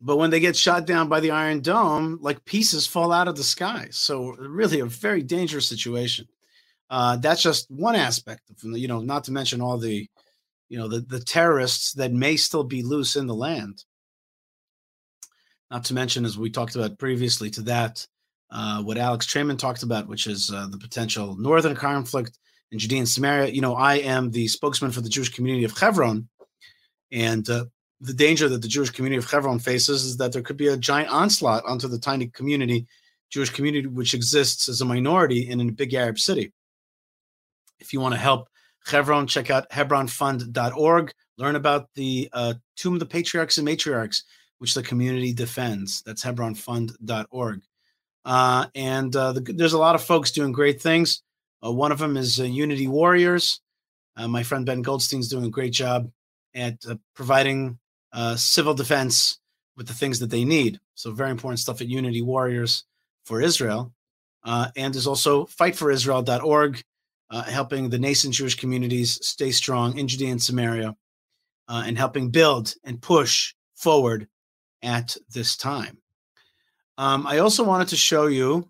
but 0.00 0.16
when 0.16 0.30
they 0.30 0.40
get 0.40 0.56
shot 0.56 0.86
down 0.86 1.10
by 1.10 1.20
the 1.20 1.32
Iron 1.32 1.60
Dome, 1.60 2.18
like 2.22 2.42
pieces 2.46 2.86
fall 2.86 3.12
out 3.12 3.28
of 3.28 3.36
the 3.36 3.42
sky. 3.42 3.88
So 3.90 4.34
really 4.38 4.80
a 4.80 4.86
very 4.86 5.22
dangerous 5.22 5.68
situation. 5.68 6.26
Uh, 6.88 7.18
that's 7.18 7.42
just 7.42 7.70
one 7.70 7.96
aspect 7.96 8.48
of 8.48 8.56
you 8.78 8.88
know, 8.88 9.00
not 9.00 9.24
to 9.24 9.32
mention 9.32 9.60
all 9.60 9.76
the 9.76 10.08
you 10.70 10.78
know 10.78 10.88
the, 10.88 11.00
the 11.00 11.20
terrorists 11.20 11.92
that 11.92 12.14
may 12.14 12.38
still 12.38 12.64
be 12.64 12.82
loose 12.82 13.14
in 13.14 13.26
the 13.26 13.34
land. 13.34 13.84
Not 15.70 15.84
to 15.84 15.94
mention, 15.94 16.24
as 16.24 16.38
we 16.38 16.48
talked 16.48 16.76
about 16.76 16.98
previously, 16.98 17.50
to 17.50 17.60
that 17.64 18.06
uh, 18.50 18.82
what 18.82 18.96
Alex 18.96 19.26
Traiman 19.26 19.58
talked 19.58 19.82
about, 19.82 20.08
which 20.08 20.26
is 20.26 20.50
uh, 20.50 20.68
the 20.70 20.78
potential 20.78 21.36
northern 21.36 21.76
conflict 21.76 22.38
in 22.72 22.78
Judea 22.78 23.00
and 23.00 23.08
Samaria. 23.08 23.50
You 23.50 23.60
know, 23.60 23.74
I 23.74 23.96
am 23.96 24.30
the 24.30 24.48
spokesman 24.48 24.92
for 24.92 25.02
the 25.02 25.10
Jewish 25.10 25.28
community 25.28 25.64
of 25.64 25.76
Hebron, 25.76 26.26
and 27.12 27.48
uh, 27.48 27.66
the 28.00 28.14
danger 28.14 28.48
that 28.48 28.62
the 28.62 28.68
Jewish 28.68 28.90
community 28.90 29.18
of 29.18 29.30
Hebron 29.30 29.58
faces 29.58 30.04
is 30.04 30.16
that 30.16 30.32
there 30.32 30.42
could 30.42 30.56
be 30.56 30.68
a 30.68 30.76
giant 30.76 31.10
onslaught 31.10 31.64
onto 31.64 31.88
the 31.88 31.98
tiny 31.98 32.28
community, 32.28 32.86
Jewish 33.30 33.50
community, 33.50 33.86
which 33.86 34.14
exists 34.14 34.68
as 34.68 34.80
a 34.80 34.84
minority 34.84 35.48
in 35.48 35.60
a 35.60 35.72
big 35.72 35.92
Arab 35.94 36.18
city. 36.18 36.52
If 37.78 37.92
you 37.92 38.00
want 38.00 38.14
to 38.14 38.20
help 38.20 38.48
Hebron, 38.86 39.26
check 39.26 39.50
out 39.50 39.68
hebronfund.org. 39.70 41.12
Learn 41.36 41.56
about 41.56 41.88
the 41.94 42.28
uh, 42.32 42.54
Tomb 42.76 42.94
of 42.94 43.00
the 43.00 43.06
Patriarchs 43.06 43.58
and 43.58 43.66
Matriarchs, 43.66 44.22
which 44.58 44.74
the 44.74 44.82
community 44.82 45.32
defends. 45.32 46.02
That's 46.02 46.24
hebronfund.org. 46.24 47.62
Uh, 48.24 48.66
and 48.74 49.16
uh, 49.16 49.32
the, 49.32 49.40
there's 49.40 49.72
a 49.72 49.78
lot 49.78 49.94
of 49.94 50.02
folks 50.02 50.30
doing 50.30 50.52
great 50.52 50.80
things. 50.80 51.22
Uh, 51.64 51.72
one 51.72 51.92
of 51.92 51.98
them 51.98 52.16
is 52.16 52.40
uh, 52.40 52.44
Unity 52.44 52.88
Warriors. 52.88 53.60
Uh, 54.16 54.28
my 54.28 54.42
friend 54.42 54.66
Ben 54.66 54.82
Goldstein's 54.82 55.28
doing 55.28 55.44
a 55.44 55.50
great 55.50 55.72
job 55.72 56.10
at 56.54 56.76
uh, 56.88 56.96
providing 57.14 57.78
civil 58.36 58.74
defense 58.74 59.38
with 59.76 59.86
the 59.86 59.94
things 59.94 60.18
that 60.18 60.30
they 60.30 60.44
need. 60.44 60.78
So 60.94 61.10
very 61.12 61.30
important 61.30 61.58
stuff 61.58 61.80
at 61.80 61.86
Unity 61.86 62.22
Warriors 62.22 62.84
for 63.24 63.40
Israel. 63.40 63.92
Uh, 64.44 64.68
and 64.76 64.92
there's 64.92 65.06
also 65.06 65.46
fightforisrael.org, 65.46 66.82
uh, 67.30 67.42
helping 67.44 67.88
the 67.88 67.98
nascent 67.98 68.34
Jewish 68.34 68.56
communities 68.56 69.18
stay 69.26 69.50
strong 69.50 69.96
in 69.98 70.08
Judea 70.08 70.32
and 70.32 70.42
Samaria 70.42 70.96
uh, 71.68 71.84
and 71.86 71.96
helping 71.96 72.30
build 72.30 72.74
and 72.84 73.00
push 73.00 73.54
forward 73.74 74.28
at 74.82 75.16
this 75.32 75.56
time. 75.56 75.98
Um, 76.98 77.26
I 77.26 77.38
also 77.38 77.64
wanted 77.64 77.88
to 77.88 77.96
show 77.96 78.26
you 78.26 78.68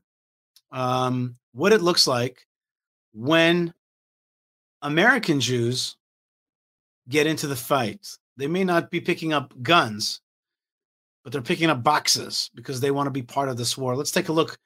um, 0.70 1.36
what 1.52 1.72
it 1.72 1.82
looks 1.82 2.06
like 2.06 2.46
when 3.12 3.74
American 4.82 5.40
Jews 5.40 5.96
get 7.10 7.26
into 7.26 7.46
the 7.46 7.56
fight. 7.56 8.16
They 8.36 8.46
may 8.46 8.64
not 8.64 8.90
be 8.90 9.00
picking 9.00 9.34
up 9.34 9.52
guns, 9.62 10.20
but 11.22 11.32
they're 11.32 11.42
picking 11.42 11.68
up 11.68 11.82
boxes 11.82 12.50
because 12.54 12.80
they 12.80 12.90
want 12.90 13.08
to 13.08 13.10
be 13.10 13.22
part 13.22 13.50
of 13.50 13.58
this 13.58 13.76
war. 13.76 13.96
Let's 13.96 14.12
take 14.12 14.28
a 14.28 14.32
look 14.32 14.56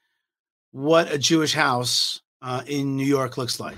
what 0.70 1.10
a 1.10 1.18
Jewish 1.18 1.54
house 1.54 2.20
uh, 2.42 2.62
in 2.66 2.96
New 2.96 3.06
York 3.06 3.36
looks 3.38 3.58
like. 3.58 3.76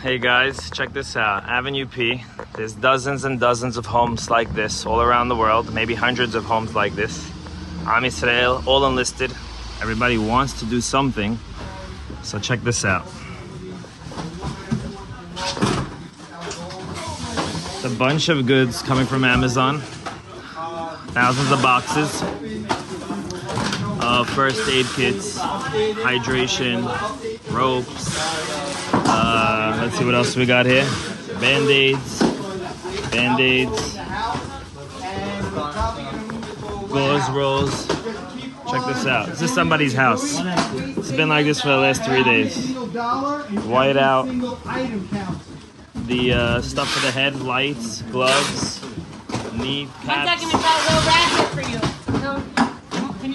Hey 0.00 0.18
guys, 0.18 0.70
check 0.70 0.92
this 0.92 1.14
out. 1.14 1.44
Avenue 1.44 1.86
P. 1.86 2.24
There's 2.54 2.72
dozens 2.72 3.24
and 3.24 3.38
dozens 3.38 3.76
of 3.76 3.84
homes 3.84 4.30
like 4.30 4.52
this 4.54 4.86
all 4.86 5.02
around 5.02 5.28
the 5.28 5.36
world, 5.36 5.74
maybe 5.74 5.94
hundreds 5.94 6.34
of 6.34 6.44
homes 6.44 6.74
like 6.74 6.94
this. 6.94 7.30
Am 7.86 8.04
Israel, 8.04 8.62
all 8.66 8.86
enlisted. 8.86 9.30
Everybody 9.82 10.16
wants 10.16 10.58
to 10.60 10.64
do 10.64 10.80
something. 10.80 11.38
So 12.22 12.38
check 12.38 12.62
this 12.62 12.84
out. 12.84 13.06
A 17.82 17.88
bunch 17.88 18.28
of 18.28 18.46
goods 18.46 18.82
coming 18.82 19.06
from 19.06 19.24
Amazon. 19.24 19.80
Thousands 21.12 21.50
of 21.50 21.62
boxes 21.62 22.22
of 24.02 24.28
first 24.30 24.68
aid 24.68 24.84
kits, 24.94 25.38
hydration, 25.38 26.84
ropes. 27.50 28.18
Uh, 28.92 29.78
let's 29.80 29.96
see 29.96 30.04
what 30.04 30.14
else 30.14 30.36
we 30.36 30.44
got 30.44 30.66
here. 30.66 30.84
Band-aids, 31.40 32.20
band-aids, 33.10 33.96
gauze 36.90 37.30
rolls. 37.30 37.86
Check 38.70 38.86
this 38.86 39.06
out. 39.06 39.28
This 39.28 39.42
is 39.42 39.54
somebody's 39.54 39.94
house. 39.94 40.38
It's 40.98 41.12
been 41.12 41.30
like 41.30 41.46
this 41.46 41.62
for 41.62 41.68
the 41.68 41.78
last 41.78 42.04
three 42.04 42.24
days. 42.24 42.74
White 43.64 43.96
out. 43.96 44.28
The 46.10 46.32
uh, 46.32 46.60
stuff 46.60 46.90
for 46.90 47.06
the 47.06 47.12
head, 47.12 47.40
lights, 47.40 48.02
gloves, 48.10 48.84
knee 49.54 49.88
caps. 50.02 50.42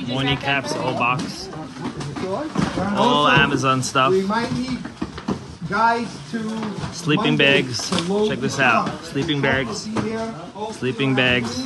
Morning 0.10 0.36
caps, 0.36 0.74
the 0.74 0.82
whole 0.82 1.00
box. 1.00 1.48
All 2.98 3.30
Amazon 3.30 3.82
stuff. 3.82 4.12
We 4.12 4.24
might 4.24 4.52
need 4.52 4.80
guys 5.70 6.20
to 6.32 6.50
Sleeping 6.92 7.38
bags. 7.38 7.90
Check 8.28 8.40
this 8.40 8.60
out. 8.60 8.90
Sleeping 9.06 9.40
bags. 9.40 9.88
Sleeping 10.72 11.16
bags. 11.16 11.66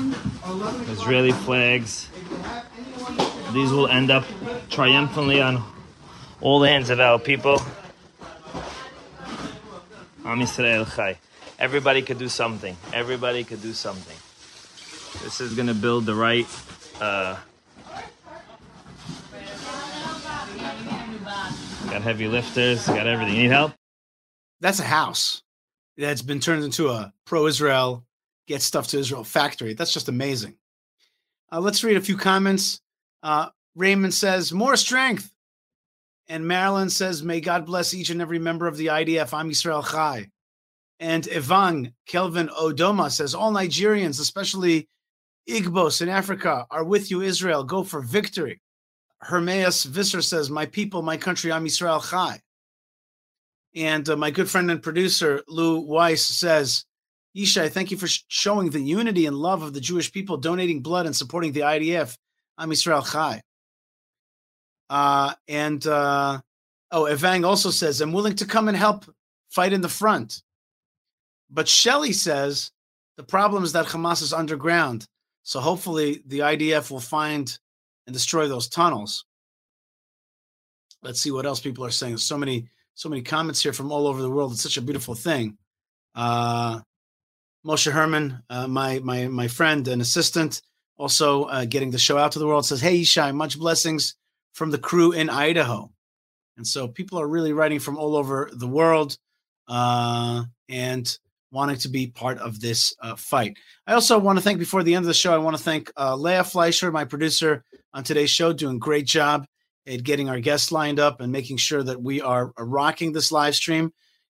Israeli 0.89 1.31
flags. 1.31 2.07
These 3.51 3.71
will 3.71 3.87
end 3.87 4.11
up 4.11 4.25
triumphantly 4.69 5.41
on 5.41 5.63
all 6.39 6.59
the 6.59 6.67
hands 6.67 6.91
of 6.91 6.99
our 6.99 7.17
people. 7.17 7.59
Am 10.31 10.39
Yisrael 10.39 10.95
Chai. 10.95 11.17
Everybody 11.57 12.01
could 12.01 12.19
do 12.19 12.29
something. 12.29 12.77
Everybody 12.93 13.43
could 13.43 13.61
do 13.61 13.73
something. 13.73 14.15
This 15.23 15.41
is 15.41 15.55
gonna 15.55 15.73
build 15.73 16.05
the 16.05 16.13
right 16.13 16.47
uh, 17.01 17.37
got 21.89 22.01
heavy 22.01 22.27
lifters, 22.27 22.85
got 22.87 23.07
everything. 23.07 23.35
You 23.35 23.43
need 23.43 23.51
help? 23.51 23.73
That's 24.61 24.79
a 24.79 24.83
house 24.83 25.41
that's 25.97 26.21
been 26.21 26.39
turned 26.39 26.63
into 26.63 26.89
a 26.89 27.13
pro 27.25 27.47
Israel, 27.47 28.05
get 28.47 28.61
stuff 28.61 28.87
to 28.89 28.99
Israel 28.99 29.23
factory. 29.23 29.73
That's 29.73 29.93
just 29.93 30.09
amazing. 30.09 30.55
Uh, 31.51 31.59
let's 31.59 31.83
read 31.83 31.97
a 31.97 32.01
few 32.01 32.17
comments. 32.17 32.81
Uh, 33.23 33.49
Raymond 33.75 34.13
says, 34.13 34.53
More 34.53 34.75
strength. 34.75 35.31
And 36.29 36.47
Marilyn 36.47 36.91
says, 36.91 37.23
May 37.23 37.41
God 37.41 37.65
bless 37.65 37.93
each 37.93 38.11
and 38.11 38.21
every 38.21 38.37
member 38.37 38.67
of 38.67 38.77
the 38.77 38.87
IDF. 38.87 39.37
Am 39.37 39.49
Israel 39.49 39.81
Chai. 39.81 40.29
And 40.99 41.23
Evang 41.23 41.93
Kelvin 42.05 42.49
Odoma 42.49 43.09
says, 43.09 43.33
All 43.33 43.51
Nigerians, 43.51 44.19
especially 44.21 44.87
Igbos 45.49 46.03
in 46.03 46.09
Africa, 46.09 46.67
are 46.69 46.83
with 46.83 47.09
you, 47.09 47.21
Israel. 47.21 47.63
Go 47.63 47.83
for 47.83 48.01
victory. 48.01 48.61
Hermeus 49.21 49.83
Visser 49.85 50.21
says, 50.21 50.51
My 50.51 50.67
people, 50.67 51.01
my 51.01 51.17
country, 51.17 51.51
Am 51.51 51.65
Israel 51.65 51.99
Chai. 51.99 52.39
And 53.75 54.07
uh, 54.07 54.15
my 54.15 54.29
good 54.29 54.49
friend 54.49 54.69
and 54.69 54.83
producer, 54.83 55.43
Lou 55.47 55.79
Weiss, 55.81 56.23
says, 56.23 56.85
Yishai, 57.35 57.71
thank 57.71 57.91
you 57.91 57.97
for 57.97 58.07
sh- 58.07 58.23
showing 58.27 58.69
the 58.69 58.79
unity 58.79 59.25
and 59.25 59.35
love 59.35 59.61
of 59.61 59.73
the 59.73 59.81
Jewish 59.81 60.11
people, 60.11 60.37
donating 60.37 60.81
blood 60.81 61.05
and 61.05 61.15
supporting 61.15 61.53
the 61.53 61.61
IDF. 61.61 62.15
Am 62.57 62.71
Israel 62.71 63.01
Chai. 63.01 63.41
Uh, 64.89 65.33
and 65.47 65.85
uh, 65.85 66.39
oh, 66.91 67.03
Evang 67.03 67.45
also 67.45 67.69
says, 67.69 68.01
I'm 68.01 68.13
willing 68.13 68.35
to 68.37 68.45
come 68.45 68.67
and 68.67 68.77
help 68.77 69.05
fight 69.49 69.73
in 69.73 69.81
the 69.81 69.89
front. 69.89 70.41
But 71.49 71.67
Shelley 71.67 72.13
says 72.13 72.71
the 73.17 73.23
problem 73.23 73.63
is 73.63 73.73
that 73.73 73.87
Hamas 73.87 74.21
is 74.21 74.33
underground. 74.33 75.07
So 75.43 75.59
hopefully 75.59 76.21
the 76.25 76.39
IDF 76.39 76.91
will 76.91 76.99
find 76.99 77.57
and 78.05 78.13
destroy 78.13 78.47
those 78.47 78.67
tunnels. 78.67 79.25
Let's 81.01 81.21
see 81.21 81.31
what 81.31 81.45
else 81.45 81.59
people 81.59 81.85
are 81.85 81.91
saying. 81.91 82.17
So 82.17 82.37
many, 82.37 82.69
so 82.93 83.09
many 83.09 83.21
comments 83.21 83.63
here 83.63 83.73
from 83.73 83.91
all 83.91 84.07
over 84.07 84.21
the 84.21 84.29
world. 84.29 84.51
It's 84.51 84.63
such 84.63 84.77
a 84.77 84.81
beautiful 84.81 85.15
thing. 85.15 85.57
Uh, 86.13 86.81
Moshe 87.65 87.91
Herman, 87.91 88.41
uh, 88.49 88.67
my 88.67 88.99
my 88.99 89.27
my 89.27 89.47
friend 89.47 89.87
and 89.87 90.01
assistant, 90.01 90.61
also 90.97 91.43
uh, 91.45 91.65
getting 91.65 91.91
the 91.91 91.97
show 91.97 92.17
out 92.17 92.33
to 92.33 92.39
the 92.39 92.47
world, 92.47 92.65
says, 92.65 92.81
"Hey, 92.81 93.01
Yishai, 93.01 93.33
much 93.33 93.57
blessings 93.57 94.15
from 94.53 94.71
the 94.71 94.77
crew 94.77 95.11
in 95.11 95.29
Idaho." 95.29 95.91
And 96.57 96.67
so 96.67 96.87
people 96.87 97.19
are 97.19 97.27
really 97.27 97.53
writing 97.53 97.79
from 97.79 97.97
all 97.97 98.15
over 98.15 98.49
the 98.53 98.67
world 98.67 99.17
uh, 99.67 100.43
and 100.67 101.17
wanting 101.51 101.77
to 101.77 101.89
be 101.89 102.07
part 102.07 102.37
of 102.39 102.59
this 102.59 102.93
uh, 103.01 103.15
fight. 103.15 103.57
I 103.87 103.93
also 103.93 104.19
want 104.19 104.37
to 104.37 104.43
thank, 104.43 104.59
before 104.59 104.83
the 104.83 104.93
end 104.93 105.03
of 105.03 105.07
the 105.07 105.13
show, 105.13 105.33
I 105.33 105.37
want 105.37 105.57
to 105.57 105.63
thank 105.63 105.91
uh, 105.97 106.15
Leah 106.15 106.43
Fleisher, 106.43 106.91
my 106.91 107.05
producer 107.05 107.63
on 107.93 108.03
today's 108.03 108.29
show, 108.29 108.53
doing 108.53 108.75
a 108.75 108.79
great 108.79 109.07
job 109.07 109.47
at 109.87 110.03
getting 110.03 110.29
our 110.29 110.39
guests 110.39 110.71
lined 110.71 110.99
up 110.99 111.21
and 111.21 111.31
making 111.31 111.57
sure 111.57 111.81
that 111.81 112.01
we 112.01 112.21
are 112.21 112.53
rocking 112.57 113.13
this 113.13 113.31
live 113.31 113.55
stream. 113.55 113.91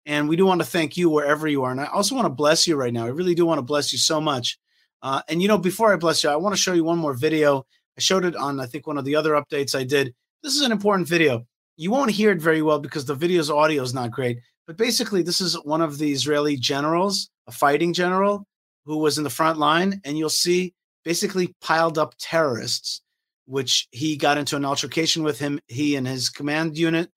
And 0.05 0.28
we 0.28 0.36
do 0.36 0.45
want 0.45 0.61
to 0.61 0.68
thank 0.68 0.97
you 0.97 1.09
wherever 1.09 1.47
you 1.47 1.64
are. 1.64 1.72
And 1.72 1.80
I 1.80 1.86
also 1.86 2.16
want 2.16 2.26
to 2.26 2.34
bless 2.34 2.66
you 2.68 2.76
right 2.76 2.91
now. 2.91 3.05
I 3.05 3.09
really 3.09 3.36
do 3.36 3.45
want 3.45 3.59
to 3.59 3.64
bless 3.64 3.91
you 3.91 3.99
so 3.99 4.20
much. 4.20 4.57
Uh, 5.01 5.22
and, 5.28 5.41
you 5.41 5.47
know, 5.47 5.57
before 5.57 5.93
I 5.93 5.97
bless 5.97 6.24
you, 6.24 6.30
I 6.30 6.38
want 6.38 6.55
to 6.55 6.61
show 6.61 6.74
you 6.74 6.84
one 6.84 6.97
more 6.97 7.14
video. 7.14 7.66
I 7.98 8.02
showed 8.02 8.26
it 8.26 8.36
on, 8.36 8.60
I 8.60 8.66
think, 8.66 8.88
one 8.88 8.98
of 8.98 9.06
the 9.06 9.16
other 9.16 9.32
updates 9.32 9.76
I 9.76 9.84
did. 9.84 10.14
This 10.41 10.56
is 10.56 10.62
an 10.62 10.72
important 10.72 11.08
video. 11.08 11.46
You 11.78 11.91
won't 11.91 12.12
hear 12.12 12.32
it 12.32 12.41
very 12.41 12.62
well 12.62 12.80
because 12.80 13.06
the 13.06 13.16
video's 13.16 13.50
audio 13.50 13.82
is 13.84 13.94
not 13.94 14.12
great. 14.12 14.39
But 14.66 14.78
basically, 14.78 15.22
this 15.22 15.41
is 15.41 15.56
one 15.64 15.82
of 15.82 15.98
the 15.98 16.12
Israeli 16.12 16.56
generals, 16.56 17.30
a 17.48 17.52
fighting 17.52 17.94
general 17.94 18.46
who 18.86 18.98
was 18.98 19.18
in 19.18 19.24
the 19.24 19.30
front 19.30 19.60
line. 19.60 20.02
And 20.06 20.18
you'll 20.18 20.30
see 20.30 20.74
basically 21.04 21.54
piled 21.62 21.98
up 21.98 22.16
terrorists, 22.18 23.02
which 23.46 23.88
he 23.91 24.16
got 24.16 24.38
into 24.38 24.56
an 24.56 24.66
altercation 24.66 25.24
with 25.24 25.39
him, 25.39 25.60
he 25.68 25.96
and 25.96 26.08
his 26.08 26.30
command 26.30 26.78
unit, 26.78 27.10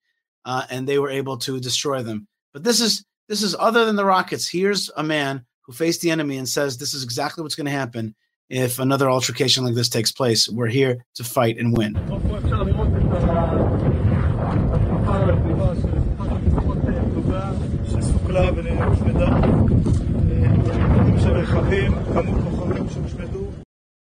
uh, 0.45 0.63
and 0.69 0.87
they 0.87 0.99
were 0.99 1.09
able 1.09 1.37
to 1.37 1.59
destroy 1.59 2.03
them. 2.03 2.27
But 2.53 2.63
this 2.63 2.81
is 2.81 3.05
this 3.27 3.43
is 3.43 3.55
other 3.59 3.85
than 3.85 3.95
the 3.95 4.05
rockets. 4.05 4.47
Here's 4.47 4.89
a 4.95 5.03
man 5.03 5.45
who 5.61 5.73
faced 5.73 6.01
the 6.01 6.11
enemy 6.11 6.37
and 6.37 6.47
says 6.47 6.77
this 6.77 6.93
is 6.93 7.03
exactly 7.03 7.41
what's 7.41 7.55
going 7.55 7.65
to 7.65 7.71
happen 7.71 8.15
if 8.49 8.79
another 8.79 9.09
altercation 9.09 9.65
like 9.65 9.75
this 9.75 9.89
takes 9.89 10.11
place. 10.11 10.47
We're 10.49 10.67
here 10.67 11.05
to 11.15 11.23
fight 11.23 11.57
and 11.57 11.75
win. 11.75 11.93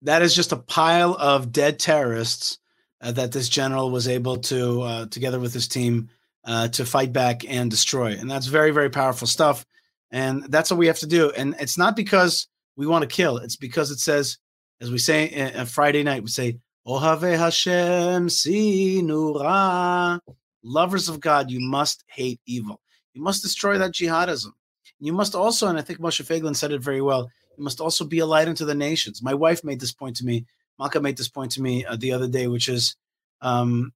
That 0.01 0.21
is 0.21 0.35
just 0.35 0.51
a 0.51 0.57
pile 0.57 1.15
of 1.17 1.51
dead 1.51 1.79
terrorists 1.79 2.59
uh, 3.01 3.11
that 3.13 3.31
this 3.31 3.47
general 3.47 3.89
was 3.91 4.07
able 4.07 4.37
to, 4.37 4.81
uh, 4.81 5.05
together 5.07 5.39
with 5.39 5.53
his 5.53 5.67
team, 5.67 6.09
uh, 6.45 6.67
to 6.69 6.85
fight 6.85 7.13
back 7.13 7.45
and 7.47 7.71
destroy. 7.71 8.11
And 8.11 8.29
that's 8.29 8.47
very, 8.47 8.71
very 8.71 8.89
powerful 8.89 9.27
stuff. 9.27 9.65
And 10.11 10.43
that's 10.49 10.69
what 10.69 10.77
we 10.77 10.87
have 10.87 10.99
to 10.99 11.07
do. 11.07 11.31
And 11.31 11.55
it's 11.59 11.77
not 11.77 11.95
because 11.95 12.47
we 12.75 12.87
want 12.87 13.03
to 13.03 13.15
kill, 13.15 13.37
it's 13.37 13.55
because 13.55 13.91
it 13.91 13.99
says, 13.99 14.37
as 14.81 14.91
we 14.91 14.97
say 14.97 15.51
on 15.53 15.65
Friday 15.65 16.03
night, 16.03 16.23
we 16.23 16.29
say, 16.29 16.57
Ohave 16.87 17.37
Hashem 17.37 18.27
sinura. 18.27 20.19
Lovers 20.63 21.09
of 21.09 21.19
God, 21.19 21.51
you 21.51 21.59
must 21.59 22.03
hate 22.07 22.39
evil. 22.45 22.79
You 23.13 23.21
must 23.21 23.41
destroy 23.41 23.77
that 23.77 23.91
jihadism. 23.91 24.51
You 24.99 25.13
must 25.13 25.35
also, 25.35 25.67
and 25.67 25.77
I 25.77 25.81
think 25.81 25.99
Moshe 25.99 26.25
Feiglin 26.25 26.55
said 26.55 26.71
it 26.71 26.81
very 26.81 27.01
well, 27.01 27.29
you 27.57 27.63
must 27.63 27.81
also 27.81 28.05
be 28.05 28.19
a 28.19 28.25
light 28.25 28.47
unto 28.47 28.65
the 28.65 28.73
nations. 28.73 29.21
My 29.21 29.33
wife 29.33 29.63
made 29.63 29.79
this 29.79 29.91
point 29.91 30.15
to 30.17 30.25
me 30.25 30.45
Malka 30.79 30.99
made 30.99 31.17
this 31.17 31.29
point 31.29 31.51
to 31.53 31.61
me 31.61 31.85
uh, 31.85 31.95
the 31.95 32.11
other 32.11 32.27
day, 32.27 32.47
which 32.47 32.67
is 32.67 32.95
um, 33.41 33.93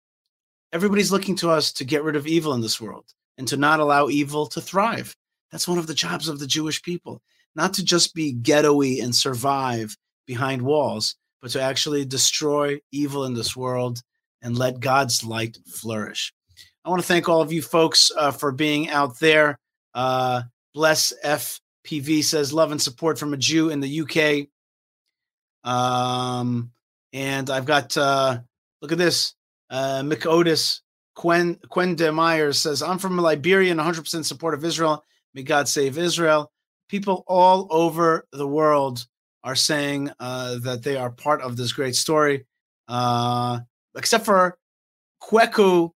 everybody's 0.71 1.11
looking 1.11 1.36
to 1.38 1.49
us 1.49 1.71
to 1.73 1.86
get 1.86 2.03
rid 2.03 2.15
of 2.15 2.28
evil 2.28 2.53
in 2.53 2.61
this 2.61 2.80
world 2.80 3.05
and 3.38 3.47
to 3.47 3.57
not 3.57 3.80
allow 3.80 4.09
evil 4.09 4.45
to 4.47 4.61
thrive. 4.61 5.15
That's 5.51 5.67
one 5.67 5.78
of 5.78 5.88
the 5.88 5.93
jobs 5.93 6.28
of 6.28 6.39
the 6.39 6.47
Jewish 6.47 6.82
people, 6.82 7.21
not 7.58 7.74
to 7.74 7.84
just 7.84 8.14
be 8.14 8.32
ghetto-y 8.32 8.99
and 9.01 9.14
survive 9.14 9.97
behind 10.28 10.62
walls, 10.62 11.16
but 11.41 11.51
to 11.51 11.62
actually 11.62 12.05
destroy 12.05 12.80
evil 12.91 13.26
in 13.26 13.34
this 13.34 13.55
world 13.55 14.01
and 14.41 14.58
let 14.58 14.80
God's 14.80 15.24
light 15.26 15.58
flourish. 15.68 16.34
I 16.86 16.89
want 16.89 17.01
to 17.01 17.08
thank 17.08 17.28
all 17.28 17.41
of 17.41 17.51
you 17.51 17.62
folks 17.62 18.12
uh, 18.16 18.32
for 18.32 18.51
being 18.51 18.89
out 18.89 19.20
there. 19.20 19.58
Uh, 19.93 20.43
bless 20.74 21.12
FPV 21.26 22.24
says 22.24 22.53
love 22.53 22.72
and 22.72 22.82
support 22.82 23.18
from 23.18 23.34
a 23.34 23.38
Jew 23.38 23.70
in 23.70 23.80
the 23.80 24.01
UK. 24.01 24.47
Um, 25.70 26.72
and 27.12 27.49
I've 27.49 27.66
got 27.66 27.97
uh, 27.97 28.39
look 28.82 28.91
at 28.91 28.97
this. 28.97 29.34
Uh, 29.70 30.01
Mick 30.03 30.26
Otis 30.26 30.82
Quen 31.16 31.58
Quen 31.70 31.95
de 31.95 32.12
Myers 32.12 32.60
says, 32.60 32.84
I'm 32.84 32.99
from 32.99 33.18
Liberia 33.18 33.72
and 33.72 33.80
100% 33.80 34.24
support 34.24 34.53
of 34.53 34.64
Israel. 34.64 35.03
May 35.34 35.43
God 35.43 35.68
save 35.68 35.97
Israel. 35.97 36.51
People 36.88 37.23
all 37.27 37.67
over 37.69 38.27
the 38.31 38.47
world 38.47 39.05
are 39.43 39.55
saying 39.55 40.11
uh, 40.19 40.57
that 40.59 40.83
they 40.83 40.97
are 40.97 41.11
part 41.11 41.41
of 41.41 41.57
this 41.57 41.71
great 41.73 41.95
story, 41.95 42.45
uh, 42.88 43.59
except 43.95 44.25
for 44.25 44.57
Kweku 45.21 45.91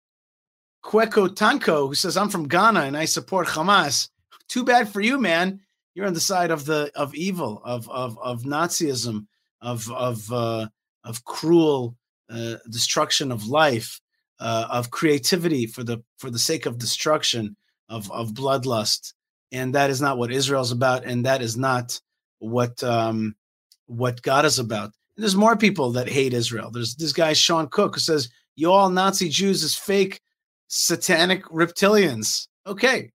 Kweko 0.85 1.29
Tanko, 1.29 1.89
who 1.89 1.95
says, 1.95 2.17
I'm 2.17 2.29
from 2.29 2.49
Ghana 2.49 2.81
and 2.81 2.97
I 2.97 3.05
support 3.05 3.47
Hamas. 3.49 4.09
Too 4.49 4.65
bad 4.65 4.89
for 4.89 5.01
you, 5.01 5.19
man. 5.19 5.61
You're 5.95 6.07
on 6.07 6.15
the 6.15 6.21
side 6.21 6.51
of 6.51 6.65
the 6.65 6.91
of 6.95 7.15
evil, 7.15 7.61
of 7.65 7.89
of 7.91 8.19
of 8.23 8.45
Nazism, 8.45 9.27
of 9.61 9.91
of 9.91 10.33
uh, 10.33 10.69
of 11.05 11.25
cruel 11.25 11.97
uh, 12.31 12.57
destruction 12.71 13.33
of 13.33 13.47
life, 13.47 14.01
uh, 14.41 14.69
of 14.71 14.91
creativity 14.91 15.67
for 15.67 15.83
the 15.83 16.03
for 16.17 16.31
the 16.31 16.39
sake 16.39 16.67
of 16.67 16.79
destruction, 16.79 17.57
of 17.89 18.11
of 18.13 18.31
bloodlust, 18.31 19.13
and 19.53 19.75
that 19.75 19.91
is 19.91 20.01
not 20.01 20.19
what 20.19 20.33
Israel's 20.33 20.73
about, 20.73 21.05
and 21.05 21.25
that 21.27 21.43
is 21.43 21.57
not 21.57 22.01
what 22.39 22.83
um, 22.83 23.35
what 23.87 24.23
God 24.23 24.45
is 24.45 24.59
about. 24.59 24.93
And 25.17 25.23
there's 25.23 25.37
more 25.37 25.57
people 25.57 25.93
that 25.93 26.09
hate 26.09 26.33
Israel. 26.33 26.71
There's 26.71 26.95
this 26.95 27.13
guy 27.13 27.33
Sean 27.33 27.69
Cook 27.69 27.95
who 27.95 28.01
says 28.01 28.29
you 28.57 28.71
all 28.71 28.91
Nazi 28.91 29.29
Jews 29.29 29.63
is 29.63 29.77
fake 29.77 30.21
satanic 30.69 31.45
reptilians. 31.45 32.47
Okay. 32.67 33.11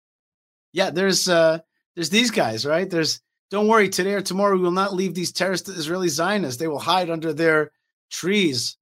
Yeah, 0.73 0.91
there's 0.91 1.29
uh 1.29 1.59
there's 1.95 2.11
these 2.11 2.31
guys, 2.31 2.65
right? 2.65 2.89
There's 2.89 3.21
don't 3.51 3.69
worry, 3.69 3.89
today 3.89 4.15
or 4.15 4.23
tomorrow 4.23 4.57
we 4.57 4.63
will 4.63 4.71
not 4.71 4.95
leave 4.95 5.15
these 5.15 5.31
terrorist 5.31 5.69
Israeli 5.69 6.09
Zionists. 6.09 6.59
They 6.59 6.69
will 6.69 6.79
hide 6.79 7.11
under 7.11 7.35
their 7.35 7.71
trees. 8.11 8.79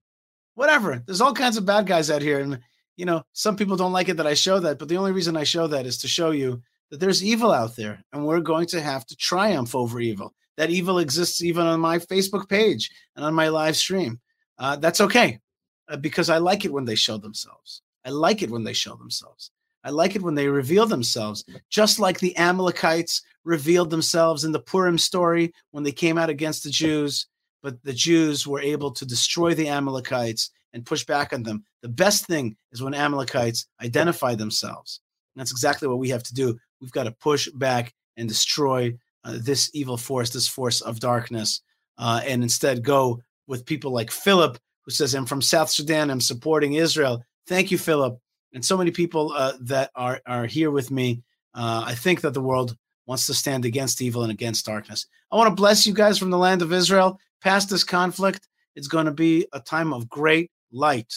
Whatever. 0.54 1.02
There's 1.04 1.20
all 1.20 1.34
kinds 1.34 1.56
of 1.56 1.66
bad 1.66 1.86
guys 1.86 2.10
out 2.10 2.22
here. 2.22 2.38
And 2.38 2.60
you 2.96 3.06
know, 3.06 3.24
some 3.32 3.56
people 3.56 3.76
don't 3.76 3.92
like 3.92 4.08
it 4.08 4.18
that 4.18 4.26
I 4.26 4.34
show 4.34 4.60
that, 4.60 4.78
but 4.78 4.88
the 4.88 4.98
only 4.98 5.12
reason 5.12 5.36
I 5.36 5.44
show 5.44 5.66
that 5.66 5.86
is 5.86 5.98
to 5.98 6.08
show 6.08 6.30
you 6.30 6.62
that 6.90 7.00
there's 7.00 7.24
evil 7.24 7.52
out 7.52 7.76
there 7.76 8.02
and 8.12 8.24
we're 8.24 8.40
going 8.40 8.66
to 8.66 8.80
have 8.80 9.06
to 9.06 9.16
triumph 9.16 9.74
over 9.74 10.00
evil. 10.00 10.34
That 10.56 10.70
evil 10.70 10.98
exists 10.98 11.42
even 11.42 11.66
on 11.66 11.80
my 11.80 11.98
Facebook 11.98 12.48
page 12.48 12.90
and 13.16 13.24
on 13.24 13.34
my 13.34 13.48
live 13.48 13.76
stream. 13.76 14.20
Uh, 14.58 14.76
that's 14.76 15.00
okay 15.00 15.40
uh, 15.88 15.96
because 15.96 16.28
I 16.28 16.38
like 16.38 16.64
it 16.64 16.72
when 16.72 16.84
they 16.84 16.94
show 16.94 17.16
themselves. 17.16 17.82
I 18.04 18.10
like 18.10 18.42
it 18.42 18.50
when 18.50 18.64
they 18.64 18.72
show 18.72 18.94
themselves. 18.96 19.50
I 19.84 19.90
like 19.90 20.14
it 20.14 20.22
when 20.22 20.34
they 20.34 20.48
reveal 20.48 20.86
themselves, 20.86 21.44
just 21.70 21.98
like 21.98 22.20
the 22.20 22.36
Amalekites 22.36 23.22
revealed 23.44 23.90
themselves 23.90 24.44
in 24.44 24.52
the 24.52 24.60
Purim 24.60 24.98
story 24.98 25.54
when 25.70 25.84
they 25.84 25.92
came 25.92 26.18
out 26.18 26.28
against 26.28 26.64
the 26.64 26.70
Jews. 26.70 27.26
But 27.62 27.82
the 27.82 27.92
Jews 27.92 28.46
were 28.46 28.60
able 28.60 28.90
to 28.92 29.06
destroy 29.06 29.54
the 29.54 29.68
Amalekites 29.68 30.50
and 30.72 30.86
push 30.86 31.04
back 31.04 31.32
on 31.32 31.42
them. 31.42 31.64
The 31.82 31.88
best 31.88 32.26
thing 32.26 32.56
is 32.72 32.82
when 32.82 32.94
Amalekites 32.94 33.66
identify 33.82 34.34
themselves. 34.34 35.00
And 35.34 35.40
that's 35.40 35.50
exactly 35.50 35.88
what 35.88 35.98
we 35.98 36.10
have 36.10 36.22
to 36.24 36.34
do. 36.34 36.58
We've 36.80 36.92
got 36.92 37.04
to 37.04 37.12
push 37.12 37.48
back 37.50 37.92
and 38.16 38.28
destroy 38.28 38.96
uh, 39.24 39.38
this 39.40 39.70
evil 39.74 39.96
force, 39.96 40.30
this 40.30 40.48
force 40.48 40.80
of 40.80 41.00
darkness, 41.00 41.62
uh, 41.98 42.20
and 42.26 42.42
instead 42.42 42.82
go 42.82 43.20
with 43.46 43.66
people 43.66 43.92
like 43.92 44.10
Philip, 44.10 44.58
who 44.82 44.90
says, 44.90 45.14
I'm 45.14 45.26
from 45.26 45.42
South 45.42 45.70
Sudan, 45.70 46.10
I'm 46.10 46.20
supporting 46.20 46.74
Israel. 46.74 47.22
Thank 47.46 47.70
you, 47.70 47.78
Philip, 47.78 48.18
and 48.54 48.64
so 48.64 48.76
many 48.76 48.90
people 48.90 49.32
uh, 49.32 49.52
that 49.60 49.90
are 49.94 50.20
are 50.26 50.46
here 50.46 50.70
with 50.70 50.90
me. 50.90 51.22
Uh, 51.54 51.82
I 51.86 51.94
think 51.94 52.20
that 52.20 52.32
the 52.32 52.40
world 52.40 52.76
wants 53.06 53.26
to 53.26 53.34
stand 53.34 53.64
against 53.64 54.00
evil 54.00 54.22
and 54.22 54.30
against 54.30 54.66
darkness. 54.66 55.06
I 55.32 55.36
want 55.36 55.48
to 55.48 55.54
bless 55.54 55.86
you 55.86 55.92
guys 55.92 56.18
from 56.18 56.30
the 56.30 56.38
land 56.38 56.62
of 56.62 56.72
Israel. 56.72 57.18
Past 57.42 57.68
this 57.68 57.84
conflict, 57.84 58.46
it's 58.76 58.88
going 58.88 59.06
to 59.06 59.12
be 59.12 59.46
a 59.52 59.60
time 59.60 59.92
of 59.92 60.08
great 60.08 60.50
light. 60.70 61.12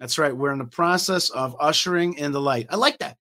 That's 0.00 0.18
right. 0.18 0.34
We're 0.34 0.52
in 0.52 0.58
the 0.58 0.64
process 0.64 1.30
of 1.30 1.56
ushering 1.60 2.14
in 2.14 2.32
the 2.32 2.40
light. 2.40 2.66
I 2.70 2.76
like 2.76 2.98
that. 2.98 3.16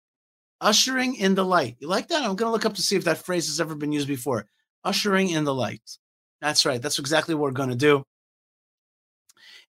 Ushering 0.59 1.15
in 1.15 1.35
the 1.35 1.45
light. 1.45 1.77
You 1.79 1.87
like 1.87 2.07
that? 2.07 2.23
I'm 2.23 2.35
going 2.35 2.49
to 2.49 2.51
look 2.51 2.65
up 2.65 2.73
to 2.75 2.81
see 2.81 2.95
if 2.95 3.03
that 3.03 3.19
phrase 3.19 3.47
has 3.47 3.61
ever 3.61 3.75
been 3.75 3.91
used 3.91 4.07
before. 4.07 4.47
Ushering 4.83 5.29
in 5.29 5.43
the 5.43 5.53
light. 5.53 5.81
That's 6.41 6.65
right. 6.65 6.81
That's 6.81 6.99
exactly 6.99 7.35
what 7.35 7.43
we're 7.43 7.51
going 7.51 7.69
to 7.69 7.75
do. 7.75 8.03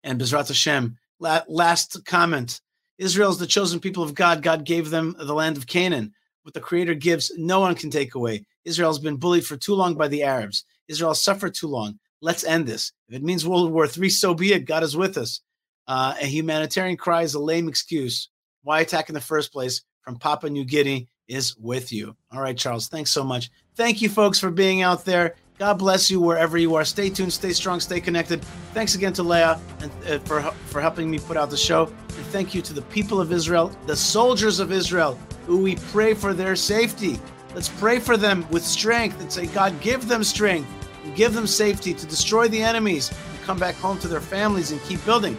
And 0.03 0.21
Bezrat 0.21 0.49
Hashem, 0.49 0.97
last 1.21 2.05
comment. 2.05 2.61
Israel 2.99 3.31
is 3.31 3.39
the 3.39 3.47
chosen 3.47 3.81
people 3.81 4.03
of 4.03 4.15
God. 4.15 4.43
God 4.43 4.65
gave 4.65 4.91
them 4.91 5.15
the 5.19 5.35
land 5.35 5.57
of 5.57 5.67
Canaan. 5.67 6.13
What 6.43 6.55
the 6.55 6.61
Creator 6.61 6.95
gives, 6.95 7.31
no 7.37 7.61
one 7.61 7.75
can 7.75 7.91
take 7.91 8.15
away. 8.15 8.47
Israel 8.65 8.91
has 8.91 8.99
been 8.99 9.17
bullied 9.17 9.47
for 9.47 9.57
too 9.57 9.75
long 9.75 9.95
by 9.95 10.09
the 10.09 10.23
Arabs. 10.23 10.65
Israel 10.89 11.15
suffered 11.15 11.55
too 11.55 11.69
long. 11.69 11.99
Let's 12.21 12.45
end 12.45 12.67
this. 12.67 12.93
If 13.09 13.17
it 13.17 13.23
means 13.23 13.47
World 13.47 13.71
War 13.71 13.87
III, 13.87 14.09
so 14.09 14.35
be 14.35 14.53
it. 14.53 14.65
God 14.65 14.83
is 14.83 14.97
with 14.97 15.17
us. 15.19 15.41
Uh, 15.87 16.15
a 16.21 16.27
humanitarian 16.27 16.97
cry 16.97 17.23
is 17.23 17.35
a 17.35 17.41
lame 17.41 17.69
excuse. 17.69 18.29
Why 18.63 18.81
attack 18.81 19.09
in 19.09 19.15
the 19.15 19.21
first 19.21 19.53
place 19.53 19.83
from 20.09 20.17
Papua 20.17 20.49
New 20.49 20.65
Guinea 20.65 21.07
is 21.29 21.55
with 21.59 21.93
you. 21.93 22.17
All 22.33 22.41
right, 22.41 22.57
Charles, 22.57 22.89
thanks 22.89 23.11
so 23.11 23.23
much. 23.23 23.51
Thank 23.75 24.01
you, 24.01 24.09
folks, 24.09 24.39
for 24.39 24.51
being 24.51 24.81
out 24.81 25.05
there. 25.05 25.35
God 25.59 25.75
bless 25.75 26.11
you 26.11 26.19
wherever 26.19 26.57
you 26.57 26.77
are. 26.77 26.85
Stay 26.87 27.11
tuned, 27.11 27.31
stay 27.31 27.53
strong, 27.53 27.79
stay 27.79 28.01
connected. 28.01 28.43
Thanks 28.73 28.95
again 28.95 29.13
to 29.13 29.23
Leah 29.23 29.61
and, 29.83 29.93
uh, 30.09 30.19
for, 30.21 30.41
for 30.41 30.81
helping 30.81 31.11
me 31.11 31.19
put 31.19 31.37
out 31.37 31.51
the 31.51 31.59
show. 31.59 31.89
And 31.89 32.27
thank 32.29 32.55
you 32.55 32.63
to 32.63 32.73
the 32.73 32.81
people 32.81 33.21
of 33.21 33.33
Israel, 33.33 33.71
the 33.85 33.95
soldiers 33.95 34.61
of 34.61 34.73
Israel, 34.73 35.19
who 35.45 35.59
we 35.59 35.77
pray 35.77 36.15
for 36.15 36.33
their 36.33 36.57
safety. 36.57 37.21
Let's 37.55 37.69
pray 37.69 37.99
for 37.99 38.17
them 38.17 38.49
with 38.49 38.65
strength 38.65 39.21
and 39.21 39.31
say, 39.31 39.45
God, 39.49 39.79
give 39.83 40.09
them 40.09 40.25
strength 40.25 40.71
and 41.05 41.15
give 41.15 41.35
them 41.35 41.47
safety 41.47 41.93
to 41.93 42.07
destroy 42.07 42.49
the 42.49 42.63
enemies 42.63 43.11
and 43.11 43.43
come 43.43 43.59
back 43.59 43.75
home 43.75 43.99
to 43.99 44.09
their 44.09 44.23
families 44.23 44.71
and 44.71 44.83
keep 44.85 45.05
building. 45.05 45.37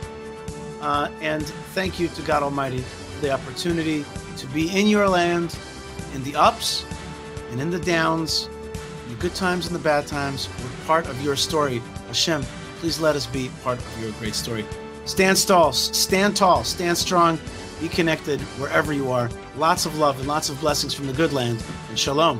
Uh, 0.79 1.09
and 1.21 1.43
thank 1.73 1.99
you 1.99 2.07
to 2.09 2.21
God 2.21 2.43
Almighty 2.43 2.81
for 2.81 3.21
the 3.21 3.31
opportunity 3.31 4.05
to 4.39 4.47
be 4.47 4.69
in 4.77 4.87
your 4.87 5.07
land 5.07 5.57
in 6.13 6.23
the 6.23 6.35
ups 6.35 6.85
and 7.51 7.61
in 7.61 7.69
the 7.69 7.79
downs 7.79 8.49
the 9.09 9.15
good 9.15 9.35
times 9.35 9.67
and 9.67 9.75
the 9.75 9.79
bad 9.79 10.07
times. 10.07 10.49
We're 10.63 10.85
part 10.85 11.07
of 11.07 11.21
your 11.21 11.35
story. 11.35 11.81
Hashem, 12.07 12.43
please 12.79 12.99
let 12.99 13.15
us 13.15 13.25
be 13.25 13.49
part 13.63 13.79
of 13.79 14.01
your 14.01 14.11
great 14.13 14.35
story. 14.35 14.65
Stand 15.05 15.37
tall, 15.37 15.73
stand 15.73 16.35
tall, 16.35 16.63
stand 16.63 16.97
strong, 16.97 17.39
be 17.81 17.89
connected 17.89 18.39
wherever 18.59 18.93
you 18.93 19.11
are. 19.11 19.29
Lots 19.57 19.85
of 19.85 19.97
love 19.97 20.19
and 20.19 20.27
lots 20.27 20.49
of 20.49 20.59
blessings 20.59 20.93
from 20.93 21.07
the 21.07 21.13
good 21.13 21.33
land, 21.33 21.63
and 21.89 21.97
shalom. 21.97 22.39